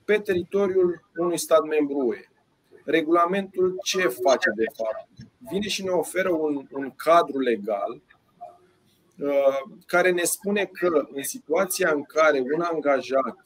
pe 0.05 0.17
teritoriul 0.17 1.09
unui 1.15 1.37
stat 1.37 1.63
membru 1.63 1.97
UE. 1.97 2.30
Regulamentul 2.85 3.79
ce 3.83 3.99
face 4.01 4.49
de 4.55 4.65
fapt? 4.77 5.07
Vine 5.51 5.67
și 5.67 5.83
ne 5.83 5.89
oferă 5.89 6.29
un, 6.29 6.67
un 6.71 6.91
cadru 6.95 7.39
legal 7.39 8.01
uh, 9.17 9.59
care 9.85 10.11
ne 10.11 10.23
spune 10.23 10.65
că 10.65 11.07
în 11.13 11.23
situația 11.23 11.91
în 11.93 12.03
care 12.03 12.39
un 12.39 12.61
angajat 12.61 13.37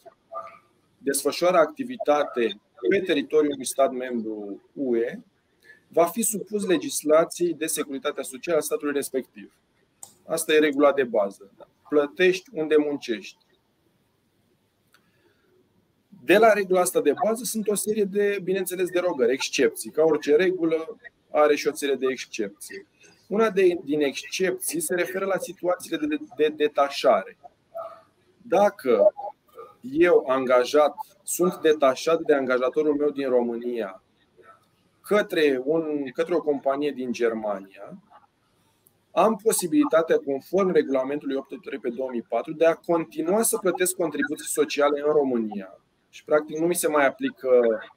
desfășoară 0.98 1.58
activitate 1.58 2.60
pe 2.90 3.00
teritoriul 3.00 3.52
unui 3.52 3.66
stat 3.66 3.92
membru 3.92 4.62
UE, 4.74 5.20
va 5.88 6.06
fi 6.06 6.22
supus 6.22 6.66
legislației 6.66 7.54
de 7.54 7.66
securitate 7.66 8.22
socială 8.22 8.58
a 8.58 8.62
statului 8.62 8.94
respectiv. 8.94 9.54
Asta 10.26 10.54
e 10.54 10.60
regula 10.60 10.94
de 10.94 11.04
bază. 11.04 11.52
Plătești 11.90 12.50
unde 12.54 12.76
muncești. 12.78 13.45
De 16.26 16.38
la 16.38 16.54
regula 16.54 16.82
asta 16.82 17.02
de 17.02 17.14
bază 17.26 17.44
sunt 17.44 17.68
o 17.68 17.76
serie 17.76 18.04
de, 18.04 18.40
bineînțeles, 18.44 18.90
derogări, 18.90 19.34
excepții. 19.34 19.92
Ca 19.92 20.04
orice 20.04 20.36
regulă 20.36 20.98
are 21.32 21.56
și 21.56 21.68
o 21.68 21.74
serie 21.74 21.96
de 21.96 22.06
excepții. 22.10 22.88
Una 23.28 23.50
de, 23.50 23.80
din 23.84 24.02
excepții 24.02 24.80
se 24.80 24.96
referă 24.96 25.26
la 25.26 25.38
situațiile 25.38 25.98
de, 25.98 26.06
de, 26.08 26.18
de 26.36 26.54
detașare. 26.56 27.38
Dacă 28.42 29.14
eu, 29.82 30.26
angajat, 30.28 30.96
sunt 31.24 31.62
detașat 31.62 32.22
de 32.22 32.34
angajatorul 32.34 32.96
meu 32.96 33.10
din 33.10 33.30
România 33.30 34.04
către, 35.02 35.62
un, 35.64 36.12
către 36.14 36.36
o 36.36 36.42
companie 36.42 36.92
din 36.92 37.12
Germania, 37.12 37.98
am 39.12 39.36
posibilitatea, 39.44 40.18
conform 40.18 40.72
regulamentului 40.72 41.36
83 41.36 41.80
pe 41.80 41.90
2004, 41.90 42.54
de 42.54 42.66
a 42.66 42.74
continua 42.74 43.42
să 43.42 43.58
plătesc 43.58 43.96
contribuții 43.96 44.48
sociale 44.48 45.02
în 45.06 45.12
România. 45.12 45.80
Și, 46.16 46.24
practic, 46.24 46.58
nu 46.58 46.66
mi 46.66 46.76
se 46.76 46.88
mai 46.88 47.06
aplică 47.06 47.50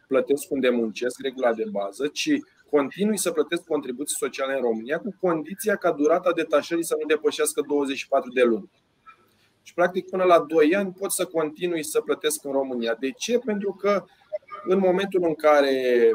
plătesc 0.06 0.50
unde 0.50 0.68
muncesc, 0.68 1.20
regula 1.20 1.52
de 1.52 1.64
bază, 1.70 2.06
ci 2.06 2.30
continui 2.70 3.18
să 3.18 3.30
plătesc 3.30 3.64
contribuții 3.64 4.16
sociale 4.16 4.54
în 4.54 4.60
România 4.60 4.98
cu 4.98 5.14
condiția 5.20 5.76
ca 5.76 5.92
durata 5.92 6.32
detașării 6.32 6.84
să 6.84 6.96
nu 7.00 7.06
depășească 7.06 7.64
24 7.68 8.32
de 8.32 8.42
luni. 8.42 8.70
Și, 9.62 9.74
practic, 9.74 10.08
până 10.08 10.24
la 10.24 10.38
2 10.38 10.74
ani 10.74 10.92
pot 10.98 11.12
să 11.12 11.24
continui 11.24 11.82
să 11.84 12.00
plătesc 12.00 12.44
în 12.44 12.52
România. 12.52 12.96
De 13.00 13.10
ce? 13.10 13.38
Pentru 13.38 13.72
că 13.72 14.04
în 14.64 14.78
momentul 14.78 15.24
în 15.24 15.34
care 15.34 16.10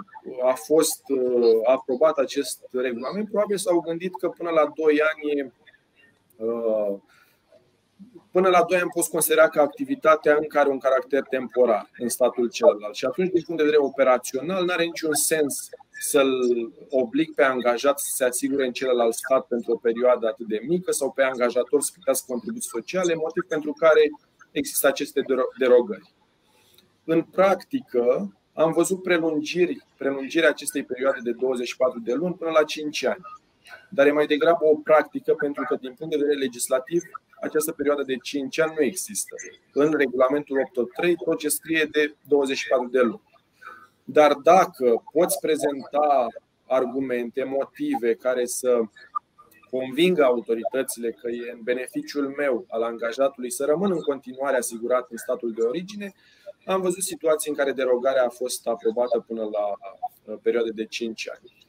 a 0.46 0.54
fost 0.54 1.02
uh, 1.08 1.60
aprobat 1.64 2.18
acest 2.18 2.60
regulament, 2.72 3.30
probabil 3.30 3.58
s-au 3.58 3.80
gândit 3.80 4.16
că 4.20 4.30
până 4.30 4.50
la 4.50 4.72
2 4.76 5.02
ani 5.14 5.54
uh, 6.38 7.00
Până 8.36 8.50
la 8.50 8.64
2 8.64 8.80
ani 8.80 8.90
poți 8.94 9.10
considera 9.10 9.50
că 9.50 9.60
activitatea 9.60 10.36
încă 10.36 10.60
are 10.60 10.70
un 10.70 10.80
caracter 10.80 11.22
temporar 11.22 11.90
în 11.98 12.10
statul 12.10 12.50
celălalt. 12.50 12.96
Și 12.96 13.06
atunci, 13.06 13.32
din 13.32 13.42
punct 13.46 13.62
de 13.62 13.68
vedere 13.68 13.84
operațional, 13.84 14.66
nu 14.66 14.72
are 14.72 14.84
niciun 14.84 15.14
sens 15.14 15.70
să-l 16.00 16.32
oblig 16.90 17.34
pe 17.34 17.44
angajat 17.44 18.00
să 18.00 18.10
se 18.16 18.24
asigure 18.24 18.66
în 18.66 18.72
celălalt 18.72 19.14
stat 19.14 19.46
pentru 19.48 19.72
o 19.72 19.78
perioadă 19.78 20.28
atât 20.28 20.48
de 20.48 20.62
mică 20.68 20.92
sau 20.92 21.12
pe 21.12 21.24
angajator 21.24 21.82
să 21.82 21.92
plătească 21.94 22.26
contribuții 22.28 22.70
sociale, 22.70 23.16
motiv 23.16 23.44
pentru 23.48 23.74
care 23.74 24.02
există 24.52 24.88
aceste 24.88 25.22
derogări. 25.58 26.14
În 27.04 27.22
practică, 27.22 28.34
am 28.54 28.72
văzut 28.72 29.02
prelungiri, 29.02 29.86
prelungirea 29.98 30.50
acestei 30.50 30.84
perioade 30.84 31.20
de 31.24 31.32
24 31.32 32.00
de 32.00 32.14
luni 32.14 32.36
până 32.36 32.52
la 32.52 32.64
5 32.64 33.06
ani. 33.06 33.22
Dar 33.90 34.06
e 34.08 34.12
mai 34.12 34.26
degrabă 34.26 34.66
o 34.66 34.76
practică 34.76 35.34
pentru 35.34 35.64
că, 35.68 35.76
din 35.76 35.94
punct 35.94 36.12
de 36.14 36.20
vedere 36.20 36.40
legislativ, 36.40 37.04
această 37.44 37.72
perioadă 37.72 38.04
de 38.04 38.16
5 38.16 38.60
ani 38.60 38.74
nu 38.78 38.84
există. 38.84 39.36
În 39.74 39.94
regulamentul 39.98 40.58
8.3, 41.06 41.14
tot 41.26 41.38
ce 41.38 41.48
scrie 41.48 41.88
de 41.92 42.16
24 42.28 42.88
de 42.88 43.00
luni. 43.00 43.32
dar 44.04 44.34
dacă 44.34 45.04
poți 45.12 45.40
prezenta 45.40 46.28
argumente, 46.68 47.44
motive 47.44 48.14
care 48.16 48.46
să 48.46 48.80
convingă 49.70 50.24
autoritățile 50.24 51.12
că 51.12 51.30
e 51.30 51.52
în 51.52 51.62
beneficiul 51.64 52.28
meu 52.38 52.66
al 52.70 52.84
angajatului 52.84 53.52
să 53.52 53.66
rămân 53.66 53.92
în 53.92 54.02
continuare 54.02 54.58
asigurat 54.58 55.08
în 55.10 55.18
statul 55.18 55.52
de 55.52 55.62
origine, 55.62 56.14
am 56.66 56.82
văzut 56.82 57.04
situații 57.04 57.50
în 57.50 57.56
care 57.58 57.72
derogarea 57.72 58.26
a 58.26 58.30
fost 58.30 58.68
aprobată 58.68 59.20
până 59.28 59.42
la 59.42 59.66
uh, 59.70 60.40
perioade 60.42 60.70
de 60.70 60.86
5 60.86 61.30
ani. 61.30 61.66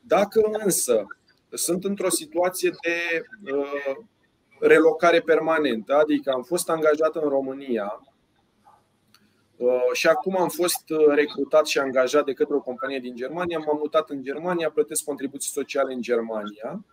Dacă 0.00 0.40
însă 0.64 1.06
sunt 1.50 1.84
într-o 1.84 2.08
situație 2.08 2.70
de 2.82 3.22
uh, 3.52 3.96
relocare 4.60 5.20
permanentă, 5.20 5.94
adică 5.94 6.30
am 6.30 6.42
fost 6.42 6.70
angajat 6.70 7.14
în 7.14 7.28
România 7.28 8.02
uh, 9.56 9.92
și 9.92 10.08
acum 10.08 10.36
am 10.40 10.48
fost 10.48 10.84
recrutat 11.08 11.66
și 11.66 11.78
angajat 11.78 12.24
de 12.24 12.32
către 12.32 12.54
o 12.54 12.60
companie 12.60 12.98
din 12.98 13.14
Germania, 13.14 13.58
m-am 13.58 13.78
mutat 13.78 14.10
în 14.10 14.22
Germania, 14.22 14.70
plătesc 14.70 15.04
contribuții 15.04 15.50
sociale 15.50 15.92
în 15.92 16.02
Germania. 16.02 16.84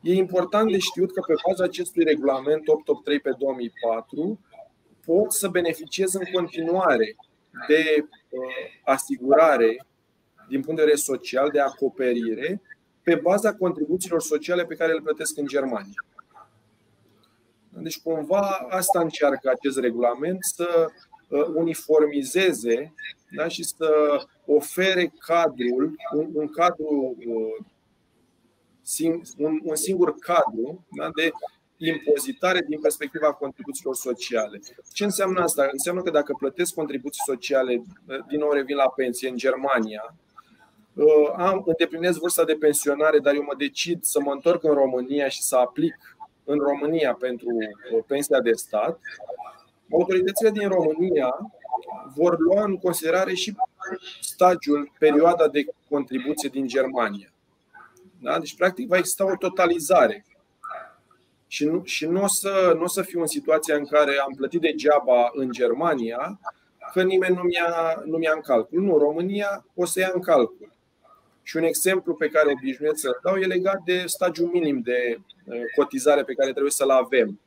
E 0.00 0.14
important 0.14 0.70
de 0.70 0.78
știut 0.78 1.12
că 1.12 1.20
pe 1.26 1.34
baza 1.48 1.64
acestui 1.64 2.04
regulament 2.04 2.68
883 2.68 3.20
pe 3.20 3.30
2004 3.38 4.40
pot 5.04 5.32
să 5.32 5.48
beneficiez 5.48 6.14
în 6.14 6.24
continuare 6.32 7.16
de 7.68 8.06
asigurare 8.84 9.86
din 10.48 10.60
punct 10.60 10.76
de 10.76 10.84
vedere 10.84 10.96
social, 10.96 11.48
de 11.50 11.60
acoperire, 11.60 12.60
pe 13.02 13.14
baza 13.14 13.54
contribuțiilor 13.54 14.20
sociale 14.20 14.64
pe 14.64 14.74
care 14.74 14.92
le 14.92 15.00
plătesc 15.00 15.38
în 15.38 15.46
Germania. 15.46 16.04
Deci, 17.76 18.00
cumva, 18.00 18.66
asta 18.70 19.00
încearcă 19.00 19.50
acest 19.50 19.78
regulament 19.78 20.38
să 20.40 20.86
uh, 21.28 21.46
uniformizeze 21.54 22.94
da, 23.30 23.48
și 23.48 23.64
să 23.64 23.90
ofere 24.46 25.12
cadrul, 25.18 25.96
un, 26.14 26.28
un 26.32 26.48
cadru, 26.48 27.16
uh, 27.26 27.64
un, 29.36 29.60
un 29.62 29.76
singur 29.76 30.14
cadru 30.14 30.86
da, 30.96 31.10
de 31.14 31.32
impozitare 31.76 32.64
din 32.68 32.80
perspectiva 32.80 33.32
contribuțiilor 33.32 33.94
sociale. 33.94 34.60
Ce 34.92 35.04
înseamnă 35.04 35.40
asta? 35.40 35.68
Înseamnă 35.72 36.02
că 36.02 36.10
dacă 36.10 36.36
plătesc 36.38 36.74
contribuții 36.74 37.22
sociale, 37.26 37.74
uh, 38.06 38.18
din 38.28 38.38
nou 38.38 38.52
revin 38.52 38.76
la 38.76 38.88
pensie 38.88 39.28
în 39.28 39.36
Germania, 39.36 40.14
Uh, 40.94 41.32
am, 41.36 41.62
îndeplinesc 41.66 42.18
vârsta 42.18 42.44
de 42.44 42.54
pensionare, 42.54 43.18
dar 43.18 43.34
eu 43.34 43.42
mă 43.42 43.54
decid 43.58 44.02
să 44.02 44.20
mă 44.20 44.32
întorc 44.32 44.64
în 44.64 44.74
România 44.74 45.28
și 45.28 45.42
să 45.42 45.56
aplic 45.56 46.16
în 46.52 46.58
România 46.58 47.14
pentru 47.14 47.48
uh, 47.48 48.04
pensia 48.06 48.40
de 48.40 48.52
stat, 48.52 49.00
autoritățile 49.90 50.50
din 50.50 50.68
România 50.68 51.52
vor 52.14 52.38
lua 52.38 52.64
în 52.64 52.76
considerare 52.76 53.34
și 53.34 53.54
stagiul, 54.20 54.92
perioada 54.98 55.48
de 55.48 55.64
contribuție 55.88 56.48
din 56.48 56.66
Germania. 56.66 57.32
Da? 58.20 58.38
Deci, 58.38 58.56
practic, 58.56 58.88
va 58.88 58.96
exista 58.96 59.24
o 59.24 59.36
totalizare. 59.36 60.24
Și 61.46 61.64
nu, 61.64 61.82
și 61.84 62.06
nu, 62.06 62.22
o 62.22 62.26
să, 62.26 62.72
nu 62.76 62.82
o 62.82 62.88
să 62.88 63.02
fiu 63.02 63.20
în 63.20 63.26
situația 63.26 63.76
în 63.76 63.86
care 63.86 64.16
am 64.26 64.34
plătit 64.36 64.60
degeaba 64.60 65.30
în 65.32 65.50
Germania, 65.50 66.40
că 66.92 67.02
nimeni 67.02 67.34
nu 67.34 67.42
mi-a, 67.42 68.02
nu 68.04 68.16
mi-a 68.16 68.32
în 68.34 68.40
calcul. 68.40 68.80
Nu, 68.80 68.98
România 68.98 69.66
o 69.74 69.84
să 69.84 70.00
ia 70.00 70.10
în 70.14 70.20
calcul. 70.20 70.72
Și 71.42 71.56
un 71.56 71.62
exemplu 71.62 72.14
pe 72.14 72.28
care 72.28 72.50
obișnuiesc 72.50 73.00
să 73.00 73.18
dau 73.22 73.36
e 73.36 73.46
legat 73.46 73.82
de 73.84 74.02
stagiul 74.06 74.50
minim 74.52 74.80
de 74.80 75.16
uh, 75.18 75.31
cotizare 75.76 76.24
pe 76.24 76.34
care 76.34 76.50
trebuie 76.50 76.70
să-l 76.72 76.90
avem 76.90 77.40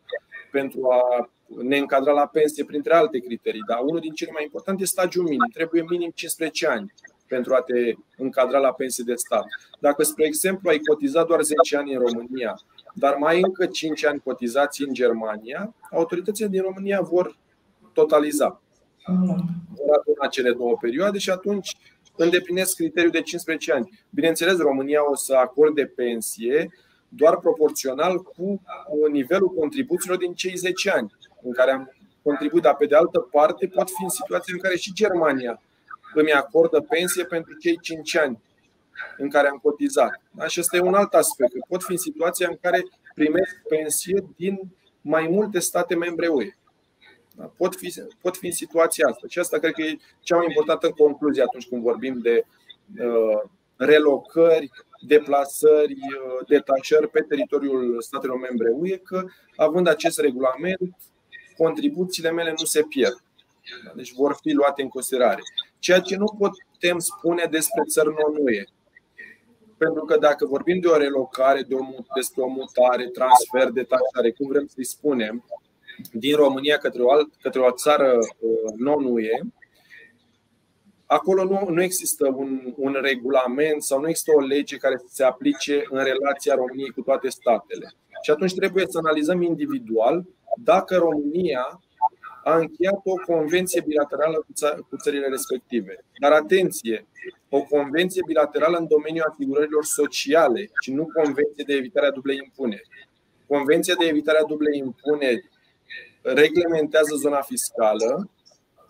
pentru 0.51 0.87
a 0.89 1.29
ne 1.63 1.77
încadra 1.77 2.11
la 2.11 2.27
pensie, 2.27 2.65
printre 2.65 2.93
alte 2.93 3.19
criterii. 3.19 3.63
Dar 3.67 3.79
unul 3.81 3.99
din 3.99 4.13
cele 4.13 4.31
mai 4.33 4.43
importante 4.43 4.83
e 4.83 4.85
stagiul 4.85 5.23
minim. 5.23 5.49
Trebuie 5.53 5.85
minim 5.89 6.11
15 6.15 6.67
ani 6.67 6.93
pentru 7.27 7.53
a 7.53 7.61
te 7.61 7.93
încadra 8.17 8.57
la 8.57 8.73
pensie 8.73 9.03
de 9.07 9.15
stat. 9.15 9.45
Dacă, 9.79 10.03
spre 10.03 10.25
exemplu, 10.25 10.69
ai 10.69 10.79
cotizat 10.79 11.27
doar 11.27 11.41
10 11.41 11.77
ani 11.77 11.93
în 11.93 11.99
România, 11.99 12.59
dar 12.93 13.15
mai 13.15 13.41
încă 13.41 13.65
5 13.65 14.05
ani 14.05 14.19
cotizați 14.19 14.83
în 14.83 14.93
Germania, 14.93 15.75
autoritățile 15.91 16.47
din 16.47 16.61
România 16.61 17.01
vor 17.01 17.37
totaliza. 17.93 18.61
Vor 19.75 19.97
aduna 19.99 20.27
cele 20.27 20.51
două 20.51 20.77
perioade 20.81 21.17
și 21.17 21.29
atunci 21.29 21.75
îndeplinesc 22.15 22.75
criteriul 22.75 23.11
de 23.11 23.21
15 23.21 23.71
ani. 23.73 24.05
Bineînțeles, 24.09 24.57
România 24.57 25.09
o 25.09 25.15
să 25.15 25.33
acorde 25.33 25.85
pensie 25.85 26.69
doar 27.15 27.37
proporțional 27.37 28.21
cu 28.21 28.61
nivelul 29.11 29.49
contribuțiilor 29.49 30.17
din 30.17 30.33
cei 30.33 30.55
10 30.55 30.89
ani 30.89 31.13
în 31.41 31.51
care 31.51 31.71
am 31.71 31.95
contribuit, 32.23 32.63
dar 32.63 32.75
pe 32.75 32.85
de 32.85 32.95
altă 32.95 33.19
parte 33.19 33.67
pot 33.67 33.89
fi 33.89 34.03
în 34.03 34.09
situația 34.09 34.53
în 34.53 34.61
care 34.61 34.75
și 34.75 34.93
Germania 34.93 35.61
îmi 36.13 36.31
acordă 36.31 36.85
pensie 36.89 37.23
pentru 37.23 37.53
cei 37.53 37.79
5 37.81 38.17
ani 38.17 38.41
în 39.17 39.29
care 39.29 39.47
am 39.47 39.57
cotizat. 39.57 40.21
Da? 40.31 40.47
Și 40.47 40.59
ăsta 40.59 40.77
e 40.77 40.79
un 40.79 40.93
alt 40.93 41.13
aspect. 41.13 41.53
Pot 41.67 41.83
fi 41.83 41.91
în 41.91 41.97
situația 41.97 42.47
în 42.49 42.57
care 42.61 42.85
primesc 43.15 43.55
pensie 43.67 44.23
din 44.35 44.59
mai 45.01 45.27
multe 45.29 45.59
state 45.59 45.95
membre 45.95 46.27
UE. 46.27 46.55
Da? 47.35 47.51
Pot, 47.57 47.75
fi, 47.75 47.93
pot 48.21 48.37
fi 48.37 48.45
în 48.45 48.51
situația 48.51 49.07
asta. 49.07 49.27
Și 49.29 49.39
asta 49.39 49.57
cred 49.57 49.73
că 49.73 49.81
e 49.81 49.97
cea 50.19 50.35
mai 50.35 50.45
importantă 50.47 50.89
concluzie 50.89 51.43
atunci 51.43 51.67
când 51.67 51.81
vorbim 51.81 52.19
de 52.19 52.45
uh, 52.99 53.49
relocări, 53.77 54.71
deplasări, 55.07 55.93
uh, 55.93 56.47
detașări 56.47 57.09
pe 57.09 57.21
teritoriul 57.21 58.01
statelor 58.01 58.39
membre 58.39 58.69
UE, 58.73 58.97
că 58.97 59.25
având 59.55 59.87
acest 59.87 60.19
regulament, 60.19 60.95
contribuțiile 61.57 62.31
mele 62.31 62.53
nu 62.59 62.65
se 62.65 62.81
pierd. 62.81 63.23
Da? 63.85 63.91
Deci 63.95 64.13
vor 64.13 64.37
fi 64.41 64.51
luate 64.51 64.81
în 64.81 64.87
considerare. 64.87 65.41
Ceea 65.79 65.99
ce 65.99 66.15
nu 66.15 66.25
putem 66.25 66.99
spune 66.99 67.47
despre 67.49 67.83
țări 67.87 68.07
non-UE. 68.07 68.63
Pentru 69.77 70.05
că 70.05 70.17
dacă 70.17 70.45
vorbim 70.45 70.79
de 70.79 70.87
o 70.87 70.97
relocare, 70.97 71.61
de 71.61 71.75
o, 71.75 71.79
despre 72.15 72.41
o 72.41 72.47
mutare, 72.47 73.07
transfer, 73.07 73.69
detașare, 73.69 74.31
cum 74.31 74.47
vrem 74.47 74.67
să-i 74.67 74.85
spunem, 74.85 75.45
din 76.11 76.35
România 76.35 76.77
către 76.77 77.01
o, 77.01 77.11
alt, 77.11 77.33
către 77.41 77.59
o 77.59 77.71
țară 77.71 78.17
uh, 78.17 78.73
non-UE, 78.77 79.39
acolo 81.05 81.43
nu, 81.43 81.69
nu 81.69 81.81
există 81.81 82.33
un, 82.35 82.73
un 82.75 82.97
regulament 83.01 83.83
sau 83.83 83.99
nu 83.99 84.09
există 84.09 84.31
o 84.35 84.39
lege 84.39 84.77
care 84.77 84.97
să 84.97 85.05
se 85.09 85.23
aplice 85.23 85.83
în 85.89 86.03
relația 86.03 86.55
României 86.55 86.89
cu 86.89 87.01
toate 87.01 87.29
statele. 87.29 87.93
Și 88.23 88.31
atunci 88.31 88.53
trebuie 88.53 88.85
să 88.87 88.97
analizăm 88.97 89.41
individual 89.41 90.25
dacă 90.57 90.95
România 90.95 91.79
a 92.43 92.57
încheiat 92.57 92.99
o 93.03 93.33
convenție 93.33 93.81
bilaterală 93.87 94.35
cu, 94.35 94.53
ța- 94.53 94.77
cu 94.89 94.95
țările 94.97 95.27
respective. 95.27 96.05
Dar 96.19 96.31
atenție, 96.31 97.07
o 97.49 97.61
convenție 97.61 98.21
bilaterală 98.27 98.77
în 98.77 98.87
domeniul 98.87 99.25
asigurărilor 99.29 99.83
sociale 99.83 100.69
și 100.81 100.91
nu 100.91 101.05
convenție 101.05 101.63
de 101.67 101.73
evitare 101.73 102.07
a 102.07 102.11
dublei 102.11 102.37
impuneri. 102.43 102.87
Convenția 103.47 103.95
de 103.99 104.05
evitare 104.05 104.37
a 104.37 104.45
dublei 104.45 104.77
impuneri 104.77 105.49
reglementează 106.21 107.15
zona 107.15 107.41
fiscală, 107.41 108.29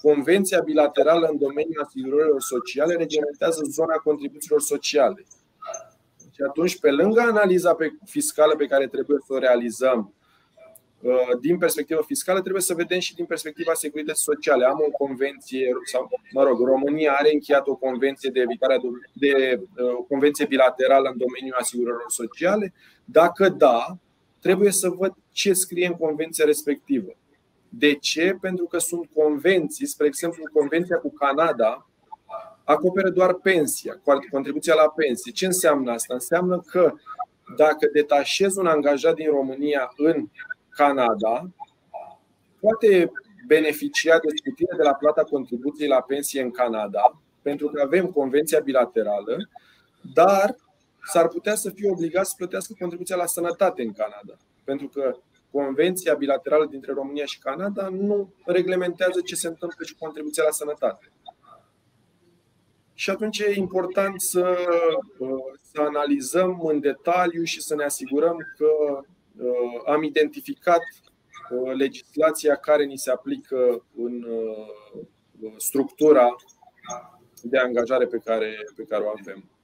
Convenția 0.09 0.59
bilaterală 0.59 1.27
în 1.31 1.37
domeniul 1.37 1.83
asigurărilor 1.83 2.41
sociale 2.41 2.95
reglementează 2.95 3.61
zona 3.69 3.95
contribuțiilor 3.95 4.61
sociale. 4.61 5.25
Și 6.35 6.41
atunci, 6.47 6.79
pe 6.79 6.91
lângă 6.91 7.21
analiza 7.21 7.77
fiscală 8.05 8.55
pe 8.55 8.65
care 8.65 8.87
trebuie 8.87 9.17
să 9.25 9.33
o 9.33 9.37
realizăm 9.37 10.13
uh, 11.01 11.37
din 11.41 11.57
perspectivă 11.57 12.03
fiscală, 12.05 12.41
trebuie 12.41 12.61
să 12.61 12.73
vedem 12.73 12.99
și 12.99 13.15
din 13.15 13.25
perspectiva 13.25 13.73
securității 13.73 14.23
sociale. 14.23 14.65
Am 14.65 14.83
o 14.87 15.05
convenție, 15.05 15.71
sau, 15.91 16.09
mă 16.31 16.43
rog, 16.43 16.59
România 16.59 17.11
are 17.11 17.29
încheiat 17.33 17.67
o 17.67 17.75
convenție 17.75 18.29
de 18.33 18.39
evitare 18.39 18.77
de 19.13 19.61
uh, 19.77 19.93
o 19.97 20.01
convenție 20.01 20.45
bilaterală 20.45 21.09
în 21.09 21.17
domeniul 21.17 21.57
asigurărilor 21.59 22.09
sociale. 22.11 22.73
Dacă 23.05 23.49
da, 23.49 23.97
trebuie 24.39 24.71
să 24.71 24.89
văd 24.89 25.13
ce 25.31 25.53
scrie 25.53 25.87
în 25.87 25.95
convenția 25.95 26.45
respectivă. 26.45 27.15
De 27.77 27.93
ce? 27.93 28.37
Pentru 28.41 28.65
că 28.65 28.77
sunt 28.77 29.09
convenții, 29.13 29.85
spre 29.85 30.07
exemplu, 30.07 30.43
convenția 30.53 30.97
cu 30.97 31.13
Canada 31.13 31.89
acoperă 32.63 33.09
doar 33.09 33.33
pensia, 33.33 34.01
contribuția 34.31 34.73
la 34.73 34.89
pensie. 34.89 35.31
Ce 35.31 35.45
înseamnă 35.45 35.91
asta? 35.91 36.13
Înseamnă 36.13 36.59
că 36.59 36.93
dacă 37.57 37.89
detașez 37.93 38.55
un 38.55 38.67
angajat 38.67 39.15
din 39.15 39.29
România 39.29 39.91
în 39.97 40.27
Canada, 40.69 41.49
poate 42.59 43.11
beneficia 43.47 44.19
de 44.19 44.27
scutire 44.35 44.75
de 44.77 44.83
la 44.83 44.93
plata 44.93 45.23
contribuției 45.23 45.87
la 45.87 46.01
pensie 46.01 46.41
în 46.41 46.51
Canada, 46.51 47.21
pentru 47.41 47.67
că 47.67 47.81
avem 47.81 48.07
convenția 48.07 48.59
bilaterală, 48.59 49.49
dar 50.13 50.55
s-ar 51.11 51.27
putea 51.27 51.55
să 51.55 51.69
fie 51.69 51.89
obligat 51.89 52.25
să 52.25 52.33
plătească 52.37 52.73
contribuția 52.79 53.15
la 53.15 53.25
sănătate 53.25 53.81
în 53.81 53.91
Canada. 53.91 54.37
Pentru 54.63 54.87
că 54.87 55.17
convenția 55.55 56.13
bilaterală 56.13 56.65
dintre 56.65 56.93
România 56.93 57.25
și 57.25 57.39
Canada 57.39 57.87
nu 57.89 58.33
reglementează 58.45 59.21
ce 59.21 59.35
se 59.35 59.47
întâmplă 59.47 59.85
și 59.85 59.95
contribuția 59.95 60.43
la 60.43 60.51
sănătate. 60.51 61.11
Și 62.93 63.09
atunci 63.09 63.39
e 63.39 63.53
important 63.55 64.21
să, 64.21 64.57
să 65.71 65.81
analizăm 65.81 66.61
în 66.61 66.79
detaliu 66.79 67.43
și 67.43 67.61
să 67.61 67.75
ne 67.75 67.83
asigurăm 67.83 68.37
că 68.57 68.67
uh, 68.97 69.81
am 69.85 70.03
identificat 70.03 70.81
uh, 71.51 71.73
legislația 71.73 72.55
care 72.55 72.83
ni 72.85 72.97
se 72.97 73.11
aplică 73.11 73.85
în 73.95 74.23
uh, 74.23 75.53
structura 75.57 76.35
de 77.41 77.57
angajare 77.57 78.05
pe 78.05 78.17
care, 78.25 78.55
pe 78.75 78.83
care 78.83 79.03
o 79.03 79.13
avem. 79.19 79.54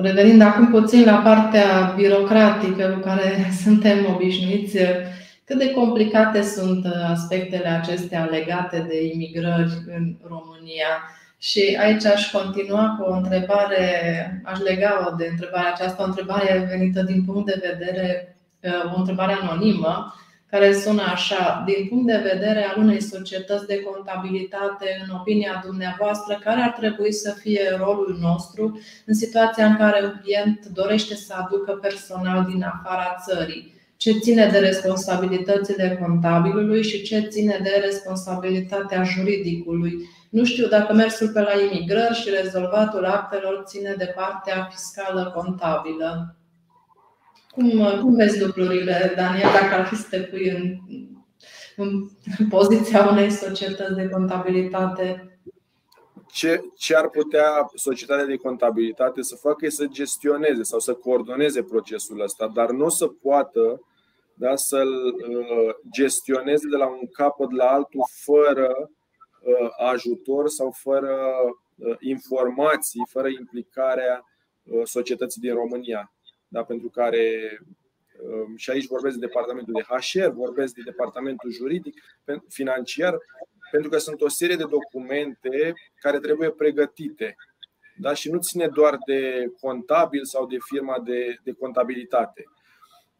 Revenind 0.00 0.40
acum 0.40 0.66
puțin 0.66 1.04
la 1.04 1.16
partea 1.16 1.92
birocratică 1.96 2.86
cu 2.86 3.00
care 3.00 3.46
suntem 3.64 4.06
obișnuiți, 4.14 4.78
cât 5.44 5.58
de 5.58 5.70
complicate 5.70 6.42
sunt 6.42 6.86
aspectele 7.10 7.68
acestea 7.68 8.24
legate 8.24 8.86
de 8.88 9.04
imigrări 9.04 9.72
în 9.96 10.16
România? 10.28 10.86
Și 11.38 11.78
aici 11.80 12.04
aș 12.04 12.30
continua 12.30 12.96
cu 12.98 13.10
o 13.10 13.14
întrebare, 13.14 13.82
aș 14.44 14.58
lega-o 14.58 15.14
de 15.14 15.28
întrebarea 15.30 15.72
aceasta, 15.72 16.02
o 16.02 16.06
întrebare 16.06 16.66
venită 16.70 17.02
din 17.02 17.24
punct 17.24 17.46
de 17.46 17.62
vedere, 17.70 18.36
o 18.94 18.98
întrebare 18.98 19.36
anonimă, 19.40 20.14
care 20.50 20.72
sună 20.72 21.02
așa, 21.02 21.62
din 21.66 21.86
punct 21.88 22.06
de 22.06 22.30
vedere 22.32 22.64
al 22.64 22.82
unei 22.82 23.02
societăți 23.02 23.66
de 23.66 23.80
contabilitate, 23.80 25.04
în 25.06 25.14
opinia 25.14 25.62
dumneavoastră, 25.66 26.38
care 26.44 26.60
ar 26.60 26.70
trebui 26.70 27.12
să 27.12 27.36
fie 27.40 27.76
rolul 27.78 28.18
nostru 28.20 28.80
în 29.06 29.14
situația 29.14 29.66
în 29.66 29.76
care 29.76 30.04
un 30.04 30.20
client 30.22 30.66
dorește 30.66 31.14
să 31.14 31.34
aducă 31.38 31.72
personal 31.72 32.44
din 32.44 32.62
afara 32.62 33.16
țării? 33.26 33.76
Ce 33.96 34.12
ține 34.12 34.46
de 34.46 34.58
responsabilitățile 34.58 35.98
contabilului 36.00 36.82
și 36.82 37.02
ce 37.02 37.20
ține 37.20 37.60
de 37.62 37.80
responsabilitatea 37.84 39.02
juridicului? 39.02 40.08
Nu 40.30 40.44
știu 40.44 40.66
dacă 40.66 40.94
mersul 40.94 41.28
pe 41.28 41.40
la 41.40 41.52
imigrări 41.70 42.14
și 42.14 42.30
rezolvatul 42.42 43.04
actelor 43.04 43.62
ține 43.66 43.94
de 43.98 44.12
partea 44.16 44.68
fiscală 44.70 45.32
contabilă. 45.34 46.37
Cum, 47.58 48.00
cum 48.00 48.14
vezi 48.14 48.44
lucrurile, 48.44 49.12
Daniel, 49.16 49.50
dacă 49.52 49.74
ar 49.74 49.86
fi 49.86 49.94
să 49.94 50.06
te 50.10 50.20
pui 50.20 50.48
în, 50.50 50.76
în 51.76 52.48
poziția 52.48 53.08
unei 53.08 53.30
societăți 53.30 53.94
de 53.94 54.08
contabilitate? 54.08 55.38
Ce, 56.32 56.60
ce 56.76 56.96
ar 56.96 57.08
putea 57.08 57.70
societatea 57.74 58.24
de 58.24 58.36
contabilitate 58.36 59.22
să 59.22 59.36
facă 59.36 59.66
e 59.66 59.68
să 59.68 59.86
gestioneze 59.86 60.62
sau 60.62 60.78
să 60.78 60.92
coordoneze 60.94 61.62
procesul 61.62 62.20
ăsta, 62.20 62.50
dar 62.54 62.70
nu 62.70 62.84
o 62.84 62.88
să 62.88 63.06
poată 63.06 63.80
da, 64.34 64.56
să-l 64.56 65.14
uh, 65.28 65.74
gestioneze 65.92 66.68
de 66.70 66.76
la 66.76 66.86
un 66.86 67.06
capăt 67.12 67.52
la 67.52 67.64
altul 67.64 68.04
fără 68.24 68.90
uh, 69.40 69.68
ajutor 69.90 70.48
sau 70.48 70.70
fără 70.70 71.16
uh, 71.76 71.96
informații, 71.98 73.06
fără 73.10 73.28
implicarea 73.28 74.24
societății 74.84 75.40
din 75.40 75.54
România 75.54 76.12
da, 76.48 76.64
pentru 76.64 76.88
care 76.88 77.58
um, 78.22 78.56
și 78.56 78.70
aici 78.70 78.86
vorbesc 78.86 79.16
de 79.16 79.26
departamentul 79.26 79.72
de 79.72 79.94
HR, 79.94 80.30
vorbesc 80.30 80.74
de 80.74 80.82
departamentul 80.84 81.50
juridic, 81.50 82.02
financiar, 82.48 83.18
pentru 83.70 83.90
că 83.90 83.98
sunt 83.98 84.20
o 84.20 84.28
serie 84.28 84.56
de 84.56 84.64
documente 84.64 85.72
care 86.00 86.18
trebuie 86.18 86.50
pregătite. 86.50 87.36
Da? 87.96 88.14
Și 88.14 88.30
nu 88.30 88.38
ține 88.38 88.68
doar 88.68 88.98
de 89.06 89.52
contabil 89.60 90.24
sau 90.24 90.46
de 90.46 90.56
firma 90.60 91.00
de, 91.00 91.38
de 91.42 91.52
contabilitate. 91.52 92.44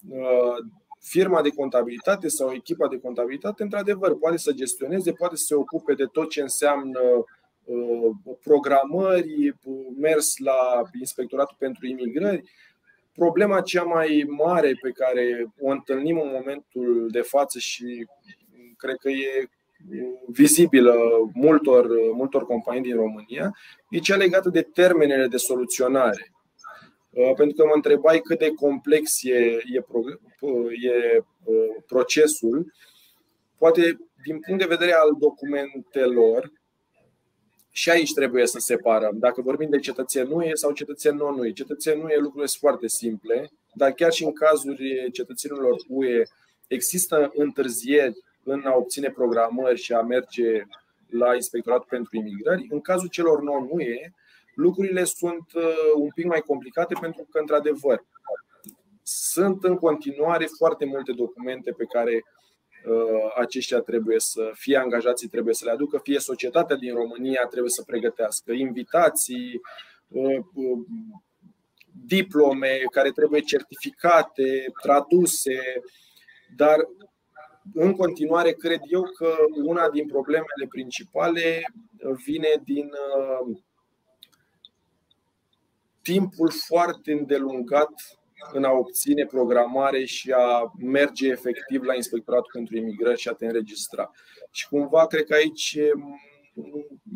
Uh, 0.08 0.56
firma 1.00 1.42
de 1.42 1.50
contabilitate 1.50 2.28
sau 2.28 2.52
echipa 2.52 2.88
de 2.88 2.98
contabilitate, 2.98 3.62
într-adevăr, 3.62 4.18
poate 4.18 4.36
să 4.36 4.52
gestioneze, 4.52 5.12
poate 5.12 5.36
să 5.36 5.44
se 5.44 5.54
ocupe 5.54 5.94
de 5.94 6.04
tot 6.04 6.30
ce 6.30 6.40
înseamnă 6.40 7.00
uh, 7.64 8.10
programări, 8.42 9.54
mers 9.98 10.36
la 10.38 10.82
Inspectoratul 10.98 11.56
pentru 11.58 11.86
Imigrări, 11.86 12.50
Problema 13.18 13.60
cea 13.60 13.82
mai 13.82 14.24
mare 14.28 14.72
pe 14.82 14.90
care 14.90 15.52
o 15.60 15.70
întâlnim 15.70 16.20
în 16.20 16.30
momentul 16.32 17.08
de 17.10 17.20
față 17.20 17.58
și 17.58 18.06
cred 18.76 18.96
că 18.96 19.08
e 19.08 19.48
vizibilă 20.26 20.94
multor, 21.34 21.86
multor 22.14 22.46
companii 22.46 22.82
din 22.82 22.96
România 22.96 23.50
e 23.90 23.98
cea 23.98 24.16
legată 24.16 24.48
de 24.48 24.62
termenele 24.62 25.26
de 25.26 25.36
soluționare. 25.36 26.32
Uh, 27.10 27.32
pentru 27.36 27.56
că 27.56 27.64
mă 27.64 27.72
întrebai 27.74 28.18
cât 28.18 28.38
de 28.38 28.50
complex 28.50 29.22
e, 29.22 29.34
e, 29.34 29.84
e 30.82 31.22
uh, 31.44 31.54
procesul. 31.86 32.72
Poate 33.58 33.80
din 34.24 34.40
punct 34.46 34.60
de 34.60 34.74
vedere 34.74 34.92
al 34.92 35.16
documentelor, 35.18 36.52
și 37.70 37.90
aici 37.90 38.12
trebuie 38.12 38.46
să 38.46 38.58
separăm. 38.58 39.18
Dacă 39.18 39.40
vorbim 39.42 39.70
de 39.70 39.78
cetățeni 39.78 40.32
UE 40.32 40.54
sau 40.54 40.72
cetățeni 40.72 41.16
non-UE. 41.16 41.52
Cetățeni 41.52 42.02
UE 42.02 42.16
lucrurile 42.16 42.46
sunt 42.46 42.60
foarte 42.60 42.88
simple, 42.88 43.50
dar 43.72 43.92
chiar 43.92 44.12
și 44.12 44.24
în 44.24 44.32
cazuri 44.32 45.10
cetățenilor 45.12 45.76
UE 45.88 46.22
există 46.66 47.32
întârzieri 47.34 48.14
în 48.44 48.62
a 48.64 48.74
obține 48.74 49.10
programări 49.10 49.78
și 49.78 49.92
a 49.92 50.02
merge 50.02 50.62
la 51.10 51.34
Inspectoratul 51.34 51.86
pentru 51.88 52.16
Imigrări. 52.16 52.66
În 52.70 52.80
cazul 52.80 53.08
celor 53.08 53.42
non-UE, 53.42 54.12
lucrurile 54.54 55.04
sunt 55.04 55.46
uh, 55.54 55.62
un 55.96 56.08
pic 56.14 56.24
mai 56.24 56.40
complicate 56.40 56.94
pentru 57.00 57.26
că, 57.30 57.38
într-adevăr, 57.38 58.04
sunt 59.02 59.64
în 59.64 59.76
continuare 59.76 60.48
foarte 60.58 60.84
multe 60.84 61.12
documente 61.12 61.70
pe 61.70 61.84
care 61.84 62.12
Uh, 62.12 62.37
aceștia 63.36 63.78
trebuie 63.80 64.20
să 64.20 64.50
fie 64.54 64.76
angajații, 64.76 65.28
trebuie 65.28 65.54
să 65.54 65.64
le 65.64 65.70
aducă, 65.70 66.00
fie 66.02 66.18
societatea 66.18 66.76
din 66.76 66.94
România 66.94 67.46
trebuie 67.50 67.70
să 67.70 67.82
pregătească 67.86 68.52
invitații, 68.52 69.60
uh, 70.08 70.38
uh, 70.54 70.78
diplome 72.06 72.78
care 72.90 73.10
trebuie 73.10 73.40
certificate, 73.40 74.64
traduse, 74.82 75.60
dar 76.56 76.76
în 77.74 77.92
continuare 77.92 78.52
cred 78.52 78.80
eu 78.90 79.02
că 79.02 79.34
una 79.64 79.90
din 79.90 80.06
problemele 80.06 80.66
principale 80.68 81.72
vine 82.24 82.48
din 82.64 82.90
timpul 86.02 86.50
foarte 86.66 87.12
îndelungat 87.12 87.92
în 88.52 88.64
a 88.64 88.70
obține 88.70 89.26
programare 89.26 90.04
și 90.04 90.30
a 90.30 90.72
merge 90.78 91.28
efectiv 91.28 91.82
la 91.82 91.94
Inspectoratul 91.94 92.50
pentru 92.52 92.76
Imigrări 92.76 93.20
și 93.20 93.28
a 93.28 93.32
te 93.32 93.46
înregistra. 93.46 94.10
Și 94.50 94.68
cumva 94.68 95.06
cred 95.06 95.24
că 95.24 95.34
aici 95.34 95.78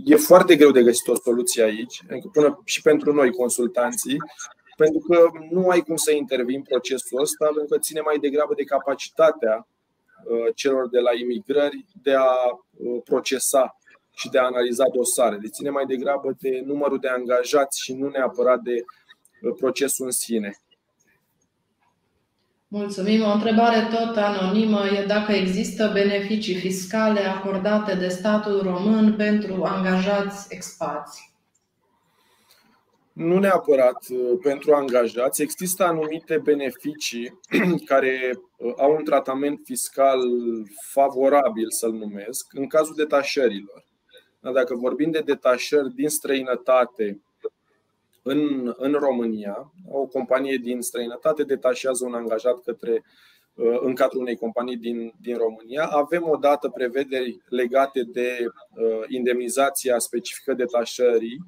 e 0.04 0.16
foarte 0.16 0.56
greu 0.56 0.70
de 0.70 0.82
găsit 0.82 1.08
o 1.08 1.14
soluție 1.14 1.62
aici, 1.62 2.02
adică 2.10 2.28
până 2.32 2.62
și 2.64 2.82
pentru 2.82 3.12
noi 3.12 3.30
consultanții, 3.30 4.16
pentru 4.76 4.98
că 4.98 5.30
nu 5.50 5.68
ai 5.68 5.80
cum 5.80 5.96
să 5.96 6.12
intervii 6.12 6.56
în 6.56 6.62
procesul 6.62 7.20
ăsta, 7.20 7.44
pentru 7.44 7.74
că 7.74 7.78
ține 7.78 8.00
mai 8.00 8.18
degrabă 8.18 8.54
de 8.54 8.62
capacitatea 8.64 9.68
uh, 10.24 10.54
celor 10.54 10.88
de 10.88 10.98
la 10.98 11.10
imigrări 11.20 11.84
de 12.02 12.14
a 12.14 12.26
uh, 12.70 13.02
procesa 13.04 13.76
și 14.14 14.28
de 14.28 14.38
a 14.38 14.44
analiza 14.44 14.84
dosare. 14.92 15.36
Deci 15.36 15.52
ține 15.52 15.70
mai 15.70 15.86
degrabă 15.86 16.36
de 16.40 16.62
numărul 16.64 16.98
de 16.98 17.08
angajați 17.08 17.82
și 17.82 17.92
nu 17.92 18.08
neapărat 18.08 18.60
de 18.60 18.84
uh, 19.42 19.54
procesul 19.58 20.04
în 20.04 20.10
sine. 20.10 20.56
Mulțumim. 22.74 23.22
O 23.22 23.32
întrebare 23.32 23.88
tot 23.90 24.16
anonimă 24.16 24.86
e 24.86 25.06
dacă 25.06 25.32
există 25.32 25.90
beneficii 25.92 26.54
fiscale 26.54 27.20
acordate 27.20 27.94
de 27.94 28.08
statul 28.08 28.62
român 28.62 29.14
pentru 29.16 29.62
angajați 29.62 30.46
expați. 30.54 31.32
Nu 33.12 33.38
neapărat 33.38 34.06
uh, 34.08 34.38
pentru 34.42 34.74
angajați. 34.74 35.42
Există 35.42 35.84
anumite 35.84 36.38
beneficii 36.38 37.40
care 37.90 38.30
uh, 38.56 38.72
au 38.76 38.94
un 38.96 39.04
tratament 39.04 39.60
fiscal 39.64 40.20
favorabil, 40.90 41.70
să-l 41.70 41.92
numesc, 41.92 42.46
în 42.52 42.66
cazul 42.66 42.94
detașărilor. 42.96 43.84
Dacă 44.54 44.74
vorbim 44.74 45.10
de 45.10 45.22
detașări 45.24 45.94
din 45.94 46.08
străinătate 46.08 47.20
în, 48.22 48.72
în 48.76 48.92
România, 48.92 49.72
o 49.88 50.06
companie 50.06 50.56
din 50.56 50.80
străinătate 50.80 51.42
detașează 51.42 52.04
un 52.04 52.14
angajat 52.14 52.60
către 52.60 53.04
uh, 53.54 53.78
în 53.80 53.94
cadrul 53.94 54.20
unei 54.20 54.36
companii 54.36 54.76
din, 54.76 55.12
din 55.20 55.36
România. 55.36 55.84
Avem 55.84 56.28
o 56.28 56.36
dată 56.36 56.68
prevederi 56.68 57.42
legate 57.48 58.02
de 58.02 58.36
uh, 58.40 59.02
indemnizația 59.08 59.98
specifică 59.98 60.54
detașării, 60.54 61.38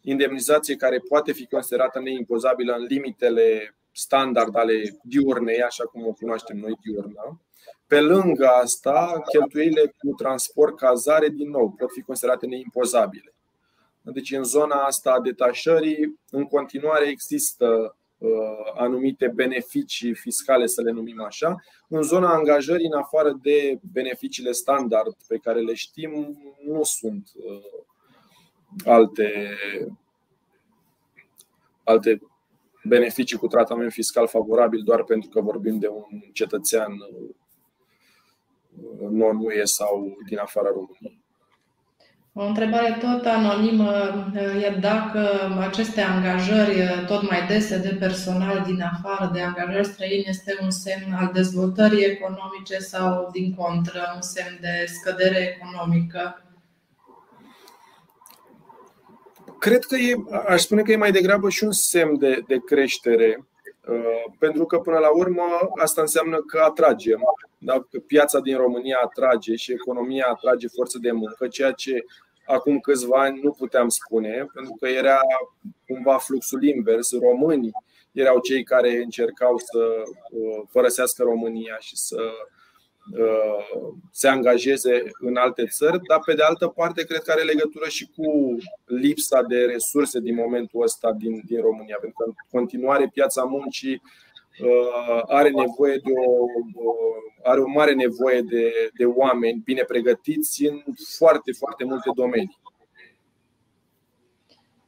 indemnizație 0.00 0.76
care 0.76 0.98
poate 1.08 1.32
fi 1.32 1.46
considerată 1.46 2.00
neimpozabilă 2.00 2.74
în 2.74 2.84
limitele 2.84 3.76
standard 3.92 4.56
ale 4.56 4.98
diurnei, 5.02 5.62
așa 5.62 5.84
cum 5.84 6.06
o 6.06 6.12
cunoaștem 6.12 6.56
noi, 6.56 6.78
diurna. 6.82 7.40
Pe 7.86 8.00
lângă 8.00 8.46
asta, 8.46 9.22
cheltuielile 9.32 9.94
cu 9.98 10.14
transport, 10.16 10.76
cazare, 10.76 11.28
din 11.28 11.50
nou, 11.50 11.74
pot 11.78 11.92
fi 11.92 12.00
considerate 12.00 12.46
neimpozabile. 12.46 13.33
Deci 14.12 14.32
în 14.32 14.44
zona 14.44 14.84
asta 14.84 15.12
a 15.12 15.20
detașării, 15.20 16.20
în 16.30 16.44
continuare 16.44 17.08
există 17.08 17.96
uh, 18.18 18.30
anumite 18.74 19.28
beneficii 19.28 20.14
fiscale, 20.14 20.66
să 20.66 20.82
le 20.82 20.90
numim 20.90 21.22
așa. 21.22 21.56
În 21.88 22.02
zona 22.02 22.32
angajării, 22.32 22.86
în 22.86 22.98
afară 22.98 23.38
de 23.42 23.78
beneficiile 23.92 24.52
standard 24.52 25.16
pe 25.28 25.36
care 25.36 25.60
le 25.60 25.74
știm, 25.74 26.38
nu 26.66 26.82
sunt 26.82 27.30
uh, 27.34 27.84
alte, 28.84 29.56
alte 31.84 32.20
beneficii 32.84 33.36
cu 33.36 33.46
tratament 33.46 33.92
fiscal 33.92 34.26
favorabil 34.26 34.82
doar 34.82 35.04
pentru 35.04 35.28
că 35.28 35.40
vorbim 35.40 35.78
de 35.78 35.88
un 35.88 36.20
cetățean 36.32 36.92
uh, 36.92 37.34
non-UE 39.10 39.64
sau 39.64 40.16
din 40.28 40.38
afara 40.38 40.68
României. 40.68 41.13
O 42.36 42.44
întrebare 42.44 42.98
tot 43.00 43.24
anonimă 43.24 43.92
e 44.62 44.78
dacă 44.80 45.28
aceste 45.60 46.00
angajări 46.00 47.04
tot 47.06 47.30
mai 47.30 47.46
dese 47.46 47.78
de 47.78 47.96
personal 47.98 48.62
din 48.66 48.82
afară, 48.82 49.30
de 49.32 49.40
angajări 49.40 49.86
străini, 49.86 50.24
este 50.28 50.58
un 50.62 50.70
semn 50.70 51.12
al 51.12 51.30
dezvoltării 51.32 52.04
economice 52.04 52.78
sau, 52.78 53.28
din 53.32 53.54
contră, 53.54 54.12
un 54.14 54.20
semn 54.20 54.58
de 54.60 54.84
scădere 54.86 55.56
economică? 55.56 56.44
Cred 59.58 59.84
că 59.84 59.96
e, 59.96 60.14
aș 60.48 60.60
spune 60.60 60.82
că 60.82 60.92
e 60.92 60.96
mai 60.96 61.12
degrabă 61.12 61.48
și 61.48 61.64
un 61.64 61.72
semn 61.72 62.18
de, 62.18 62.44
de 62.46 62.56
creștere, 62.66 63.36
uh, 63.38 63.53
pentru 64.38 64.66
că 64.66 64.78
până 64.78 64.98
la 64.98 65.14
urmă 65.14 65.42
asta 65.80 66.00
înseamnă 66.00 66.40
că 66.40 66.58
atragem. 66.58 67.20
Da? 67.58 67.72
Că 67.90 67.98
piața 68.06 68.40
din 68.40 68.56
România 68.56 68.98
atrage 69.02 69.54
și 69.54 69.72
economia 69.72 70.26
atrage 70.30 70.68
forță 70.68 70.98
de 70.98 71.12
muncă, 71.12 71.48
ceea 71.48 71.72
ce 71.72 72.04
acum 72.46 72.80
câțiva 72.80 73.20
ani 73.20 73.40
nu 73.42 73.50
puteam 73.50 73.88
spune, 73.88 74.46
pentru 74.54 74.76
că 74.80 74.88
era 74.88 75.20
cumva 75.86 76.18
fluxul 76.18 76.62
invers. 76.62 77.18
Românii 77.18 77.72
erau 78.12 78.40
cei 78.40 78.62
care 78.62 79.02
încercau 79.02 79.58
să 79.58 80.02
uh, 80.30 80.62
părăsească 80.72 81.22
România 81.22 81.76
și 81.78 81.96
să 81.96 82.16
Uh, 82.16 82.62
se 84.10 84.28
angajeze 84.28 85.02
în 85.20 85.36
alte 85.36 85.66
țări, 85.66 86.00
dar 86.08 86.20
pe 86.26 86.34
de 86.34 86.42
altă 86.42 86.66
parte 86.66 87.04
cred 87.04 87.20
că 87.20 87.30
are 87.30 87.42
legătură 87.42 87.88
și 87.88 88.08
cu 88.16 88.56
lipsa 88.84 89.42
de 89.42 89.64
resurse 89.64 90.20
din 90.20 90.34
momentul 90.34 90.82
ăsta 90.82 91.12
din, 91.12 91.42
din 91.46 91.60
România, 91.60 91.96
pentru 92.00 92.18
că 92.18 92.24
în 92.28 92.34
continuare 92.50 93.10
piața 93.12 93.42
muncii 93.42 94.02
uh, 94.60 95.22
are 95.26 95.50
nevoie 95.50 95.96
de 96.04 96.12
o, 96.26 96.44
are 97.42 97.60
o 97.60 97.68
mare 97.68 97.94
nevoie 97.94 98.40
de, 98.40 98.90
de 98.96 99.04
oameni 99.04 99.62
bine 99.64 99.82
pregătiți 99.82 100.64
în 100.66 100.82
foarte, 101.16 101.52
foarte 101.52 101.84
multe 101.84 102.10
domenii. 102.14 102.58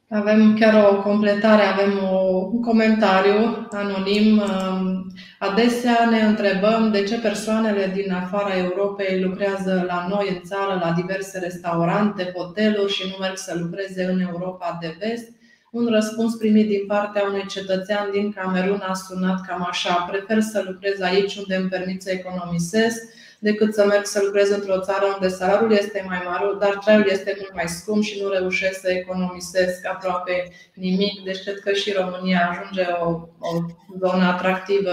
Avem 0.09 0.55
chiar 0.55 0.91
o 0.91 1.01
completare, 1.01 1.61
avem 1.61 2.03
o, 2.03 2.49
un 2.51 2.61
comentariu 2.61 3.67
anonim. 3.71 4.37
Um, 4.37 5.11
adesea 5.39 6.07
ne 6.09 6.19
întrebăm 6.21 6.91
de 6.91 7.03
ce 7.03 7.19
persoanele 7.19 7.91
din 7.95 8.11
afara 8.11 8.57
Europei 8.57 9.21
lucrează 9.21 9.83
la 9.87 10.07
noi 10.09 10.29
în 10.29 10.41
țară, 10.43 10.79
la 10.83 10.91
diverse 10.91 11.39
restaurante, 11.39 12.31
hoteluri 12.35 12.93
și 12.93 13.09
nu 13.09 13.15
merg 13.19 13.37
să 13.37 13.57
lucreze 13.59 14.03
în 14.03 14.19
Europa 14.19 14.77
de 14.81 14.95
vest. 14.99 15.29
Un 15.71 15.87
răspuns 15.91 16.35
primit 16.35 16.67
din 16.67 16.85
partea 16.87 17.23
unui 17.23 17.45
cetățean 17.47 18.11
din 18.11 18.31
Camerun 18.31 18.83
a 18.87 18.93
sunat 18.93 19.45
cam 19.47 19.65
așa: 19.69 19.93
Prefer 19.93 20.41
să 20.41 20.63
lucrez 20.67 21.01
aici 21.01 21.35
unde 21.35 21.55
îmi 21.55 21.69
permit 21.69 22.01
să 22.01 22.11
economisesc 22.11 23.01
decât 23.39 23.73
să 23.73 23.85
merg 23.85 24.05
să 24.05 24.21
lucrez 24.23 24.49
într-o 24.49 24.79
țară 24.79 25.05
unde 25.13 25.27
salariul 25.27 25.71
este 25.71 26.03
mai 26.07 26.21
mare, 26.25 26.45
dar 26.59 26.77
traiul 26.77 27.07
este 27.09 27.35
mult 27.39 27.53
mai 27.53 27.67
scump 27.67 28.03
și 28.03 28.21
nu 28.21 28.29
reușesc 28.29 28.79
să 28.79 28.91
economisesc 28.91 29.85
aproape 29.85 30.51
nimic. 30.73 31.23
Deci 31.23 31.41
cred 31.43 31.59
că 31.59 31.73
și 31.73 31.91
România 31.91 32.49
ajunge 32.49 32.85
o, 33.03 33.09
o 33.39 33.59
zonă 33.99 34.23
atractivă 34.23 34.91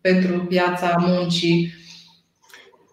pentru 0.00 0.44
piața 0.48 0.96
muncii. 0.98 1.72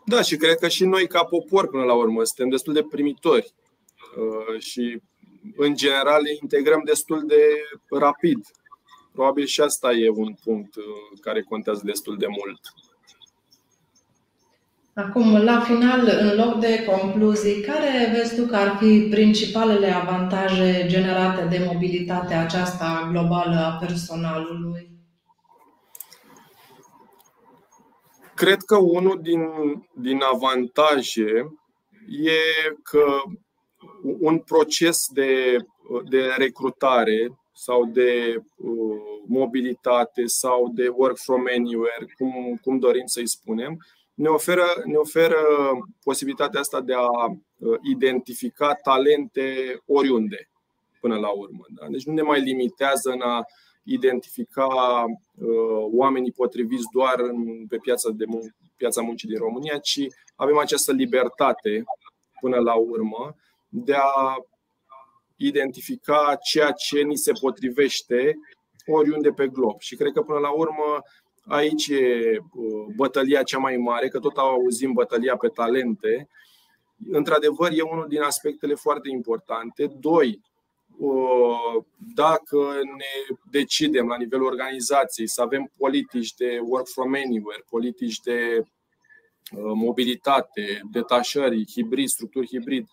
Da, 0.05 0.21
și 0.21 0.35
cred 0.35 0.57
că 0.57 0.67
și 0.67 0.85
noi, 0.85 1.07
ca 1.07 1.23
popor, 1.23 1.67
până 1.67 1.83
la 1.83 1.93
urmă, 1.93 2.23
suntem 2.23 2.49
destul 2.49 2.73
de 2.73 2.83
primitori 2.89 3.53
uh, 4.17 4.61
și, 4.61 5.01
în 5.55 5.75
general, 5.75 6.21
le 6.21 6.29
integrăm 6.41 6.81
destul 6.85 7.23
de 7.27 7.41
rapid. 7.89 8.39
Probabil 9.13 9.45
și 9.45 9.61
asta 9.61 9.91
e 9.91 10.09
un 10.09 10.33
punct 10.43 10.75
uh, 10.75 10.83
care 11.21 11.41
contează 11.41 11.81
destul 11.85 12.17
de 12.17 12.27
mult. 12.27 12.59
Acum, 14.95 15.43
la 15.43 15.59
final, 15.59 16.17
în 16.19 16.35
loc 16.35 16.59
de 16.59 16.85
concluzii, 16.85 17.61
care 17.61 18.11
vezi 18.15 18.35
tu 18.35 18.45
că 18.47 18.55
ar 18.55 18.77
fi 18.77 19.07
principalele 19.11 19.87
avantaje 19.87 20.85
generate 20.87 21.45
de 21.45 21.65
mobilitatea 21.71 22.41
aceasta 22.41 23.07
globală 23.11 23.55
a 23.55 23.77
personalului? 23.85 24.91
Cred 28.35 28.61
că 28.61 28.77
unul 28.77 29.19
din, 29.21 29.41
din 29.93 30.21
avantaje 30.33 31.57
e 32.07 32.71
că 32.83 33.05
un 34.19 34.39
proces 34.39 35.07
de, 35.13 35.57
de 36.09 36.21
recrutare 36.37 37.37
sau 37.53 37.85
de 37.85 38.35
uh, 38.55 39.01
mobilitate 39.27 40.25
sau 40.25 40.71
de 40.75 40.87
work 40.87 41.17
from 41.17 41.43
anywhere, 41.55 42.05
cum, 42.17 42.59
cum 42.61 42.79
dorim 42.79 43.05
să-i 43.05 43.27
spunem, 43.27 43.77
ne 44.13 44.27
oferă, 44.27 44.65
ne 44.85 44.95
oferă 44.95 45.41
posibilitatea 46.03 46.59
asta 46.59 46.81
de 46.81 46.93
a 46.93 47.07
uh, 47.27 47.77
identifica 47.89 48.73
talente 48.73 49.79
oriunde, 49.85 50.49
până 50.99 51.15
la 51.15 51.29
urmă. 51.29 51.65
Da? 51.69 51.87
Deci 51.87 52.05
nu 52.05 52.13
ne 52.13 52.21
mai 52.21 52.41
limitează 52.41 53.09
în 53.09 53.21
a 53.21 53.45
identifica 53.83 54.67
uh, 55.05 55.85
oamenii 55.91 56.31
potriviți 56.31 56.85
doar 56.93 57.19
în, 57.19 57.67
pe 57.67 57.77
piața, 57.77 58.09
de 58.09 58.25
mun- 58.25 58.55
piața 58.75 59.01
muncii 59.01 59.27
din 59.27 59.37
România, 59.37 59.77
ci 59.77 59.99
avem 60.35 60.57
această 60.57 60.91
libertate, 60.91 61.83
până 62.39 62.57
la 62.59 62.73
urmă, 62.73 63.35
de 63.69 63.93
a 63.95 64.35
identifica 65.35 66.37
ceea 66.51 66.71
ce 66.71 67.01
ni 67.01 67.17
se 67.17 67.31
potrivește 67.41 68.35
oriunde 68.85 69.29
pe 69.29 69.47
glob. 69.47 69.79
Și 69.79 69.95
cred 69.95 70.11
că, 70.11 70.21
până 70.21 70.39
la 70.39 70.51
urmă, 70.51 71.01
Aici 71.45 71.87
e 71.87 72.37
uh, 72.53 72.85
bătălia 72.95 73.43
cea 73.43 73.57
mai 73.57 73.77
mare, 73.77 74.07
că 74.07 74.19
tot 74.19 74.37
auzim 74.37 74.93
bătălia 74.93 75.37
pe 75.37 75.47
talente. 75.47 76.29
Într-adevăr, 77.11 77.71
e 77.71 77.81
unul 77.81 78.07
din 78.07 78.21
aspectele 78.21 78.73
foarte 78.73 79.09
importante. 79.09 79.85
Doi, 79.99 80.41
uh, 80.97 81.83
dacă 82.15 82.79
ne 82.97 83.35
decidem 83.51 84.07
la 84.07 84.17
nivelul 84.17 84.45
organizației 84.45 85.27
să 85.27 85.41
avem 85.41 85.71
politici 85.77 86.33
de 86.33 86.59
work 86.61 86.87
from 86.87 87.13
anywhere, 87.13 87.63
politici 87.69 88.19
de 88.19 88.57
uh, 88.59 89.71
mobilitate, 89.73 90.81
detașări, 90.91 91.65
hibrid, 91.71 92.07
structuri 92.07 92.47
hibrid, 92.47 92.87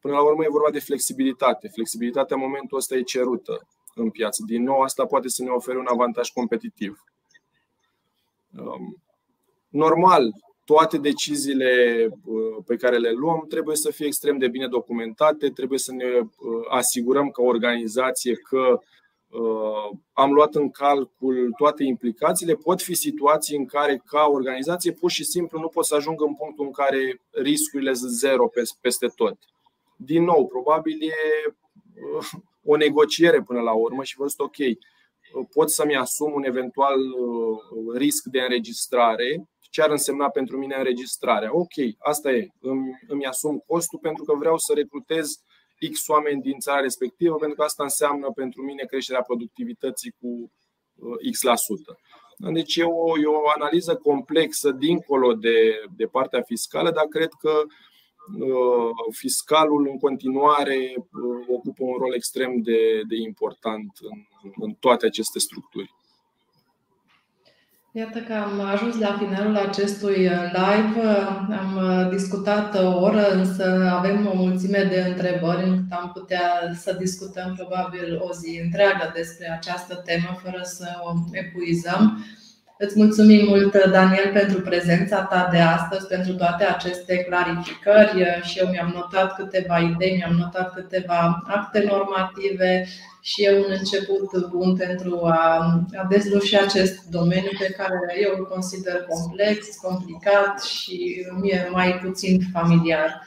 până 0.00 0.14
la 0.14 0.22
urmă 0.22 0.44
e 0.44 0.48
vorba 0.50 0.70
de 0.70 0.80
flexibilitate. 0.80 1.68
Flexibilitatea 1.68 2.36
în 2.36 2.42
momentul 2.42 2.78
ăsta 2.78 2.96
e 2.96 3.02
cerută 3.02 3.68
în 3.94 4.10
piață. 4.10 4.42
Din 4.46 4.62
nou, 4.62 4.80
asta 4.80 5.06
poate 5.06 5.28
să 5.28 5.42
ne 5.42 5.50
ofere 5.50 5.78
un 5.78 5.86
avantaj 5.88 6.28
competitiv. 6.28 7.04
Um, 8.56 9.02
normal, 9.68 10.30
toate 10.64 10.98
deciziile 10.98 11.72
uh, 12.24 12.64
pe 12.66 12.76
care 12.76 12.96
le 12.98 13.10
luăm 13.10 13.44
trebuie 13.48 13.76
să 13.76 13.90
fie 13.90 14.06
extrem 14.06 14.38
de 14.38 14.48
bine 14.48 14.66
documentate, 14.68 15.48
trebuie 15.48 15.78
să 15.78 15.92
ne 15.92 16.18
uh, 16.18 16.28
asigurăm 16.68 17.28
ca 17.28 17.42
organizație 17.42 18.34
că 18.34 18.80
uh, 19.28 19.98
am 20.12 20.32
luat 20.32 20.54
în 20.54 20.70
calcul 20.70 21.52
toate 21.56 21.84
implicațiile. 21.84 22.54
Pot 22.54 22.82
fi 22.82 22.94
situații 22.94 23.56
în 23.56 23.66
care, 23.66 24.02
ca 24.06 24.26
organizație, 24.30 24.92
pur 24.92 25.10
și 25.10 25.24
simplu 25.24 25.58
nu 25.58 25.68
pot 25.68 25.84
să 25.84 25.94
ajung 25.94 26.22
în 26.22 26.34
punctul 26.34 26.64
în 26.64 26.72
care 26.72 27.22
riscurile 27.30 27.94
sunt 27.94 28.10
zero 28.10 28.50
peste 28.80 29.06
tot. 29.06 29.36
Din 29.96 30.24
nou, 30.24 30.46
probabil 30.46 31.02
e 31.02 31.54
o 32.64 32.76
negociere 32.76 33.42
până 33.42 33.60
la 33.60 33.72
urmă 33.72 34.02
și 34.02 34.16
văzut, 34.16 34.40
ok, 34.40 34.56
pot 35.52 35.70
să-mi 35.70 35.96
asum 35.96 36.32
un 36.32 36.44
eventual 36.44 37.00
uh, 37.00 37.96
risc 37.96 38.24
de 38.24 38.40
înregistrare. 38.40 39.48
Ce 39.70 39.82
ar 39.82 39.90
însemna 39.90 40.28
pentru 40.28 40.58
mine 40.58 40.74
înregistrarea? 40.76 41.50
Ok, 41.52 41.74
asta 41.98 42.30
e. 42.30 42.48
Îmi, 42.60 42.98
îmi 43.08 43.26
asum 43.26 43.62
costul 43.66 43.98
pentru 43.98 44.24
că 44.24 44.34
vreau 44.34 44.58
să 44.58 44.72
recrutez 44.74 45.42
X 45.92 46.08
oameni 46.08 46.42
din 46.42 46.58
țara 46.58 46.80
respectivă, 46.80 47.36
pentru 47.36 47.56
că 47.56 47.62
asta 47.62 47.82
înseamnă 47.82 48.30
pentru 48.34 48.62
mine 48.62 48.84
creșterea 48.84 49.22
productivității 49.22 50.14
cu 50.20 50.52
uh, 50.94 51.16
X%. 51.32 51.40
la 51.40 51.56
sută. 51.56 51.98
Deci 52.52 52.76
e 52.76 52.84
o, 52.84 53.18
e 53.18 53.26
o 53.26 53.50
analiză 53.54 53.96
complexă 53.96 54.70
dincolo 54.70 55.34
de, 55.34 55.84
de 55.96 56.06
partea 56.06 56.42
fiscală, 56.42 56.90
dar 56.90 57.04
cred 57.04 57.30
că 57.40 57.50
uh, 57.50 57.62
Uh, 57.62 57.87
fiscalul 59.10 59.88
în 59.90 59.98
continuare 59.98 60.78
uh, 60.96 61.46
ocupă 61.48 61.84
un 61.84 61.96
rol 61.98 62.14
extrem 62.14 62.60
de, 62.62 62.80
de 63.08 63.16
important 63.16 63.90
în, 64.00 64.18
în 64.64 64.72
toate 64.80 65.06
aceste 65.06 65.38
structuri. 65.38 65.96
Iată 67.92 68.18
că 68.18 68.32
am 68.32 68.60
ajuns 68.60 68.98
la 68.98 69.16
finalul 69.18 69.56
acestui 69.56 70.26
uh, 70.26 70.52
live. 70.52 71.08
Am 71.62 72.08
discutat 72.10 72.74
o 72.74 73.00
oră, 73.00 73.32
însă 73.32 73.90
avem 73.92 74.26
o 74.26 74.34
mulțime 74.34 74.82
de 74.82 75.00
întrebări 75.00 75.68
încât 75.68 75.90
am 75.90 76.10
putea 76.14 76.72
să 76.74 76.96
discutăm 76.98 77.54
probabil 77.54 78.18
o 78.20 78.32
zi 78.32 78.60
întreagă 78.64 79.12
despre 79.14 79.50
această 79.50 79.94
temă 79.94 80.38
fără 80.42 80.60
să 80.62 80.86
o 81.02 81.12
epuizăm. 81.32 82.24
Îți 82.80 82.98
mulțumim 82.98 83.46
mult, 83.46 83.84
Daniel, 83.90 84.32
pentru 84.32 84.60
prezența 84.60 85.22
ta 85.22 85.48
de 85.50 85.58
astăzi, 85.58 86.06
pentru 86.06 86.34
toate 86.34 86.64
aceste 86.64 87.16
clarificări 87.16 88.40
și 88.42 88.58
eu 88.58 88.68
mi-am 88.70 88.92
notat 88.94 89.34
câteva 89.34 89.78
idei, 89.78 90.16
mi-am 90.16 90.36
notat 90.38 90.74
câteva 90.74 91.42
acte 91.46 91.84
normative 91.90 92.86
și 93.20 93.44
e 93.44 93.56
un 93.56 93.74
început 93.78 94.48
bun 94.48 94.76
pentru 94.76 95.20
a, 95.22 95.56
a 95.96 96.06
dezluși 96.08 96.58
acest 96.58 97.04
domeniu 97.10 97.50
pe 97.58 97.74
care 97.76 98.16
eu 98.22 98.34
îl 98.38 98.46
consider 98.46 99.06
complex, 99.08 99.76
complicat 99.76 100.62
și 100.62 101.26
mie 101.40 101.68
mai 101.72 102.00
puțin 102.04 102.40
familiar. 102.52 103.26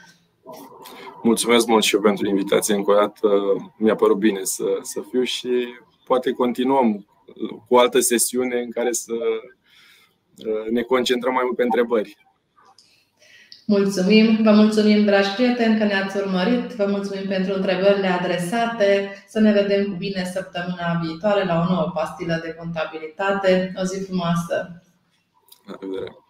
Mulțumesc 1.22 1.66
mult 1.66 1.84
și 1.84 1.94
eu 1.94 2.00
pentru 2.00 2.28
invitație. 2.28 2.74
Încă 2.74 2.90
o 2.90 2.94
dată 2.94 3.28
mi-a 3.76 3.94
părut 3.94 4.16
bine 4.16 4.40
să, 4.42 4.64
să 4.82 5.00
fiu 5.10 5.22
și 5.22 5.48
poate 6.04 6.30
continuăm 6.30 7.06
cu 7.66 7.74
o 7.74 7.78
altă 7.78 8.00
sesiune 8.00 8.60
în 8.60 8.70
care 8.70 8.92
să 8.92 9.12
ne 10.70 10.82
concentrăm 10.82 11.32
mai 11.32 11.42
mult 11.44 11.56
pe 11.56 11.62
întrebări. 11.62 12.16
Mulțumim, 13.66 14.42
vă 14.42 14.50
mulțumim, 14.50 15.04
dragi 15.04 15.34
prieteni, 15.34 15.78
că 15.78 15.84
ne-ați 15.84 16.16
urmărit. 16.16 16.74
Vă 16.74 16.86
mulțumim 16.86 17.26
pentru 17.28 17.54
întrebările 17.54 18.06
adresate. 18.06 19.12
Să 19.28 19.40
ne 19.40 19.52
vedem 19.52 19.84
cu 19.84 19.94
bine 19.96 20.24
săptămâna 20.24 21.00
viitoare 21.02 21.44
la 21.44 21.60
o 21.60 21.72
nouă 21.72 21.90
pastilă 21.94 22.40
de 22.42 22.54
contabilitate. 22.58 23.72
O 23.80 23.82
zi 23.84 24.04
frumoasă! 24.04 24.82
La 25.66 25.76
revedere! 25.80 26.21